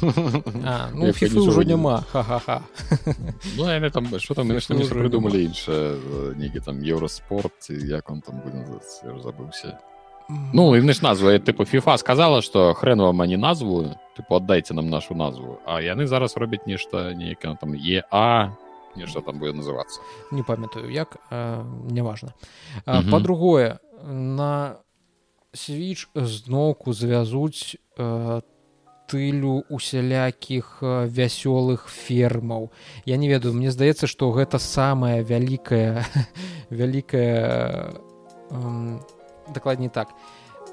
ну, 0.93 1.09
ўжо 1.09 1.63
няма 1.63 2.05
ха-ха-ха. 2.11 2.61
Ну, 3.57 3.89
там 3.89 4.19
что 4.19 4.33
там 4.35 4.47
не 4.47 4.85
прыдумалі 4.85 5.43
іншае 5.49 5.97
нейкі 6.37 6.59
там 6.59 6.81
еўраспорт 6.83 7.69
як 7.69 8.09
он 8.09 8.21
там 8.21 8.41
забыўся 9.23 9.79
Ну 10.53 10.75
і 10.75 10.93
ж 10.93 11.01
назву 11.01 11.29
тыпу 11.29 11.65
фіфа 11.65 11.97
сказала 11.97 12.41
што 12.41 12.73
хрен 12.73 13.01
вам 13.01 13.21
а 13.21 13.25
не 13.25 13.37
назву 13.37 13.97
тыпу 14.13 14.37
аддайце 14.37 14.73
нам 14.73 14.89
нашу 14.89 15.15
назву 15.15 15.57
а 15.65 15.81
яны 15.81 16.05
зараз 16.05 16.37
робяць 16.37 16.67
нешта 16.67 17.13
нейкае 17.17 17.57
там 17.57 17.73
е 17.73 18.03
а 18.11 18.53
нешта 18.99 19.21
там 19.21 19.39
будет 19.39 19.55
называться. 19.55 20.01
Не 20.31 20.43
памятаю 20.43 20.91
як 20.91 21.17
неважно. 21.91 22.33
По-другое 22.85 23.79
на 24.03 24.75
свіч 25.53 26.07
зноўку 26.15 26.93
звязуць 26.93 27.77
тылю 29.09 29.65
усялякіх 29.73 30.79
вясёлых 31.09 31.89
фермаў. 31.89 32.69
Я 33.05 33.17
не 33.17 33.27
ведаю 33.27 33.53
мне 33.53 33.71
здаецца 33.71 34.05
что 34.05 34.29
гэта 34.31 34.59
самая 34.59 35.23
вялікая 35.23 36.05
вялікая 36.69 37.89
дакладней 39.49 39.89
так. 39.89 40.13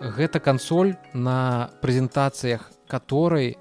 Гэта 0.00 0.40
кансоль 0.40 0.96
на 1.14 1.70
прэзентацыях 1.80 2.70
которой 2.86 3.58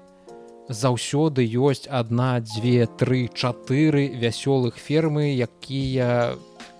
заўсёды 0.68 1.46
ёсць 1.46 1.86
одна 1.86 2.40
дзве 2.40 2.86
тры 2.86 3.30
чатыры 3.32 4.10
вясёлых 4.14 4.78
фермы 4.78 5.34
якія 5.36 6.34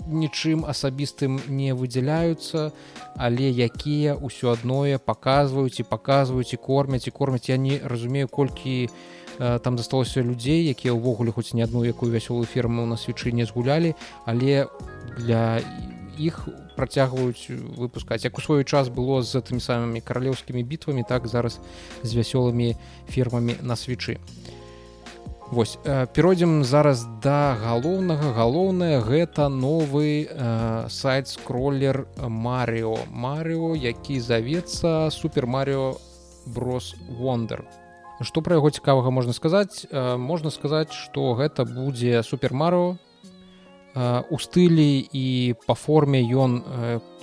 нічым 0.06 0.64
асабістым 0.64 1.40
не 1.48 1.74
выдзяляюцца 1.74 2.72
але 3.16 3.50
якія 3.50 4.14
ўсё 4.18 4.52
адное 4.52 4.98
паказваюць 4.98 5.80
і 5.80 5.88
паказваюць 5.88 6.52
і 6.52 6.56
кормяць 6.56 7.06
і 7.08 7.10
кормяць. 7.10 7.48
Я 7.48 7.56
не 7.56 7.80
разумею 7.82 8.28
колькі 8.28 8.88
там 9.38 9.78
засталося 9.78 10.22
людзей 10.22 10.64
якія 10.70 10.92
ўвогуле 10.94 11.32
хоць 11.32 11.54
не 11.54 11.62
адну 11.62 11.84
якую 11.84 12.12
вясёлую 12.12 12.46
ферму 12.46 12.86
на 12.86 12.96
свечы 12.96 13.32
не 13.32 13.44
згулялі 13.44 13.94
але 14.24 14.66
для 15.18 15.60
іх 16.18 16.48
працягваюць 16.76 17.48
выпускаць 17.76 18.24
як 18.24 18.38
у 18.38 18.40
свой 18.40 18.64
час 18.64 18.88
было 18.88 19.22
з 19.22 19.40
тымі 19.40 19.60
самымі 19.60 20.00
каралеўскімі 20.00 20.62
бітвамі 20.62 21.04
так 21.08 21.28
зараз 21.28 21.60
з 22.02 22.10
вясёлымі 22.14 22.76
фермамі 23.08 23.56
на 23.62 23.76
свечы. 23.76 24.18
Вось 25.50 25.78
перайдзем 25.84 26.64
зараз 26.64 27.06
да 27.22 27.54
галоўнага. 27.54 28.32
Галоўнае 28.34 28.98
гэта 29.00 29.46
новы 29.48 30.26
э, 30.26 30.86
сайт 30.90 31.28
скроллер 31.28 32.08
Марыо 32.18 32.98
Марыо 33.10 33.76
які 33.78 34.18
завецца 34.18 35.10
супер 35.14 35.46
Марыо 35.46 35.94
брос 36.46 36.96
Вондер 37.08 37.62
Што 38.20 38.42
пра 38.42 38.56
яго 38.58 38.70
цікавага 38.70 39.10
можна 39.10 39.32
сказаць? 39.32 39.86
Э, 39.86 40.16
можна 40.16 40.50
сказаць 40.50 40.90
што 40.90 41.38
гэта 41.38 41.62
будзе 41.62 42.26
супер 42.26 42.52
Марыо 42.52 42.98
у 43.96 44.36
стылі 44.38 45.08
і 45.12 45.54
па 45.64 45.74
форме 45.74 46.20
ён 46.20 46.60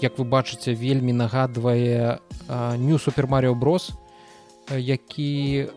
як 0.01 0.17
вы 0.17 0.25
бачыце 0.25 0.73
вельмі 0.73 1.13
нагадвае 1.13 2.17
ню 2.81 2.97
супер 2.97 3.29
Марыо 3.29 3.53
брос 3.53 3.91
які 4.73 5.69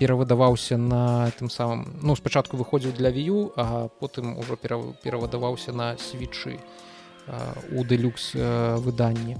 перавыдаваўся 0.00 0.80
на 0.80 1.28
тым 1.36 1.50
самым 1.52 2.00
ну 2.00 2.16
спачатку 2.16 2.56
выходзіў 2.56 2.96
для 2.96 3.10
вію 3.10 3.52
а 3.56 3.88
потым 4.00 4.38
ужо 4.40 4.56
перавыдаваўся 4.56 5.76
на 5.76 5.98
свечы 5.98 6.56
у 7.72 7.84
дэлюкс 7.84 8.32
выданні. 8.80 9.36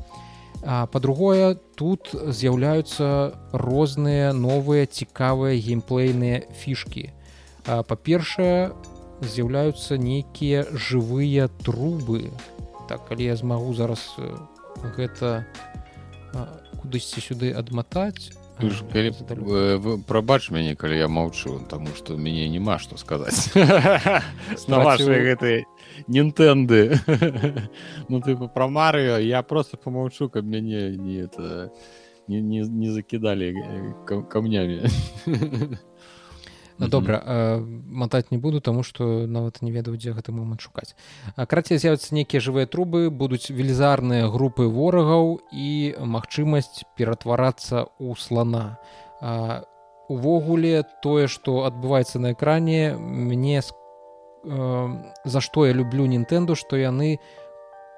Па-другое 0.61 1.55
тут 1.77 2.11
з'яўляюцца 2.13 3.33
розныя 3.53 4.33
новыя 4.33 4.85
цікавыя 4.85 5.57
геймплейныя 5.57 6.45
фішки 6.53 7.13
па-першае 7.65 8.73
у 8.77 8.96
з'яўляюцца 9.21 9.97
нейкія 9.97 10.67
жывыя 10.73 11.49
трубы. 11.63 12.31
Так 12.89 13.09
калі 13.09 13.25
я 13.33 13.37
змагу 13.37 13.75
зараз 13.75 14.03
гэта 14.97 15.47
кудысьці 16.83 17.21
сюды 17.21 17.53
адматаць 17.53 18.37
прабач 20.07 20.51
мяне 20.51 20.77
калі 20.77 20.97
я 20.97 21.09
маўчу 21.09 21.61
тому 21.69 21.89
что 21.97 22.17
мяне 22.17 22.49
няма 22.49 22.79
што 22.79 22.97
сказаць. 22.97 23.53
На 24.69 24.81
ваши 24.81 25.05
гэты 25.05 25.65
нінтэнды 26.09 26.97
ну 28.09 28.21
ты 28.21 28.37
пра 28.37 28.69
марыо 28.69 29.19
я 29.19 29.43
просто 29.43 29.77
помаўчу 29.77 30.29
каб 30.29 30.45
мяне 30.45 30.97
не 30.97 31.21
это 31.29 31.71
не, 32.29 32.41
не, 32.41 32.61
не 32.63 32.93
закідалі 32.93 33.55
камнямі 34.29 34.89
Ну, 35.27 35.69
добра 36.79 37.23
э, 37.25 37.59
матаць 37.87 38.31
не 38.31 38.39
буду 38.39 38.61
тому 38.61 38.83
что 38.83 39.27
нават 39.27 39.63
не 39.63 39.71
ведаю 39.71 39.97
дзе 39.97 40.13
гэты 40.13 40.33
момант 40.33 40.61
шукаць. 40.61 40.95
Карацей 41.37 41.79
з'явяцца 41.79 42.15
нейкія 42.15 42.41
жывыя 42.41 42.67
трубы 42.67 43.11
будуць 43.11 43.51
велізарныя 43.51 44.29
групы 44.29 44.69
ворагаў 44.69 45.41
і 45.53 45.97
магчымасць 46.01 46.85
ператварацца 46.97 47.89
ў 48.01 48.15
слона 48.17 48.79
увогуле 50.09 50.85
тое 51.03 51.27
што 51.27 51.65
адбываецца 51.67 52.19
на 52.19 52.33
экране 52.33 52.95
мне 52.97 53.61
э, 53.61 54.89
за 55.25 55.41
што 55.41 55.67
я 55.67 55.73
люблю 55.73 56.07
нінтэнду 56.07 56.55
што 56.55 56.77
яны 56.77 57.19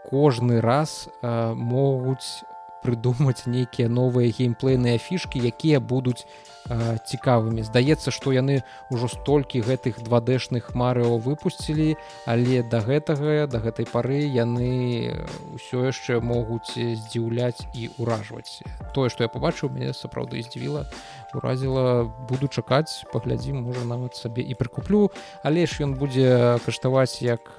кожны 0.08 0.60
раз 0.60 1.08
э, 1.08 1.52
могуць 1.54 2.44
прыдумаць 2.82 3.46
нейкія 3.46 3.88
новыя 3.88 4.30
геймплейныя 4.30 4.98
фішки 4.98 5.38
якія 5.38 5.80
будуць 5.80 6.24
э, 6.68 6.98
цікавымі. 7.04 7.62
Здаецца 7.62 8.10
што 8.14 8.32
яны 8.32 8.62
ўжо 8.90 9.08
столькі 9.08 9.64
гэтых 9.66 10.00
2дэшных 10.04 10.74
марыо 10.74 11.18
выпусцілі 11.18 11.96
але 12.26 12.62
да 12.62 12.80
гэтага 12.80 13.46
да 13.50 13.58
гэтай 13.58 13.86
пары 13.88 14.22
яны 14.24 15.12
ўсё 15.58 15.90
яшчэ 15.90 16.20
могуць 16.20 16.76
здзіўляць 16.76 17.66
і 17.74 17.90
ўражваць. 17.98 18.62
Тое 18.94 19.08
што 19.10 19.26
я 19.26 19.30
побачыў 19.32 19.74
мяне 19.74 19.92
сапраўды 19.92 20.42
здзівіла 20.42 20.86
уразіла. 21.34 22.04
Буду 22.28 22.48
чакаць 22.48 23.04
паглядзім 23.12 23.62
можа 23.68 23.84
нават 23.84 24.16
сабе 24.16 24.42
і 24.42 24.54
прыкуплю. 24.54 25.10
Але 25.42 25.66
ж 25.66 25.84
ён 25.84 25.94
будзе 25.98 26.58
каштаваць 26.64 27.20
як 27.22 27.50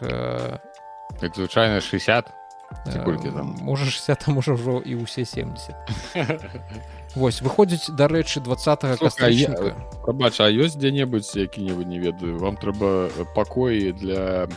як 1.21 1.35
звычайна 1.35 1.81
60 1.81 2.38
колькі 3.05 3.29
там? 3.31 3.55
можа 3.61 3.85
60 3.85 4.19
там 4.19 4.35
можа 4.35 4.53
ўжо 4.53 4.79
і 4.85 5.03
ўсе 5.03 5.25
70 5.25 5.75
Вось 7.15 7.41
выходзіць 7.41 7.89
дарэчы 7.89 8.39
20 8.45 9.01
кабач 10.05 10.35
а 10.39 10.47
ёсць 10.49 10.77
дзе-небудзь 10.77 11.35
які-небудзь 11.35 11.89
не 11.89 11.99
ведаю 11.99 12.37
вам 12.37 12.55
трэба 12.57 13.09
пакоі 13.33 13.91
для 13.93 14.47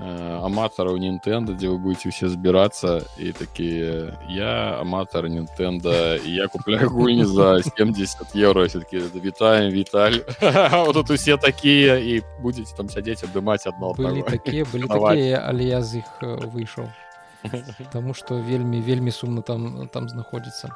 аматараў 0.00 0.96
нінтэнда 0.96 1.52
дзе 1.60 1.68
вы 1.68 1.78
будете 1.78 2.08
усе 2.08 2.28
збірацца 2.32 3.04
і 3.20 3.32
такія 3.36 4.16
я 4.32 4.80
аматар 4.80 5.28
нінтэнда 5.28 6.24
я 6.24 6.48
купляю 6.48 6.88
гульні 6.88 7.24
за 7.24 7.62
70 7.76 8.34
евро 8.34 8.64
все-таки 8.64 8.98
вітаем 9.14 9.70
віталь 9.70 10.24
тут 10.94 11.10
усе 11.10 11.36
такія 11.36 11.98
і 11.98 12.22
будете 12.40 12.72
там 12.76 12.88
сядзець 12.88 13.24
абдымаць 13.24 13.66
адно 13.68 13.92
такія 14.24 14.64
былі 14.72 14.88
такія 14.88 15.44
але 15.44 15.64
я 15.64 15.82
з 15.82 16.00
іх 16.00 16.08
выйшаў 16.48 16.88
Таму 17.92 18.14
што 18.14 18.36
вельмі 18.36 18.80
вельмі 18.80 19.10
сумна 19.10 19.42
там 19.42 19.88
там 19.88 20.08
знаходзіцца. 20.08 20.72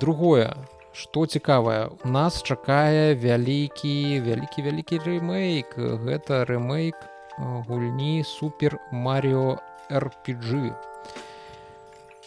Другое, 0.00 0.52
што 0.92 1.26
цікавае, 1.26 1.88
у 2.04 2.08
нас 2.08 2.42
чакае 2.42 3.14
вялікі 3.14 4.20
вялікі 4.20 4.62
вялікі 4.68 5.00
рэмейк. 5.04 5.76
Гэта 5.76 6.44
рэмейк 6.44 6.96
гульні 7.38 8.24
супер 8.24 8.78
Марыо 8.92 9.58
RPG. 9.90 10.72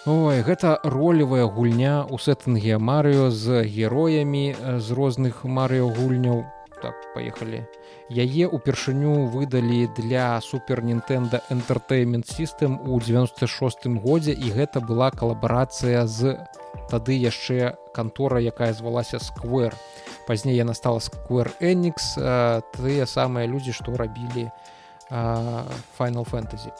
Ой, 0.05 0.41
гэта 0.41 0.79
ролевая 0.83 1.45
гульня 1.45 2.05
ў 2.07 2.17
сеттынге 2.17 2.77
Марыо 2.77 3.29
з 3.29 3.65
героямі 3.65 4.55
з 4.79 4.87
розных 4.95 5.43
Марыо 5.43 5.89
гульняў. 5.89 6.45
Так 6.81 6.95
паехалі 7.13 7.65
яе 8.09 8.47
упершыню 8.47 9.29
выдалі 9.29 9.87
для 9.97 10.41
супер 10.41 10.81
Нтэнда 10.81 11.41
Entertainment 11.49 12.25
System 12.25 12.81
у 12.81 12.99
96 12.99 13.85
годзе 14.01 14.33
і 14.33 14.49
гэта 14.49 14.81
была 14.81 15.11
калабарацыя 15.11 16.07
з 16.07 16.41
тады 16.89 17.13
яшчэ 17.13 17.77
кантора 17.93 18.41
якая 18.41 18.73
звалася 18.73 19.19
сквер 19.19 19.73
пазней 20.25 20.57
яна 20.57 20.73
стала 20.73 20.99
сквер 20.99 21.53
Enix 21.61 22.17
тыя 22.73 23.05
самыя 23.05 23.45
людзі 23.45 23.71
што 23.77 23.93
рабілі 23.93 24.49
final 25.09 26.25
фэнтэзі 26.25 26.73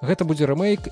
гэта 0.00 0.24
будзе 0.24 0.48
рэмейк 0.48 0.88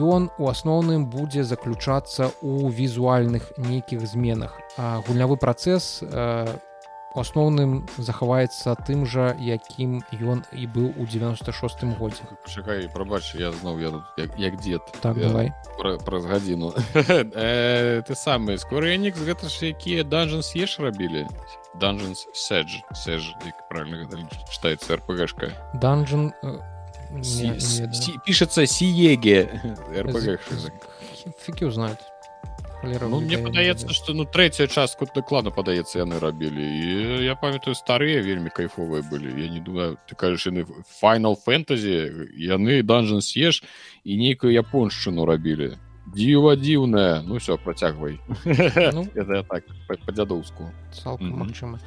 ён 0.00 0.30
у 0.38 0.48
асноўным 0.48 1.04
будзе 1.12 1.44
заключацца 1.44 2.32
ў 2.40 2.70
візуальных 2.70 3.52
нейкіх 3.58 4.06
зменах. 4.06 4.54
Гульнявы 4.78 5.36
працэс 5.36 6.04
у 7.16 7.24
асноўным 7.24 7.88
захаваецца 7.96 8.76
тым 8.84 9.06
жа 9.08 9.32
якім 9.40 10.04
ён 10.20 10.44
і 10.52 10.66
быў 10.68 10.92
у 11.00 11.06
96 11.08 11.84
годзе. 11.96 12.28
Чакай 12.44 12.88
прабач 12.92 13.34
я 13.34 13.52
зноў 13.52 13.80
я 13.80 13.90
тут 13.90 14.04
як, 14.20 14.38
як 14.38 14.60
дзед. 14.60 14.82
Так 15.00 15.16
давай. 15.16 15.52
пра, 15.78 15.96
праз 15.98 16.24
гадзіну. 16.26 16.74
Э, 17.36 18.02
ты 18.06 18.14
самы 18.14 18.58
скорынік 18.58 19.16
гэта 19.16 19.48
ж 19.48 19.72
якія 19.72 20.04
данжан 20.04 20.44
еш 20.56 20.78
рабілі? 20.78 21.26
Данжанс 21.80 22.26
седж 22.32 22.80
сэж 22.94 23.34
правильно 23.68 24.08
читается 24.50 24.96
рпгшка 24.96 25.52
данжан 25.74 26.32
пішацца 28.24 28.66
сіеге 28.66 29.60
фікі 31.38 31.64
узнаць 31.68 32.00
ну, 32.82 33.20
мне 33.20 33.38
падаецца 33.38 33.92
что 33.92 34.12
ну 34.12 34.24
трэця 34.24 34.66
частку 34.66 35.06
даклада 35.14 35.50
падаецца 35.50 35.98
яны 35.98 36.18
рабілі 36.20 36.62
і 36.62 37.24
я 37.24 37.34
памятаю 37.34 37.74
старыя 37.74 38.20
вельмі 38.20 38.50
кайфовыя 38.50 39.02
былі 39.02 39.32
я 39.40 39.48
не 39.48 39.60
думаю 39.60 39.98
ты 40.06 40.14
кажаш 40.14 40.46
яны 40.52 40.66
файнал 41.00 41.36
фэнтэзі 41.36 42.28
яны 42.36 42.82
данжан 42.82 43.22
сеш 43.22 43.62
і 44.04 44.16
нейкую 44.16 44.52
японшчыну 44.52 45.24
рабілі 45.24 45.76
дзіва 46.06 46.56
дзіўная 46.56 47.22
ну 47.22 47.36
все 47.36 47.56
працягвай 47.56 48.20
ну, 48.92 49.06
так 49.50 49.64
па-дзядоўску 49.88 50.70
цалкам 50.92 51.32
магчыма 51.42 51.80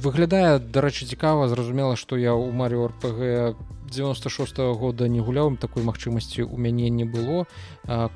выглядае 0.00 0.58
дарэчы 0.58 1.06
цікава 1.06 1.48
зразумела 1.48 1.94
што 1.96 2.16
я 2.16 2.34
ў 2.34 2.50
марыо 2.50 2.88
рпг 2.90 3.54
96 3.90 4.58
-го 4.58 4.74
года 4.74 5.08
не 5.08 5.20
гуляў 5.20 5.56
такой 5.56 5.82
магчымасці 5.82 6.42
у 6.42 6.56
мяне 6.56 6.90
не 6.90 7.04
было. 7.04 7.46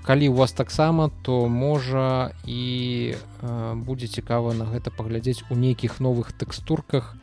Калі 0.03 0.29
у 0.29 0.35
вас 0.35 0.53
таксама 0.53 1.11
то 1.23 1.49
можа 1.49 2.31
і 2.47 3.15
будзе 3.75 4.07
цікава 4.07 4.55
на 4.55 4.65
гэта 4.65 4.91
паглядзець 4.91 5.45
у 5.51 5.55
нейкіх 5.55 6.01
новых 6.01 6.33
тэкстурках 6.33 7.17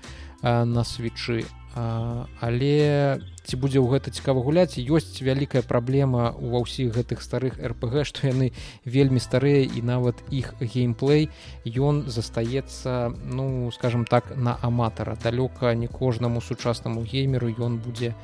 на 0.43 0.83
свечы. 0.83 1.45
А, 1.73 2.27
але 2.43 3.23
ці 3.47 3.55
будзе 3.55 3.79
ў 3.79 3.87
гэта 3.95 4.11
цікава 4.11 4.43
гуляць? 4.43 4.75
Ёсць 4.75 5.23
вялікая 5.23 5.63
праблема 5.63 6.35
ва 6.35 6.59
ўсіх 6.59 6.91
гэтых 6.99 7.23
старых 7.23 7.55
рпг 7.63 8.03
што 8.09 8.27
яны 8.27 8.51
вельмі 8.83 9.23
старыя 9.23 9.63
і 9.63 9.79
нават 9.79 10.19
іх 10.35 10.51
геймплей 10.59 11.31
ён 11.63 12.11
застаецца 12.11 13.15
ну 13.23 13.71
скажем 13.71 14.03
так 14.03 14.35
на 14.35 14.59
аматара. 14.59 15.15
Далёка 15.15 15.71
не 15.71 15.87
кожнаму 15.87 16.43
сучаснаму 16.43 17.07
геймеру 17.07 17.47
ён 17.47 17.79
будзе 17.79 18.19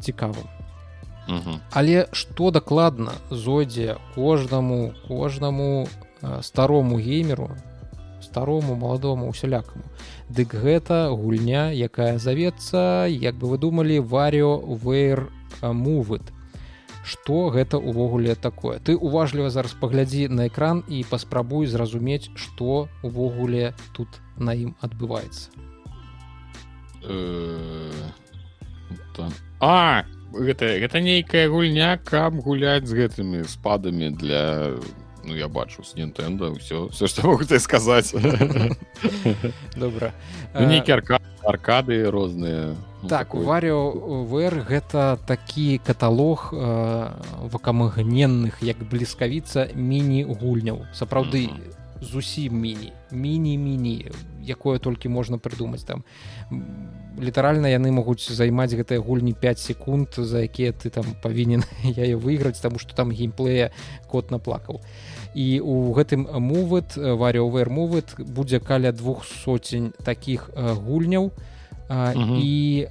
цікавым. 0.00 0.48
Але 1.70 2.06
што 2.12 2.50
дакладна 2.50 3.12
зойдзе 3.30 3.96
кожнаму 4.14 4.92
кожнаму 5.06 5.86
старому 6.42 6.98
геймеру 6.98 7.50
старому 8.22 8.74
маладому 8.74 9.28
усялякаму? 9.28 9.84
Дык 10.28 10.54
гэта 10.54 11.10
гульня 11.10 11.70
якая 11.70 12.18
завецца 12.18 13.06
як 13.06 13.38
бы 13.38 13.48
вы 13.54 13.58
думалі 13.58 14.00
варыо 14.00 14.58
вэр 14.58 15.30
мувыт 15.62 16.22
что 17.02 17.48
гэта 17.48 17.78
увогуле 17.78 18.34
такое? 18.34 18.78
Ты 18.78 18.94
уважліва 18.94 19.50
зараз 19.50 19.72
паглядзі 19.72 20.28
на 20.28 20.48
экран 20.48 20.84
і 20.86 21.04
паспрабуй 21.08 21.66
зразумець 21.66 22.30
что 22.34 22.88
увогуле 23.02 23.74
тут 23.92 24.20
на 24.36 24.52
ім 24.54 24.76
адбываецца 24.80 25.48
э, 28.90 29.28
а 29.60 30.04
гэта 30.32 30.78
гэта 30.78 31.00
нейкая 31.00 31.48
гульня 31.48 31.98
каб 32.04 32.40
гуляць 32.40 32.86
з 32.86 32.94
гэтымі 32.94 33.44
спадамі 33.44 34.10
для 34.10 34.76
ну 35.24 35.34
я 35.34 35.48
бачу 35.48 35.82
с 35.82 35.94
Нтэнда 35.94 36.50
ўсё 36.56 36.88
все 36.90 37.06
что 37.06 37.26
могу 37.26 37.44
ты 37.44 37.60
сказаць. 37.60 38.12
Добра. 39.76 40.12
Ну, 40.54 40.66
нейкі 40.66 40.92
арка 40.92 41.18
аркады 41.44 42.10
розныя 42.10 42.76
ну, 43.02 43.08
так 43.08 43.34
варыо 43.34 44.24
вр 44.24 44.64
гэта 44.64 45.18
такі 45.26 45.80
каталог 45.84 46.52
вакамагненных 46.52 48.62
як 48.62 48.78
бліскавіца 48.84 49.68
міні-гульняў. 49.74 50.86
Сапраўды 50.92 51.50
зусім 52.00 52.60
міні 52.60 52.92
міні-міні 53.10 54.10
якое 54.40 54.78
толькі 54.78 55.08
можна 55.08 55.36
прыдумаць 55.36 55.84
там 55.84 56.04
літаральна 57.18 57.68
яны 57.68 57.90
могуць 57.90 58.22
займаць 58.30 58.74
гэтыя 58.74 59.00
гульні 59.00 59.34
5 59.34 59.58
секунд 59.58 60.08
за 60.16 60.44
якія 60.46 60.72
ты 60.72 60.90
там 60.90 61.04
павінен 61.22 61.64
я 61.82 62.16
выйграць 62.16 62.60
таму 62.60 62.78
што 62.78 62.94
там 62.94 63.10
геймплея 63.10 63.70
кот 64.06 64.30
наплакаў. 64.30 64.80
І 65.34 65.60
у 65.62 65.94
гэтым 65.94 66.26
мувыт 66.26 66.96
варыовер 66.96 67.70
мувыт 67.70 68.14
будзе 68.18 68.60
каля 68.60 68.92
двух 68.92 69.24
соцень 69.24 69.92
таких 70.04 70.50
гульняў. 70.54 71.32
І 71.90 72.86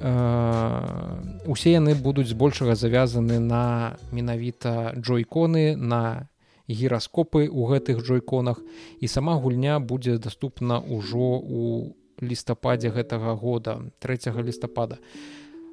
усе 1.48 1.72
яны 1.72 1.96
будуць 1.96 2.28
збольшага 2.28 2.76
завязаны 2.76 3.40
на 3.40 3.96
менавіта 4.12 4.94
джойконы 5.00 5.76
на 5.76 6.28
гіраскопы 6.68 7.48
у 7.48 7.68
гэтых 7.68 8.04
джойконах. 8.04 8.60
І 9.00 9.08
сама 9.08 9.36
гульня 9.36 9.80
будзе 9.80 10.18
доступна 10.18 10.80
ўжо 10.80 11.40
у 11.40 11.96
лістападзе 12.22 12.90
гэтага 12.90 13.36
года 13.36 13.80
3 14.00 14.32
лістапада. 14.44 15.00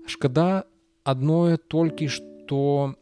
Шкада 0.07 0.64
адное 1.05 1.57
толькі 1.57 2.09
што 2.09 2.94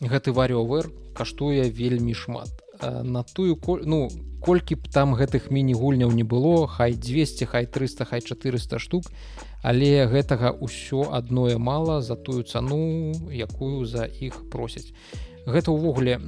гэты 0.00 0.32
варыовер 0.32 0.90
каштуе 1.16 1.70
вельмі 1.70 2.14
шмат. 2.14 2.50
На 2.82 3.22
тую 3.22 3.56
ну 3.84 4.08
колькі 4.44 4.76
б 4.76 4.92
там 4.92 5.14
гэтых 5.16 5.48
міні-гульняў 5.48 6.12
не 6.12 6.22
было 6.22 6.66
хай 6.68 6.92
200 6.92 7.48
хай 7.48 7.64
300 7.64 8.04
хай 8.04 8.20
400 8.20 8.78
штук 8.78 9.08
але 9.64 10.04
гэтага 10.04 10.52
ўсё 10.52 11.08
адное 11.16 11.56
мала 11.56 12.02
за 12.04 12.16
тую 12.16 12.44
цану 12.44 13.16
якую 13.32 13.88
за 13.88 14.04
іх 14.04 14.44
просяць 14.52 14.92
гэта 15.46 15.70
ўвогуле 15.70 16.18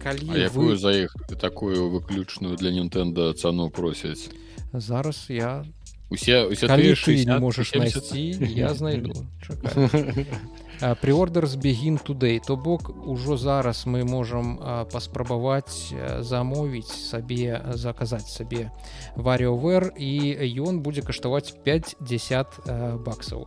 калі 0.00 0.48
вы... 0.54 0.76
за 0.76 0.92
іх 1.06 1.14
такую 1.38 1.90
выключную 1.90 2.56
для 2.56 2.72
Нтэнда 2.72 3.34
цану 3.34 3.70
просяць? 3.70 4.32
Зараз 4.72 5.26
я 5.28 5.64
усе, 6.10 6.44
усе 6.46 6.66
калі 6.66 6.94
ты 6.94 7.24
не 7.24 7.38
можаш 7.38 7.74
найсці 7.74 8.38
я 8.56 8.74
знайду. 8.74 9.12
Приордер 11.00 11.44
з 11.44 11.60
бегін 11.60 12.00
тудэй 12.00 12.40
то 12.40 12.56
бок 12.56 12.88
ужо 13.04 13.36
зараз 13.36 13.84
мы 13.84 14.04
можам 14.04 14.56
паспрабаваць 14.92 15.92
замовіць 16.24 16.88
сабе 16.88 17.60
заказаць 17.76 18.32
сабе 18.32 18.70
варыовер 19.16 19.92
і 19.92 20.40
ён 20.56 20.80
будзе 20.80 21.04
каштаваць 21.04 21.52
50 21.64 23.04
баксаў 23.04 23.44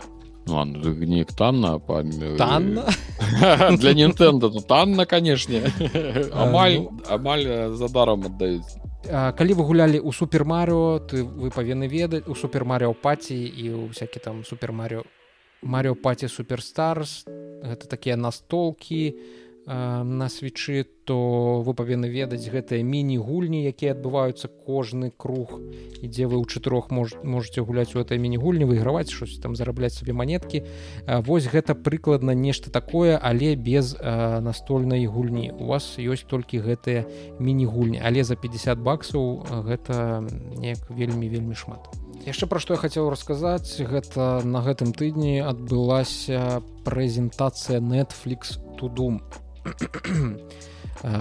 ну, 0.47 0.93
неяк 0.93 1.33
танна 1.33 1.79
па 1.79 2.03
танна? 2.37 2.85
Для 3.81 3.93
нинтэнда 3.93 4.49
то 4.49 4.61
танна 4.61 5.05
канешне 5.05 5.63
амаль 6.33 6.79
ну... 6.83 6.99
амаль 7.09 7.45
за 7.73 7.87
даром 7.89 8.25
аддаюць 8.27 8.79
калі 9.09 9.53
вы 9.59 9.63
гулялі 9.67 9.99
ў 9.99 10.11
супермарыо 10.15 10.99
ты 11.03 11.23
вы 11.23 11.51
павінны 11.51 11.87
ведаць 11.87 12.27
у 12.27 12.35
супермарыо 12.35 12.93
паці 12.93 13.35
і 13.35 13.65
ў 13.71 13.91
всяккі 13.91 14.19
там 14.19 14.43
супермарыо 14.43 15.03
Марио 15.63 15.95
паці 15.95 16.27
суперстарс. 16.27 17.23
Гэта 17.63 17.87
такія 17.87 18.19
настолкі 18.19 19.15
на 19.65 20.29
свечы 20.29 20.85
то 21.05 21.63
вы 21.63 21.73
павінны 21.75 22.07
ведаць 22.07 22.47
гэтыя 22.47 22.83
міні-гульні 22.83 23.63
якія 23.67 23.95
адбываюцца 23.95 24.47
кожны 24.47 25.11
круг. 25.15 25.59
І 25.99 26.07
дзе 26.07 26.27
вы 26.27 26.39
ў 26.39 26.47
чатырох 26.47 26.91
мож, 26.91 27.15
можете 27.23 27.63
гуляць 27.63 27.95
у 27.95 27.99
этой 27.99 28.19
міні-гульні 28.19 28.67
выйграваць 28.67 29.11
щось 29.11 29.39
там 29.39 29.55
зарабляць 29.55 29.95
сабе 29.95 30.13
манеткі. 30.13 30.63
Вось 31.07 31.47
гэта 31.47 31.75
прыкладна 31.75 32.31
нешта 32.31 32.71
такое 32.71 33.19
але 33.19 33.55
без 33.55 33.95
настольнай 33.99 35.05
гульні. 35.07 35.51
У 35.59 35.71
вас 35.71 35.95
ёсць 35.99 36.27
толькі 36.27 36.63
гэтыя 36.63 37.07
міні-гульні. 37.39 37.99
Але 38.03 38.23
за 38.23 38.35
50 38.35 38.79
баксаў 38.79 39.47
гэта 39.67 40.23
неяк 40.59 40.87
вельмі 40.91 41.27
вельмі 41.27 41.55
шмат. 41.55 41.87
Яшчэ 42.23 42.47
пра 42.47 42.59
што 42.63 42.75
я 42.75 42.79
хацеў 42.79 43.11
расказаць 43.11 43.83
гэта 43.83 44.43
на 44.47 44.63
гэтым 44.63 44.95
тыдні 44.95 45.43
адбылася 45.43 46.63
прэзентацыя 46.87 47.83
netflix 47.83 48.59
тудум 48.79 49.19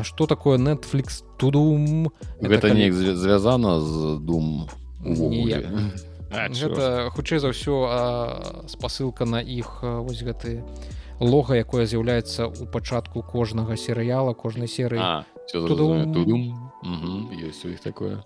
что 0.03 0.27
такое 0.27 0.59
netflix 0.59 1.23
тудум 1.39 2.13
гэта 2.41 2.69
калі... 2.69 2.79
неяк 2.79 2.95
звязана 2.95 3.81
з 3.81 4.19
дум 4.23 4.69
гэта 6.33 7.11
хутчэй 7.13 7.39
за 7.39 7.51
ўсё 7.51 7.75
спасылка 8.69 9.25
на 9.25 9.43
іх 9.43 9.83
вось 9.83 10.23
гэты 10.23 10.63
лога 11.23 11.55
якое 11.55 11.87
з'яўляецца 11.87 12.51
ў 12.51 12.67
пачатку 12.67 13.23
кожнага 13.23 13.79
серыяла 13.79 14.35
кожнай 14.35 14.69
серыі. 14.69 15.23
Ёсць 16.83 17.63
у 17.65 17.71
іх 17.71 17.81
такое. 17.81 18.23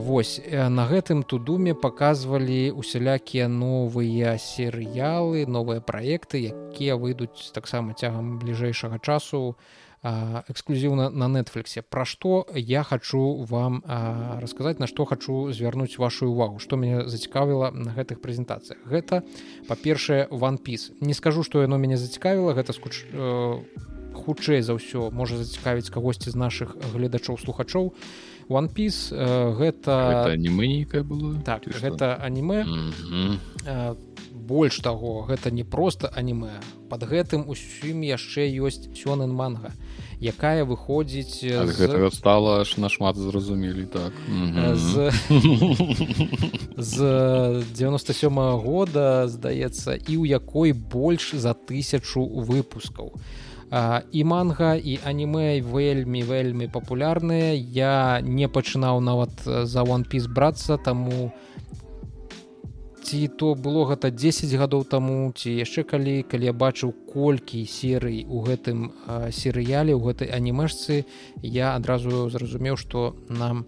Вось 0.00 0.40
на 0.48 0.84
гэтым 0.88 1.22
тудуме 1.28 1.74
паказвалі 1.76 2.72
усялякія 2.72 3.48
новыя 3.52 4.36
серыялы 4.40 5.44
новыя 5.44 5.84
праекты 5.84 6.48
якія 6.48 6.96
выйдуць 6.96 7.52
таксама 7.52 7.92
цягам 7.92 8.38
бліжэйшага 8.40 8.96
часу 9.00 9.56
эксклюзіўна 10.02 11.10
на 11.10 11.28
нетфліксе 11.28 11.82
пра 11.82 12.04
што 12.04 12.46
я 12.54 12.82
хачу 12.82 13.44
вам 13.48 13.82
расказаць 14.42 14.78
на 14.78 14.86
што 14.86 15.04
хачу 15.04 15.50
звярнуць 15.52 15.98
вашу 15.98 16.30
увагу 16.30 16.58
што 16.62 16.76
мяне 16.76 17.08
зацікавіла 17.08 17.70
на 17.74 17.94
гэтых 17.96 18.22
прэзентацыях 18.22 18.78
гэта 18.86 19.22
па-першае 19.66 20.28
ванпіс 20.30 20.92
не 21.00 21.14
скажу 21.14 21.42
што 21.42 21.62
яно 21.62 21.78
мяне 21.78 21.96
зацікавіла 21.96 22.54
гэта 22.54 22.72
скуч 22.72 23.04
хутчэй 24.18 24.62
за 24.62 24.74
ўсё 24.74 25.10
можа 25.14 25.38
зацікавіць 25.38 25.90
кагосьці 25.94 26.30
з 26.30 26.36
нашых 26.36 26.74
гледачоў 26.92 27.38
слухачоў. 27.38 27.94
One 28.48 28.72
piece 28.72 29.12
гэта 29.12 30.32
аніме 30.32 30.66
нейкае 30.68 31.04
было? 31.04 31.36
Так 31.44 31.68
гэта 31.68 32.16
аніме 32.20 32.64
mm 32.64 32.90
-hmm. 32.90 33.96
Больш 34.48 34.80
таго 34.80 35.28
гэта 35.28 35.52
не 35.52 35.64
просто 35.64 36.10
аніме. 36.16 36.56
Под 36.88 37.04
гэтым 37.04 37.44
усім 37.52 38.00
яшчэ 38.00 38.48
ёсць 38.64 38.88
сёнэн 38.96 39.28
манга 39.28 39.76
якая 40.20 40.64
выходзіць 40.64 41.46
з... 41.46 42.10
стала 42.10 42.60
аж 42.60 42.76
нашмат 42.76 43.16
зразумелі 43.16 43.86
так. 43.86 44.12
З... 44.74 45.12
з 46.76 46.96
97 47.74 48.38
-го 48.38 48.58
года 48.58 49.28
здаецца 49.28 49.94
і 49.94 50.14
ў 50.18 50.26
якой 50.26 50.72
больш 50.72 51.34
за 51.34 51.54
тысячу 51.54 52.26
выпускаў. 52.26 53.14
А 53.70 54.02
і 54.12 54.24
манга 54.24 54.74
і 54.74 54.98
анімэ 55.04 55.60
вельмі 55.60 56.22
вельмі 56.22 56.66
папулярныя. 56.68 57.52
Я 57.54 58.20
не 58.24 58.48
пачынаў 58.48 59.00
нават 59.00 59.30
за 59.44 59.82
one 59.84 60.08
piece 60.08 60.26
брацца 60.26 60.76
таму 60.76 61.32
ці 63.08 63.24
то 63.40 63.54
было 63.56 63.88
гэта 63.88 64.12
10 64.12 64.52
гадоў 64.60 64.84
таму 64.84 65.32
ці 65.32 65.48
яшчэ 65.48 65.80
калі 65.88 66.28
калі 66.28 66.44
я 66.44 66.52
бачыў 66.52 66.92
колькі 67.08 67.64
серый 67.64 68.28
у 68.28 68.44
гэтым 68.44 68.92
серыяле 69.32 69.96
у 69.96 70.02
гэтай 70.04 70.28
анімешцы 70.28 71.08
я 71.40 71.72
адразу 71.72 72.28
зразумеў 72.28 72.76
што 72.76 73.16
нам 73.32 73.64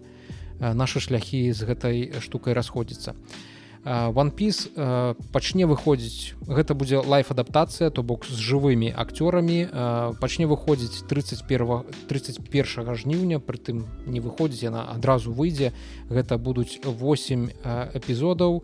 наши 0.61 1.01
шляхі 1.01 1.49
з 1.57 1.65
гэтай 1.65 2.21
штукай 2.21 2.53
расходзяцца. 2.53 3.17
One 3.81 4.29
piece 4.29 4.69
пачне 5.33 5.65
выходзіць 5.65 6.37
гэта 6.45 6.77
будзе 6.77 7.01
лайф 7.01 7.33
адаптацыя 7.33 7.89
то 7.89 8.05
бок 8.05 8.29
з 8.29 8.37
жывымі 8.37 8.93
акцёрамі 8.93 10.13
пачне 10.21 10.45
выходзіць 10.45 11.01
31 11.09 11.89
31 12.05 12.93
жніўня 12.93 13.41
прытым 13.41 13.89
не 14.05 14.21
выходзіць 14.21 14.69
яна 14.69 14.85
адразу 14.93 15.33
выйдзе. 15.33 15.73
Гэта 16.13 16.37
будуць 16.37 16.77
8 16.85 17.49
эпізодаў 17.97 18.61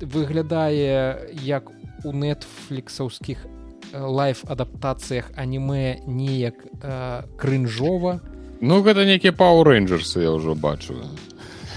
выглядае 0.00 1.32
як 1.42 1.70
у 2.04 2.12
нетфліксаўскіх 2.12 3.46
лайф 3.92 4.44
адаптацыях 4.44 5.30
аніме 5.36 6.00
неяк 6.06 6.66
крынжова. 7.36 8.20
Ну 8.60 8.82
гэта 8.82 9.04
нейкія 9.04 9.32
пау 9.32 9.64
рейнджерсы 9.64 10.22
я 10.22 10.32
ўжо 10.32 10.54
бачу 10.54 10.96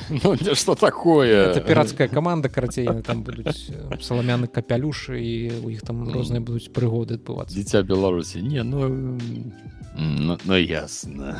ну, 0.24 0.36
что 0.56 0.76
такое. 0.76 1.52
Это 1.52 1.62
піратская 1.62 2.08
команда 2.08 2.50
карацей 2.50 2.88
там 3.04 3.24
будуць 3.24 3.70
саламяны 4.02 4.48
капялюшы 4.48 5.20
і 5.22 5.62
у 5.64 5.70
іх 5.70 5.82
там 5.86 6.10
розныя 6.10 6.42
будуць 6.42 6.74
прыгоды 6.74 7.20
адбывацца. 7.20 7.54
дзіця 7.54 7.84
беларусі. 7.84 8.42
Не 8.42 8.64
ну 8.64 9.18
ну, 9.96 10.38
ну 10.46 10.56
ясно 10.56 11.38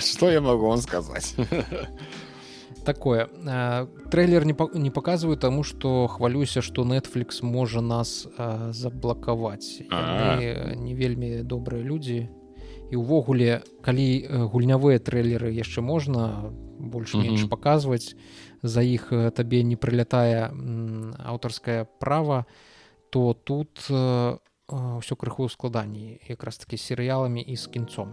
что 0.00 0.30
я 0.36 0.40
могу 0.40 0.68
вам 0.68 0.78
сказать 0.78 1.34
такое. 2.84 3.28
Трейлер 4.10 4.44
не 4.44 4.54
не 4.78 4.90
показываю 4.90 5.36
тому 5.36 5.62
что 5.62 6.06
хвалюся 6.06 6.62
что 6.62 6.84
netflix 6.84 7.42
можа 7.42 7.80
нас 7.80 8.26
заблакаваць 8.70 9.82
не 10.76 10.94
вельмі 10.94 11.42
добрыя 11.42 11.82
людзі 11.82 12.28
і 12.92 12.96
увогуле 12.96 13.62
калі 13.80 14.26
гульнявыя 14.52 14.98
трейлеры 14.98 15.52
яшчэ 15.52 15.80
можна 15.80 16.52
больш-менш 16.78 17.48
паказваць 17.48 18.14
за 18.62 18.82
іх 18.82 19.08
табе 19.32 19.62
не 19.62 19.76
прылятае 19.76 20.52
аўтарскае 21.24 21.88
права 21.98 22.44
то 23.10 23.32
тут 23.32 23.88
ўсё 23.88 25.16
крыху 25.16 25.48
складаней 25.48 26.20
якраз 26.28 26.58
такі 26.58 26.76
серыяламі 26.76 27.40
і 27.40 27.56
з 27.56 27.66
кінцом 27.66 28.12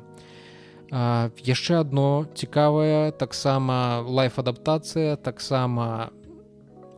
яшчэ 0.91 1.79
одно 1.79 2.25
цікавае 2.33 3.11
таксама 3.11 4.01
лайф 4.01 4.39
адаптацыя 4.39 5.15
таксама 5.15 6.09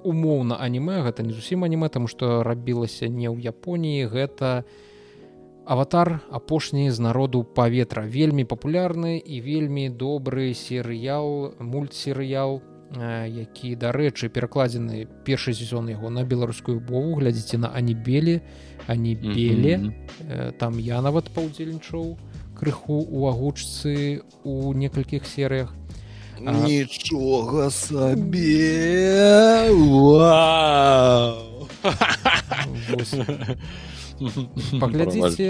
умоўна 0.04 0.56
аніме 0.56 1.04
гэта 1.04 1.24
не 1.24 1.34
зусім 1.34 1.64
аніме 1.64 1.90
там 1.90 2.08
што 2.08 2.44
рабілася 2.44 3.12
не 3.12 3.28
ў 3.28 3.52
японіі 3.52 4.08
гэта 4.08 4.64
аватар 5.66 6.22
апошні 6.32 6.90
з 6.90 7.00
народу 7.00 7.44
паветра 7.44 8.08
вельмі 8.08 8.48
папулярны 8.48 9.20
і 9.20 9.42
вельмі 9.42 9.90
добры 9.90 10.54
серыял 10.54 11.54
мультсерыял 11.60 12.62
які 12.96 13.76
дарэчы 13.76 14.28
перакладзены 14.28 15.08
першы 15.24 15.54
сезон 15.54 15.88
яго 15.92 16.10
на 16.10 16.24
беларускую 16.24 16.80
бову 16.80 17.16
глядзіце 17.20 17.58
на 17.58 17.76
анібелі 17.76 18.40
анібеле 18.88 19.78
mm 19.78 19.92
-hmm. 19.92 20.52
там 20.58 20.80
я 20.80 21.02
нават 21.02 21.30
паўдзельнічаў 21.36 22.18
крыху 22.62 23.02
у 23.10 23.28
агучцы 23.28 24.22
у 24.46 24.74
некалькіх 24.78 25.26
серыях. 25.26 25.74
Нічога 26.38 27.74
сабе. 27.74 29.66
Паглядзіце 34.80 35.48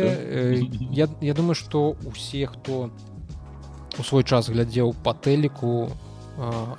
я, 0.96 1.08
я 1.20 1.34
думаю 1.34 1.56
что 1.56 1.98
усе 2.08 2.48
хто 2.48 2.90
у 4.00 4.04
свой 4.04 4.24
час 4.24 4.48
глядзеў 4.48 4.96
па 5.04 5.12
тэліку 5.12 5.92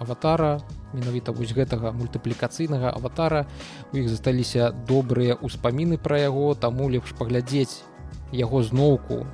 аватара 0.01 0.65
менавіта 0.97 1.37
вось 1.37 1.53
гэтага 1.53 1.93
мультыплікацыйнага 1.93 2.97
аватара 2.97 3.45
у 3.93 4.01
іх 4.01 4.09
засталіся 4.09 4.73
добрыя 4.89 5.37
ўспаміны 5.37 6.01
пра 6.01 6.25
яго 6.25 6.57
таму 6.57 6.89
лепш 6.89 7.13
паглядзець 7.21 7.85
яго 8.33 8.65
зноўку 8.65 9.29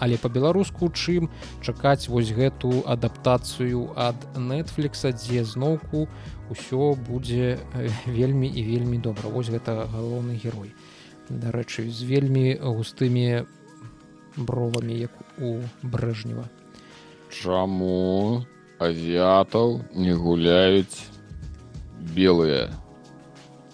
але 0.00 0.16
по-беларуску 0.16 0.90
чым 0.90 1.30
чакаць 1.62 2.08
вось 2.08 2.32
гэту 2.34 2.82
адаптацыю 2.88 3.92
ад 3.96 4.16
нетфлікса 4.36 5.12
дзе 5.12 5.44
зноўку 5.44 6.08
ўсё 6.50 6.94
будзе 6.96 7.60
вельмі 8.06 8.48
і 8.48 8.62
вельмі 8.66 8.98
добра. 8.98 9.28
Вось 9.28 9.52
гэта 9.52 9.86
галоўны 9.86 10.40
герой. 10.40 10.74
Дарэчы 11.30 11.86
з 11.86 12.02
вельмі 12.02 12.58
густымі 12.58 13.46
бровамі 14.34 14.96
як 14.98 15.14
у 15.38 15.60
брэжнева 15.82 16.48
чаму 17.30 18.44
азіятаў 18.82 19.80
не 19.94 20.14
гуляюць 20.18 21.06
белыя 22.16 22.68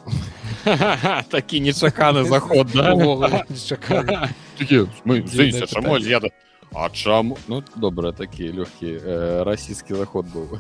такі 1.31 1.61
нечаканы 1.61 2.25
заход 2.25 2.75
А 6.75 6.91
чаму 6.91 7.39
ну 7.49 7.63
добра 7.77 8.13
такі 8.13 8.53
лёгкі 8.53 9.45
расійскі 9.45 9.95
заход 9.95 10.27
быў 10.27 10.59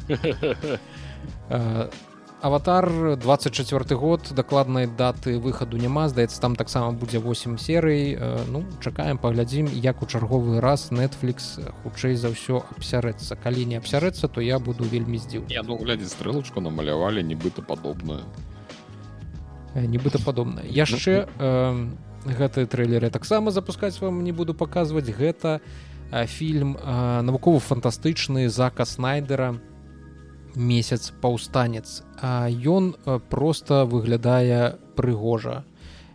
аватар 2.47 3.17
24 3.17 3.97
год 3.97 4.31
дакладнай 4.31 4.87
даты 4.87 5.39
выхаду 5.39 5.77
няма 5.79 6.09
здаецца 6.09 6.41
там 6.41 6.55
таксама 6.55 6.93
будзе 6.93 7.19
8 7.19 7.59
серый. 7.59 8.19
Ну 8.49 8.65
чакаем 8.85 9.19
паглядзім 9.19 9.67
як 9.73 10.03
у 10.03 10.07
чарговы 10.07 10.61
раз 10.61 10.91
netflix 10.93 11.59
хутчэй 11.83 12.15
за 12.15 12.31
ўсё 12.31 12.63
абсярэцца. 12.77 13.37
Калі 13.37 13.65
не 13.65 13.77
абсярэцца 13.77 14.29
то 14.29 14.41
я 14.41 14.59
буду 14.59 14.85
вельмі 14.85 15.19
здзіў 15.19 15.49
я 15.49 15.63
ну 15.63 15.77
глядзець 15.77 16.13
стрэлачку 16.13 16.61
намалявалі 16.61 17.25
нібыта 17.25 17.63
падобную 17.63 18.23
нібыта 19.85 20.19
падобна 20.25 20.65
яшчэ 20.65 21.27
э, 21.29 21.87
гэты 22.27 22.67
трэйлеры 22.67 23.11
таксама 23.11 23.51
запускаць 23.51 24.01
вам 24.01 24.25
не 24.25 24.33
буду 24.33 24.55
паказваць. 24.55 25.07
Гэта 25.07 25.61
фільм 26.11 26.77
навукова-фантастычны 27.27 28.49
зака 28.49 28.85
снайдера 28.87 29.59
месяц 30.55 31.13
паўстанец 31.21 32.03
а 32.23 32.49
ён 32.49 32.95
просто 33.29 33.85
выглядае 33.85 34.79
прыгожа. 34.97 35.65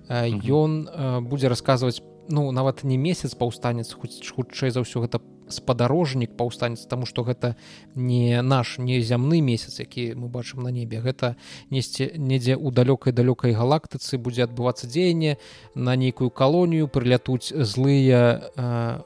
Ён 0.09 0.87
будзе 1.27 1.47
расказваць 1.47 2.01
ну 2.29 2.51
нават 2.51 2.83
не 2.83 2.97
месяц 2.97 3.35
паўстанец 3.35 3.93
хутчэй 3.93 4.71
за 4.71 4.81
ўсё 4.81 5.03
гэта 5.03 5.19
спадарожнік 5.51 6.35
паўстанец 6.37 6.85
тому 6.85 7.05
что 7.05 7.23
гэта 7.23 7.55
не 7.95 8.41
наш 8.41 8.77
не 8.79 9.01
зямны 9.01 9.41
месяц 9.41 9.79
які 9.79 10.15
мы 10.15 10.27
бачым 10.27 10.63
на 10.63 10.69
небе. 10.69 11.01
Гэта 11.01 11.35
несці 11.69 12.11
недзе 12.17 12.55
ў 12.55 12.71
далёкай 12.71 13.13
далёкай 13.13 13.53
галактыцы 13.53 14.17
будзе 14.17 14.43
адбывацца 14.43 14.87
дзеянне 14.87 15.37
на 15.75 15.95
нейкую 15.95 16.29
калонію 16.29 16.87
прылятуць 16.87 17.53
злыя 17.53 18.51
э, 18.55 19.01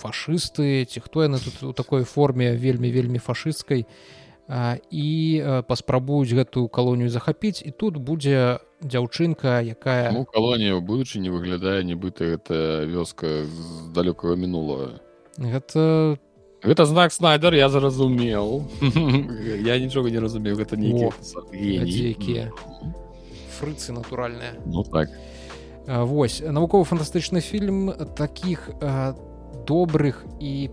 фашысты 0.00 0.84
ці 0.88 1.00
хто 1.00 1.22
яны 1.22 1.38
тут 1.38 1.62
у 1.62 1.72
такой 1.72 2.04
форме 2.04 2.56
вельмі 2.56 2.90
вельмі 2.90 3.18
фашысцкай 3.18 3.86
і 4.90 5.08
паспрабуюць 5.68 6.34
гэтую 6.34 6.66
калонію 6.68 7.08
захапіць. 7.08 7.62
І 7.62 7.70
тут 7.70 7.98
будзе 8.02 8.58
дзяўчынка 8.82 9.60
якая 9.60 10.10
ну, 10.12 10.24
калонія 10.24 10.74
ў 10.74 10.80
будучы 10.80 11.20
не 11.20 11.30
выглядае 11.30 11.84
нібыта 11.84 12.34
гэта 12.34 12.88
вёска 12.88 13.44
з 13.44 13.92
далёкага 13.92 14.40
мінулага 14.40 14.98
гэта 15.40 16.18
гэта 16.62 16.84
знак 16.84 17.12
снайдер 17.12 17.54
я 17.56 17.68
зразумеў 17.72 18.68
я 19.64 19.80
нічога 19.80 20.10
не 20.12 20.20
разумею 20.20 20.56
гэта 20.60 20.76
нейкія 20.76 22.52
фрыцы 23.60 23.92
натуральныя 23.92 24.56
ну 24.64 24.84
так. 24.84 25.08
Восьось 25.86 26.46
навукова-фантастычны 26.46 27.40
фільм 27.40 27.92
таких 28.14 28.70
добрых 29.66 30.24
і 30.38 30.70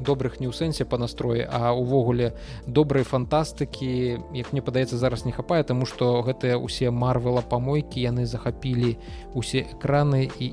добрых 0.00 0.40
не 0.40 0.50
ў 0.50 0.54
сэнсе 0.54 0.84
па 0.84 0.98
настроі 0.98 1.46
а 1.46 1.70
увогуле 1.72 2.34
добрай 2.66 3.06
фантастыкі 3.06 4.18
як 4.34 4.50
мне 4.52 4.62
падаецца 4.62 4.98
зараз 4.98 5.24
не 5.24 5.32
хапае 5.32 5.62
таму 5.62 5.86
што 5.86 6.22
гэтыя 6.26 6.58
ўсе 6.58 6.90
марвела 6.90 7.42
памойкі 7.42 8.02
яны 8.02 8.26
захапілі 8.26 8.98
усе 9.34 9.66
экраны 9.70 10.26
і 10.26 10.52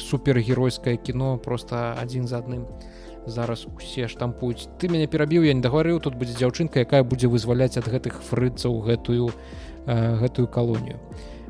супергеройскае 0.00 0.96
кіно 0.96 1.38
просто 1.38 1.94
адзін 2.00 2.26
за 2.26 2.38
адным 2.38 2.66
зараз 3.26 3.66
усе 3.76 4.08
штампуюць. 4.08 4.68
Ты 4.78 4.88
мяне 4.88 5.06
перабіў 5.06 5.48
я 5.48 5.54
не 5.54 5.64
дагаварыў 5.64 6.00
тут 6.00 6.14
будзе 6.14 6.36
дзяўчынка 6.36 6.84
якая 6.84 7.02
будзе 7.02 7.28
вызваляць 7.28 7.76
ад 7.80 7.88
гэтых 7.88 8.20
фрыцаў 8.22 8.84
гэтую 8.84 9.32
э, 9.86 10.16
гэтую 10.20 10.48
калонію. 10.48 11.00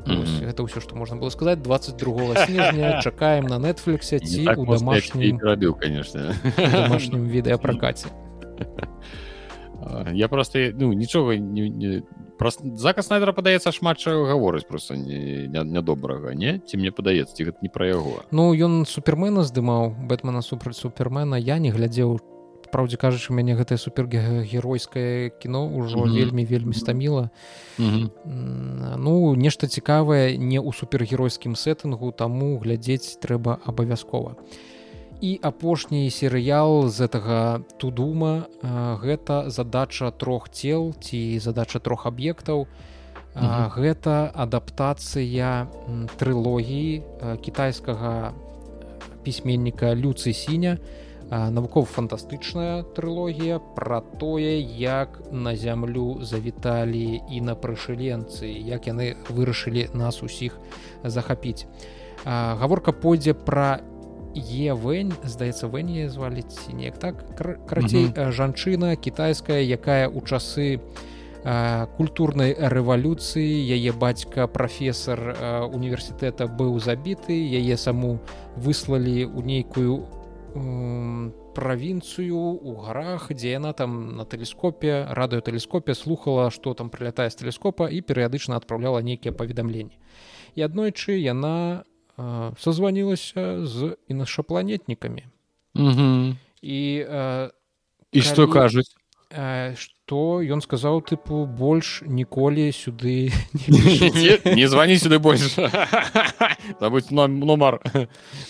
Mm 0.05 0.21
-hmm. 0.21 0.45
гэта 0.45 0.63
ўсё 0.63 0.79
што 0.79 0.95
можна 0.95 1.17
было 1.17 1.29
сказаць. 1.29 1.59
22 1.59 2.35
снежня 2.45 3.01
чакаем 3.01 3.45
на 3.45 3.59
нетфліксе 3.59 4.19
ці 4.19 4.45
так 4.45 4.57
у 4.57 4.65
домашнім 4.65 5.39
рабіў 5.39 5.79
конечно. 5.79 6.33
домашнім 6.57 7.27
відэапракаце. 7.27 8.07
Я 10.13 10.27
просто 10.27 10.59
ну 10.73 10.93
нічога 10.93 11.35
не, 11.35 11.69
не 11.69 12.01
просто 12.37 12.75
заказ 12.75 13.09
найдера 13.09 13.33
падаецца 13.33 13.71
шмат 13.71 13.97
чаго 13.97 14.25
гаворыць 14.25 14.67
просто 14.67 14.95
нядобрага 14.95 16.33
не, 16.33 16.45
не, 16.45 16.51
не? 16.53 16.59
Ці 16.59 16.77
мне 16.77 16.91
падаецца 16.91 17.35
ці 17.35 17.43
гэта 17.51 17.57
не 17.61 17.69
пра 17.69 17.87
яго? 17.87 18.23
Ну 18.31 18.53
ён 18.53 18.85
супермена 18.85 19.43
здымаў 19.43 19.95
бэтмена 20.07 20.41
супраць 20.41 20.77
супермена. 20.77 21.35
Я 21.35 21.59
не 21.59 21.71
глядзеў. 21.71 22.19
Праўдзе 22.75 22.97
кажучы 22.97 23.31
мяне 23.31 23.55
гэтае 23.55 23.77
супергеройскае 23.79 25.31
кіно 25.39 25.63
ўжо 25.69 25.99
mm 25.99 26.03
-hmm. 26.03 26.15
вельмі 26.15 26.45
вельмі 26.45 26.73
стаміла. 26.73 27.29
Mm 27.79 27.89
-hmm. 27.89 28.97
ну 28.97 29.35
нешта 29.35 29.67
цікавае 29.67 30.37
не 30.37 30.59
ў 30.59 30.73
супергеройскім 30.73 31.55
сеттынгу 31.55 32.11
таму 32.11 32.59
глядзець 32.59 33.17
трэба 33.21 33.57
абавязкова 33.65 34.35
і 35.25 35.39
апошні 35.41 36.05
серыял 36.13 36.85
з 36.85 37.01
гэтага 37.01 37.65
тудума. 37.81 38.45
Гэта 39.01 39.49
задача 39.49 40.11
трох 40.13 40.49
цел 40.53 40.93
ці 41.01 41.39
задача 41.39 41.79
трох 41.79 42.05
аб'ектаў. 42.05 42.69
Mm 43.35 43.41
-hmm. 43.41 43.67
гэта 43.75 44.31
адаптацыя 44.33 45.67
трылогіі 46.19 47.01
кітайскага 47.41 48.31
пісьменніка 49.23 49.95
люцы 49.95 50.33
сіня 50.33 50.77
навукова-фантастычная 51.31 52.85
трылогія 52.95 53.59
пра 53.75 54.01
тое 54.19 54.61
як 54.77 55.19
на 55.31 55.55
зямлю 55.55 56.19
завіталі 56.21 57.21
і 57.31 57.41
на 57.41 57.55
прышыленцы 57.55 58.45
як 58.45 58.87
яны 58.87 59.15
вырашылі 59.29 59.89
нас 59.93 60.23
усіх 60.23 60.59
захапіць. 61.03 61.65
Гаворка 62.25 62.91
пойдзе 62.91 63.33
пра 63.33 63.79
евэнь 64.35 65.13
здаецца 65.23 65.67
вэні 65.67 66.07
зваліць 66.11 66.67
неяк 66.73 66.99
так 66.99 67.15
карацей 67.65 68.05
mm 68.05 68.13
-hmm. 68.13 68.31
жанчына 68.31 68.95
кітайская 68.95 69.61
якая 69.63 70.09
ў 70.09 70.19
часы 70.27 70.79
культурнай 71.97 72.57
рэвалюцыі 72.57 73.53
яе 73.69 73.91
бацька 73.91 74.47
прафесор 74.47 75.37
універсітэта 75.73 76.49
быў 76.49 76.79
забіты 76.81 77.37
яе 77.37 77.77
саму 77.77 78.19
выслалі 78.57 79.29
ў 79.29 79.45
нейкую 79.45 80.09
правінцыю 81.53 82.35
у 82.35 82.75
гарах 82.81 83.31
дзе 83.31 83.51
яна 83.61 83.73
там 83.73 84.17
на 84.17 84.25
тэлескопе 84.25 85.07
радыётэлескопе 85.11 85.93
слухала 85.93 86.49
што 86.49 86.73
там 86.73 86.89
прылятае 86.89 87.29
з 87.29 87.35
тэлескопа 87.35 87.87
і 87.93 88.01
перыядычна 88.01 88.57
адпраўляла 88.57 89.05
нейкія 89.05 89.31
паведамленні 89.31 89.99
і 90.55 90.61
аднойчы 90.65 91.13
яна 91.19 91.83
э, 91.83 91.94
созванілася 92.59 93.65
з 93.65 93.95
іншапланетнікамі 94.07 95.23
і 96.61 96.81
э, 97.03 97.51
і 98.11 98.19
калі... 98.21 98.31
што 98.31 98.47
кажуць 98.47 98.95
то 100.05 100.39
ён 100.39 100.61
сказаў 100.61 101.01
тыпу 101.01 101.45
больш 101.49 102.05
ніколі 102.05 102.69
сюды 102.71 103.33
не 104.59 104.67
звані 104.69 104.97
сюды 105.01 105.17
больш 105.19 105.57
забудь 106.79 107.11
нумар 107.11 107.81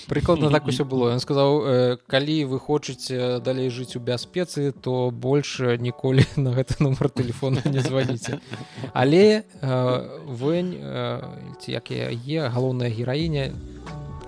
прыкладна 0.07 0.51
так 0.51 0.67
усё 0.67 0.83
было. 0.83 1.15
Ён 1.15 1.23
сказаў 1.23 1.97
калі 2.07 2.37
вы 2.51 2.59
хочаце 2.59 3.39
далей 3.39 3.71
жыць 3.71 3.95
у 3.95 4.03
бяспецы 4.03 4.75
то 4.75 5.11
больш 5.11 5.59
ніколі 5.59 6.27
на 6.35 6.51
гэты 6.51 6.83
нумар 6.83 7.09
телефона 7.09 7.63
не 7.65 7.79
званіце 7.79 8.43
але 8.93 9.47
вынь 10.27 10.75
ці 11.63 11.71
як 11.71 11.91
я 11.91 12.11
е 12.11 12.49
галоўная 12.51 12.91
гераіня 12.91 13.55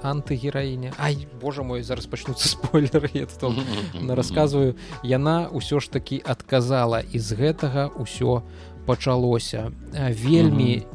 антыгераіня 0.04 0.94
Ай 0.98 1.28
Божа 1.42 1.64
мой 1.64 1.84
зараз 1.84 2.08
пачнуцца 2.08 2.48
спойлеры 2.54 3.10
я 3.14 3.26
рассказываю. 4.16 4.76
Яна 5.04 5.50
ўсё 5.52 5.80
ж 5.80 5.90
таки 5.90 6.22
адказала 6.24 7.02
і 7.02 7.18
з 7.20 7.34
гэтага 7.34 7.90
ўсё 7.98 8.44
пачалося. 8.86 9.72
Вельмі 9.94 10.86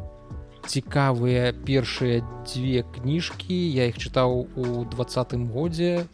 цікавыя 0.67 1.53
першыя 1.53 2.23
дзве 2.47 2.87
кніжкі. 2.87 3.59
Я 3.73 3.91
іх 3.91 3.99
чытаў 3.99 4.47
у 4.57 4.85
двадцатым 4.87 5.51
годзе 5.51 6.07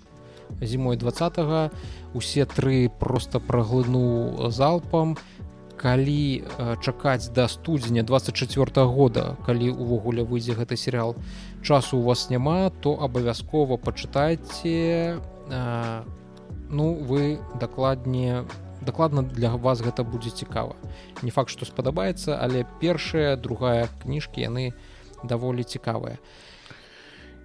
зімой 0.60 0.96
два 0.96 1.70
усе 2.14 2.44
тры 2.44 2.90
просто 2.98 3.40
праглынуў 3.40 4.50
залпам. 4.50 5.16
Калі 5.78 6.42
чакаць 6.82 7.30
да 7.30 7.46
студзеня 7.46 8.02
24 8.02 8.66
-го 8.66 8.94
года 8.94 9.36
калі 9.46 9.70
увогуле 9.70 10.24
выйдзе 10.24 10.54
гэты 10.58 10.76
серыал 10.76 11.14
часу 11.62 11.98
у 11.98 12.02
вас 12.02 12.30
няма 12.30 12.70
то 12.70 12.94
абавязкова 13.00 13.76
пачытайце 13.76 15.20
ну 16.70 16.94
вы 16.94 17.40
дакладнее 17.60 18.44
дакладна 18.80 19.22
для 19.22 19.56
вас 19.56 19.80
гэта 19.80 20.04
будзе 20.04 20.30
цікава. 20.30 20.76
Не 21.22 21.30
факт 21.30 21.50
што 21.50 21.66
спадабаецца 21.66 22.38
але 22.40 22.64
першая 22.80 23.36
другая 23.36 23.88
кніжкі 24.02 24.40
яны 24.40 24.72
даволі 25.24 25.62
цікавыя. 25.62 26.18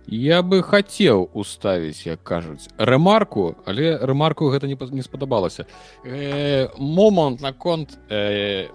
Я 0.06 0.44
бы 0.44 0.62
хацеў 0.62 1.32
уставіць 1.34 2.06
як 2.06 2.24
кажуць 2.24 2.68
рэмарку 2.78 3.56
але 3.66 3.98
рэмарку 3.98 4.52
гэта 4.52 4.68
не 4.68 4.78
не 4.92 5.02
спадабалася. 5.02 5.66
Э, 6.06 6.68
момант 6.78 7.42
наконт 7.42 7.98
э, 8.10 8.68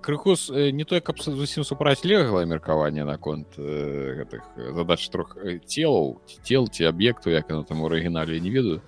крыху 0.00 0.34
не 0.50 0.84
той 0.84 1.00
каб 1.00 1.20
зусім 1.20 1.64
супрацьлегла 1.64 2.44
меркаванне 2.44 3.04
наконт 3.04 3.58
э, 3.58 4.22
гэтых 4.22 4.42
задач 4.74 5.08
трох 5.08 5.36
целаў 5.66 6.20
цел 6.42 6.68
ці 6.68 6.90
аб'екту 6.90 7.30
як 7.30 7.48
на 7.50 7.64
там 7.64 7.84
арыгінале 7.84 8.40
не 8.40 8.50
ведаю 8.50 8.82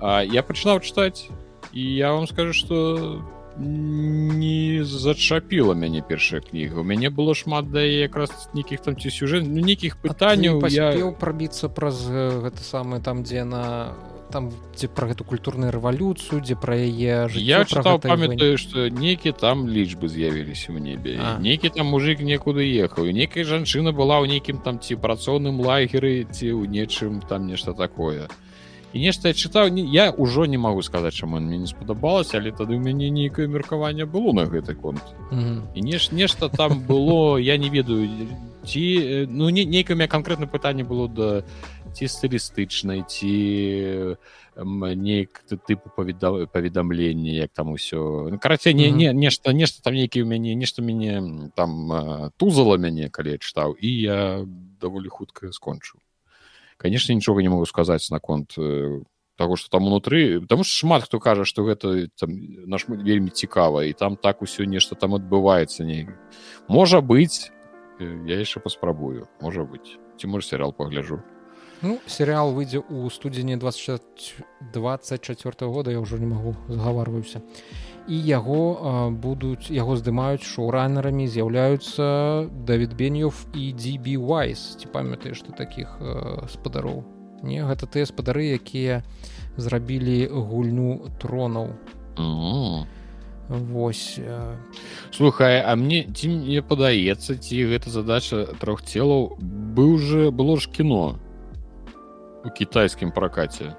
А 0.00 0.22
я 0.22 0.42
пачынаў 0.42 0.80
чытаць 0.80 1.26
і 1.72 1.82
я 1.82 2.12
вам 2.12 2.26
скажу 2.26 2.52
что 2.52 3.22
не 3.58 4.84
зачапіла 4.84 5.74
мяне 5.74 6.02
першая 6.02 6.40
кніга 6.40 6.80
у 6.80 6.84
мяне 6.84 7.10
было 7.10 7.34
шмат 7.34 7.70
да 7.70 7.82
якраз 7.82 8.30
нейкіх 8.54 8.80
там 8.80 8.94
ці 8.94 9.10
сюжэт 9.10 9.42
ну, 9.42 9.64
нейкіх 9.66 9.98
пытанняў 9.98 10.62
я 10.70 10.94
прабіцца 11.18 11.68
праз 11.68 12.06
гэта 12.06 12.62
самае 12.62 13.02
там 13.02 13.26
дзе 13.26 13.42
на 13.42 13.94
там 14.30 14.50
дзе 14.76 14.88
пра 14.88 15.08
гэту 15.10 15.24
культурную 15.24 15.72
рэвалюцыю 15.72 16.40
дзе 16.44 16.54
пра 16.54 16.76
яе 16.76 17.28
я 17.34 17.64
чытаў 17.64 17.98
памятаю 18.04 18.58
што 18.60 18.88
нейкі 18.88 19.32
там 19.32 19.66
лічбы 19.66 20.08
з'явіліся 20.08 20.72
ў 20.72 20.78
небе. 20.78 21.16
Нейкі 21.40 21.72
там 21.72 21.88
мужик 21.88 22.20
некуды 22.20 22.68
ехаў 22.68 23.10
нейкая 23.10 23.44
жанчына 23.44 23.92
была 23.92 24.20
ў 24.20 24.28
нейкім 24.36 24.60
там 24.60 24.78
ці 24.78 25.00
працоўным 25.00 25.60
лагеры 25.64 26.28
ці 26.28 26.52
ў 26.52 26.68
нечым 26.68 27.20
там 27.24 27.48
нешта 27.48 27.72
такое. 27.72 28.28
І 28.92 29.04
нешта 29.04 29.28
я 29.28 29.34
чытаў 29.36 29.68
я 29.92 30.08
ўжо 30.16 30.46
не 30.48 30.56
магу 30.56 30.80
сказаць 30.82 31.14
чаму 31.14 31.40
мне 31.40 31.58
не 31.58 31.68
спадабалася 31.68 32.40
але 32.40 32.52
тады 32.52 32.76
ў 32.76 32.80
мяне 32.80 33.10
нейкае 33.12 33.48
меркаванне 33.48 34.08
было 34.08 34.32
на 34.32 34.48
гэты 34.48 34.74
конт. 34.74 35.04
Mm 35.30 35.38
-hmm. 35.38 35.60
і 35.74 35.80
неш 35.82 36.12
нешта 36.12 36.48
там 36.48 36.80
было 36.88 37.38
я 37.38 37.56
не 37.56 37.68
ведаю 37.68 38.08
ці 38.64 39.26
ну 39.30 39.50
не 39.50 39.64
нейкае 39.64 40.08
канкрэтна 40.08 40.46
пытанне 40.46 40.84
было 40.84 41.08
да 41.08 41.42
ці 41.98 42.06
стылістычнай 42.06 43.02
ці 43.10 43.34
нейк 44.54 45.42
тыпу 45.50 45.90
павіда 45.90 46.46
паведамлення 46.46 47.32
як 47.34 47.50
там 47.50 47.74
усё 47.74 48.30
ну, 48.30 48.38
карацей 48.38 48.74
не 48.74 48.90
не 48.90 49.12
нешта 49.12 49.52
нешта 49.52 49.82
там 49.82 49.98
нейкі 49.98 50.22
ў 50.22 50.26
мяне 50.30 50.54
нешта 50.54 50.78
мяне 50.78 51.50
там 51.58 52.30
тузала 52.38 52.78
мяне 52.78 53.10
калі 53.10 53.42
чытаў 53.42 53.74
і 53.74 53.90
я 53.90 54.46
даволі 54.78 55.10
хутка 55.10 55.50
скончыў 55.50 55.98
конечно 56.78 57.14
нічога 57.14 57.42
не 57.42 57.50
могу 57.50 57.66
сказаць 57.66 58.10
наконт 58.14 58.54
э, 58.58 59.02
того 59.34 59.56
что 59.56 59.70
там 59.70 59.90
унутры 59.90 60.40
потому 60.40 60.62
что 60.62 60.78
шмат 60.78 61.02
хто 61.02 61.18
кажа 61.18 61.44
что 61.44 61.66
гэта 61.66 62.06
там 62.14 62.30
наш 62.66 62.86
вельмі 62.88 63.30
цікава 63.30 63.84
і 63.84 63.92
там 63.92 64.14
так 64.14 64.42
усё 64.42 64.70
нешта 64.70 64.94
там 64.94 65.18
адбываецца 65.18 65.82
не 65.82 66.06
можа 66.68 67.00
быть 67.02 67.50
э, 67.98 68.06
я 68.26 68.38
яшчэ 68.38 68.62
паспрабую 68.62 69.26
можа 69.42 69.66
быть. 69.66 69.98
Ці 70.18 70.26
можа 70.26 70.46
серыал 70.46 70.72
пагляжу 70.72 71.22
Ну, 71.80 72.00
серыал 72.10 72.50
выйдзе 72.50 72.82
ў 72.82 73.06
студзені 73.06 73.54
24 73.54 74.34
года 75.70 75.94
я 75.94 76.02
ўжо 76.02 76.18
не 76.18 76.26
магу 76.26 76.58
загаварваюся 76.66 77.38
і 78.08 78.16
яго 78.18 79.12
будуць 79.14 79.70
яго 79.70 79.94
здымаюць 79.94 80.42
шоуранерамі 80.42 81.30
з'яўляюцца 81.30 82.50
давід 82.66 82.98
бенёв 82.98 83.46
і 83.54 83.70
дзібі 83.78 84.18
вайс 84.26 84.74
ці 84.82 84.90
памятаеш 84.90 85.46
ты 85.46 85.54
такіх 85.54 85.94
спадароў 86.50 87.06
не 87.46 87.62
гэта 87.62 87.86
тыя 87.86 88.10
спадары 88.10 88.58
якія 88.58 89.06
зрабілі 89.54 90.34
гульню 90.34 91.14
тронаў 91.22 91.78
Вось 93.48 94.20
слухай 95.14 95.62
а 95.62 95.78
мне 95.78 96.10
ці 96.10 96.34
мне 96.34 96.58
падаецца 96.58 97.38
ці 97.38 97.70
гэта 97.70 97.86
задача 97.88 98.50
трох 98.58 98.82
целаў? 98.82 99.38
Быў 99.78 99.94
же 100.02 100.34
было 100.34 100.58
ж 100.58 100.66
кіно 100.68 101.22
у 102.44 102.50
кітайскім 102.50 103.10
пракаце 103.10 103.74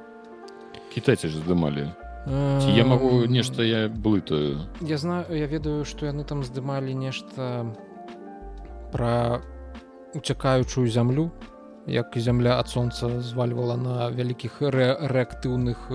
кітайцы 0.93 1.29
ж 1.31 1.39
здымалі 1.39 1.87
ці 2.27 2.69
я 2.75 2.83
магу 2.85 3.25
нешта 3.25 3.63
я 3.63 3.87
блытаю. 3.87 4.67
Я 4.81 4.97
знаю 4.97 5.25
я 5.31 5.47
ведаю 5.47 5.85
што 5.85 6.05
яны 6.05 6.27
там 6.27 6.43
здымалі 6.43 6.93
нешта 6.93 7.65
пра 8.91 9.41
уцякаючую 10.13 10.89
зямлю 10.91 11.31
як 11.87 12.13
зямля 12.15 12.59
ад 12.59 12.67
сонца 12.69 13.21
звальвала 13.23 13.77
на 13.77 14.09
вялікіх 14.11 14.61
рэактыўных 14.61 15.87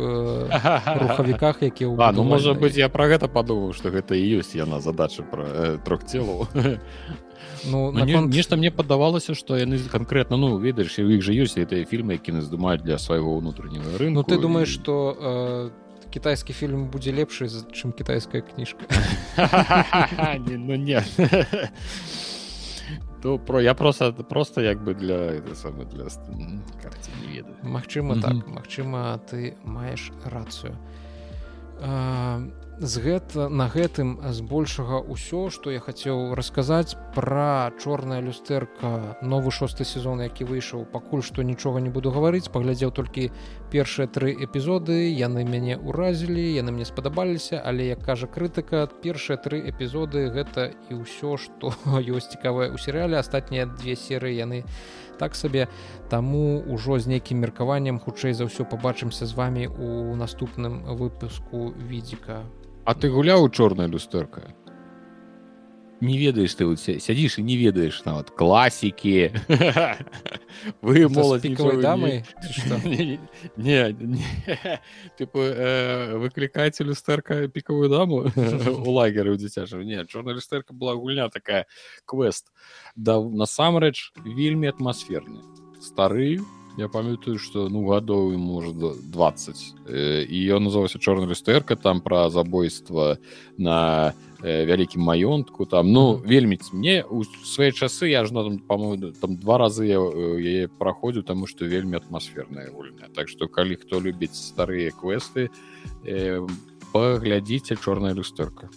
рухавіках 1.04 1.62
якія 1.62 2.10
ну 2.16 2.24
можа 2.24 2.54
быць 2.56 2.74
я 2.80 2.88
пра 2.88 3.06
гэта 3.12 3.28
падумаў 3.28 3.76
што 3.76 3.92
гэта 3.92 4.16
і 4.16 4.40
ёсць 4.40 4.56
яна 4.56 4.80
задача 4.80 5.22
пра 5.22 5.76
трох 5.84 6.08
целаў 6.08 6.48
ну, 7.66 7.92
ну 7.92 8.04
наконт... 8.04 8.34
нешта 8.34 8.56
мне 8.56 8.70
падавалася 8.70 9.34
што 9.34 9.56
яны 9.56 9.78
канкрэтна 9.90 10.36
ну 10.36 10.58
ведаеш 10.58 10.98
у 10.98 11.08
іх 11.08 11.22
жа 11.22 11.32
ёсць 11.32 11.58
гэтыя 11.58 11.84
фільмы 11.84 12.18
які 12.18 12.40
здымаюць 12.40 12.82
для 12.82 12.98
свайго 12.98 13.36
ўнутраннага 13.38 13.98
рынку 13.98 14.20
Ну 14.20 14.24
ты 14.24 14.40
думаеш 14.40 14.68
што 14.68 15.14
і... 15.14 16.10
кітайскі 16.14 16.52
фільм 16.52 16.90
будзе 16.90 17.12
лепшы 17.12 17.48
чым 17.72 17.92
кітайская 17.92 18.42
кніжка 18.42 18.84
ну 20.48 20.76
не 20.76 21.02
то 23.22 23.38
про 23.38 23.60
я 23.60 23.74
просто 23.74 24.12
просто 24.12 24.60
як 24.60 24.84
бы 24.84 24.94
для 24.94 25.40
самы 25.54 25.86
для 25.86 26.04
не 27.22 27.40
ведаю. 27.40 27.56
Магчыма 27.62 28.20
так 28.20 28.46
Магчыма 28.46 29.20
ты 29.30 29.56
маеш 29.64 30.12
рацыю 30.24 30.76
з 32.80 32.98
гэта 32.98 33.46
на 33.48 33.68
гэтым 33.70 34.18
збольшага 34.34 34.98
ўсё 35.06 35.46
што 35.54 35.70
я 35.70 35.78
хацеў 35.78 36.34
расказаць 36.34 36.98
пра 37.14 37.70
чорная 37.78 38.18
люстэрка 38.18 39.18
новы 39.22 39.54
шосты 39.54 39.86
сезон 39.86 40.20
які 40.24 40.44
выйшаў. 40.44 40.82
Пакуль 40.90 41.22
што 41.22 41.46
нічога 41.46 41.78
не 41.78 41.90
буду 41.94 42.10
гаварыць 42.10 42.50
паглядзеў 42.50 42.90
толькі 42.90 43.30
першыя 43.70 44.10
тры 44.10 44.34
эпізоды. 44.34 45.14
Яны 45.14 45.46
мяне 45.46 45.78
ўразілі 45.78 46.42
яны 46.42 46.74
мне 46.74 46.84
спадабаліся 46.84 47.62
але 47.62 47.86
як 47.94 48.02
кажа 48.02 48.26
крытыка 48.26 48.90
першыя 49.02 49.38
тры 49.38 49.62
эпізоды 49.70 50.34
гэта 50.34 50.74
і 50.90 50.98
ўсё 51.06 51.38
што 51.38 51.70
ёсць 52.14 52.34
цікавае 52.34 52.74
ў 52.74 52.78
серыяле. 52.82 53.22
Астатнія 53.22 53.70
две 53.70 53.94
серыі 53.94 54.34
яны 54.34 54.64
так 55.18 55.34
сабе. 55.34 55.68
Таму 56.08 56.64
ўжо 56.66 56.98
з 56.98 57.06
нейкім 57.14 57.40
меркаваннем 57.44 58.00
хутчэй 58.00 58.34
за 58.34 58.50
ўсё 58.50 58.64
пабачымся 58.64 59.26
з 59.26 59.32
вами 59.34 59.66
у 59.68 60.14
наступным 60.16 60.82
выпуску 60.96 61.72
відзіка. 61.76 62.42
А 62.84 62.94
ты 62.94 63.08
гуляў 63.08 63.48
чорная 63.48 63.88
люстэрка 63.88 64.52
не 66.04 66.18
ведаеш 66.20 66.54
ты 66.54 66.68
вот 66.68 66.80
сядзіш 66.80 67.38
і 67.40 67.42
не 67.48 67.56
ведаеш 67.56 68.04
нават 68.04 68.30
класікі 68.30 69.32
вы 70.84 71.08
моладзікавай 71.08 71.80
дамы 71.80 72.12
не 73.56 73.80
тыпу 75.16 75.40
выклікаеце 76.20 76.84
люстэрка 76.84 77.48
пікавую 77.48 77.88
даму 77.88 78.28
у 78.86 78.90
лагеры 78.92 79.32
ў 79.32 79.40
дзіцяжа 79.40 79.80
не 79.80 80.04
чорная 80.04 80.36
люстэрка 80.36 80.76
была 80.76 80.94
гульня 80.94 81.28
такая 81.28 81.66
квест. 82.04 82.52
Да 82.94 83.18
насамрэч 83.20 84.12
вельмі 84.24 84.68
атмасферны 84.68 85.40
стары 85.80 86.40
я 86.76 86.88
памятаю 86.88 87.38
что 87.38 87.68
ну 87.68 87.86
гадоў 87.86 88.36
может 88.38 88.76
20 89.10 89.74
і 90.28 90.38
ён 90.50 90.66
называўся 90.66 90.98
чорная 90.98 91.26
люстэрка 91.26 91.76
там 91.76 92.00
пра 92.00 92.30
забойства 92.30 93.18
на 93.56 94.14
вялікім 94.42 95.00
маёнтку 95.00 95.66
там 95.66 95.92
ну 95.92 96.16
вельмі 96.16 96.58
мне 96.72 97.04
у 97.04 97.24
свае 97.24 97.72
часы 97.72 98.10
я 98.10 98.24
ж 98.24 98.32
на 98.32 98.42
там 98.42 98.58
по-моему 98.58 99.12
там 99.12 99.36
два 99.36 99.58
разы 99.58 99.86
я 99.86 100.00
яе 100.00 100.68
праходзіў 100.68 101.22
таму 101.22 101.46
што 101.46 101.64
вельмі 101.64 101.96
атмасферная 101.96 102.70
гульня 102.70 103.08
так 103.14 103.28
што 103.28 103.48
калі 103.48 103.76
хто 103.76 104.00
любіць 104.00 104.34
старыя 104.34 104.90
квесты 104.90 105.50
э, 106.04 106.42
паглядзіце 106.92 107.76
чорная 107.76 108.14
люстэрка 108.14 108.68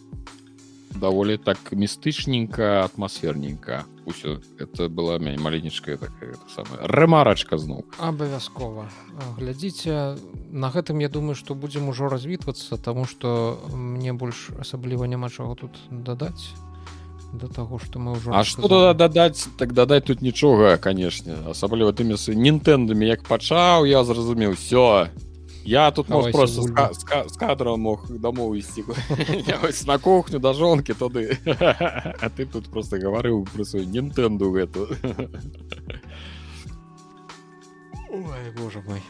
даволі 0.96 1.38
так 1.38 1.58
містычненька 1.72 2.84
атмасферненька 2.86 3.86
усё 4.06 4.40
это 4.60 4.90
была 4.90 5.20
мяне 5.20 5.38
маленечкая 5.38 5.98
такая 5.98 6.36
самая 6.48 6.88
рэмарачка 6.88 7.58
зноў 7.58 7.84
абавязкова 8.00 8.90
глядзіце 9.38 10.16
на 10.52 10.70
гэтым 10.72 11.00
я 11.00 11.10
думаю 11.10 11.36
что 11.36 11.56
будзем 11.56 11.90
ужо 11.90 12.10
развітвацца 12.10 12.78
тому 12.78 13.06
что 13.06 13.60
мне 13.74 14.14
больш 14.14 14.50
асабліва 14.60 15.06
няма 15.06 15.30
чаго 15.30 15.56
тут 15.56 15.76
дадаць 15.92 16.56
до 17.34 17.48
того 17.48 17.80
что 17.80 18.00
мы 18.00 18.16
ўжо 18.16 18.32
А 18.34 18.44
что 18.44 18.62
туда 18.62 18.94
дадаць 18.94 19.48
так 19.58 19.74
дадаць 19.74 20.06
тут 20.06 20.22
нічога 20.22 20.78
канешне 20.78 21.36
асабліва 21.50 21.92
тымі 21.92 22.16
нінтэндамі 22.16 23.06
як 23.06 23.24
пачаў 23.28 23.86
я 23.86 24.04
зразумеў 24.04 24.56
все 24.56 25.12
Я 25.68 25.92
тут 25.92 26.08
мог 26.08 26.32
просто 26.32 26.62
с 27.28 27.36
кадром 27.36 27.82
мог 27.82 28.10
домов 28.10 28.56
ісці 28.56 28.86
на 29.88 29.98
кухню 29.98 30.40
да 30.40 30.54
жонкі 30.54 30.94
тады 30.94 31.38
А 31.46 32.30
ты 32.30 32.46
тут 32.46 32.72
просто 32.72 32.96
гаварыў 32.96 33.44
про 33.44 33.66
свою 33.66 33.84
нінтэнду 33.84 34.48
гэту 34.56 34.88
Боже 38.56 38.82
мой. 38.88 39.04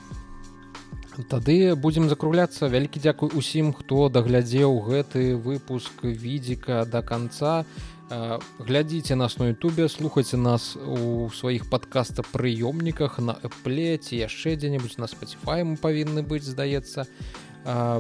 Тады 1.30 1.76
будзем 1.76 2.10
закругляцца. 2.10 2.66
Вялікі 2.66 3.00
дзякуй 3.06 3.38
усім 3.38 3.70
хто 3.74 4.10
даглядзеў 4.10 4.82
гэты 4.82 5.38
выпуск 5.38 6.02
відзіка 6.02 6.86
до 6.90 7.04
конца 7.06 7.66
глядзіце 8.10 9.16
нас 9.16 9.38
на 9.38 9.48
Ютубе 9.52 9.90
слухайце 9.90 10.38
нас 10.38 10.76
у 10.76 11.30
сваіх 11.30 11.70
падкаста 11.70 12.24
прыёмніках 12.24 13.20
на 13.20 13.36
эпле 13.44 13.98
ці 13.98 14.16
яшчэ 14.16 14.56
дзе-небудзь 14.56 14.98
на 14.98 15.08
спаціфай 15.12 15.64
мы 15.68 15.76
павінны 15.76 16.24
быць 16.24 16.48
здаецца 16.48 17.04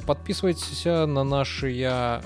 подписывайтеся 0.07 1.05
на 1.11 1.23
нашыя 1.27 2.23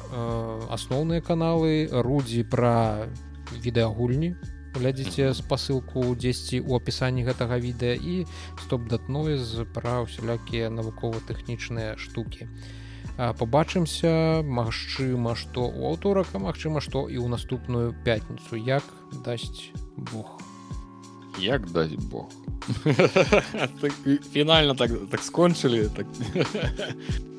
асноўныя 0.69 1.25
каналы. 1.25 1.89
Рудзі 1.89 2.45
пра 2.45 3.09
відэагульні 3.49 4.35
глядзіце 4.77 5.33
спасылку 5.33 6.13
дзесьці 6.13 6.61
у 6.61 6.77
апісанні 6.77 7.25
гэтага 7.25 7.57
відэа 7.57 7.97
і 7.97 8.15
стоп-датной 8.61 9.41
з 9.41 9.65
пра 9.73 10.05
ўсялякія 10.05 10.69
навукова-тэхнічныя 10.69 11.97
штукі 11.97 12.45
а 12.45 12.80
побачымся 13.37 14.41
Магчыма 14.41 15.35
што 15.37 15.69
у 15.69 15.89
аўторак 15.91 16.33
магчыма 16.33 16.81
што 16.81 17.05
і 17.05 17.21
ў 17.21 17.27
наступную 17.29 17.93
пятніцу. 18.05 18.57
Як 18.57 18.83
дасць 19.25 19.69
Бог? 19.97 20.41
Як 21.39 21.69
даць 21.71 21.95
Бог? 22.11 22.29
Так, 23.81 23.93
фінальна 24.33 24.75
так, 24.75 24.91
так 25.09 25.21
скончылі 25.21 25.89
так... 25.95 26.05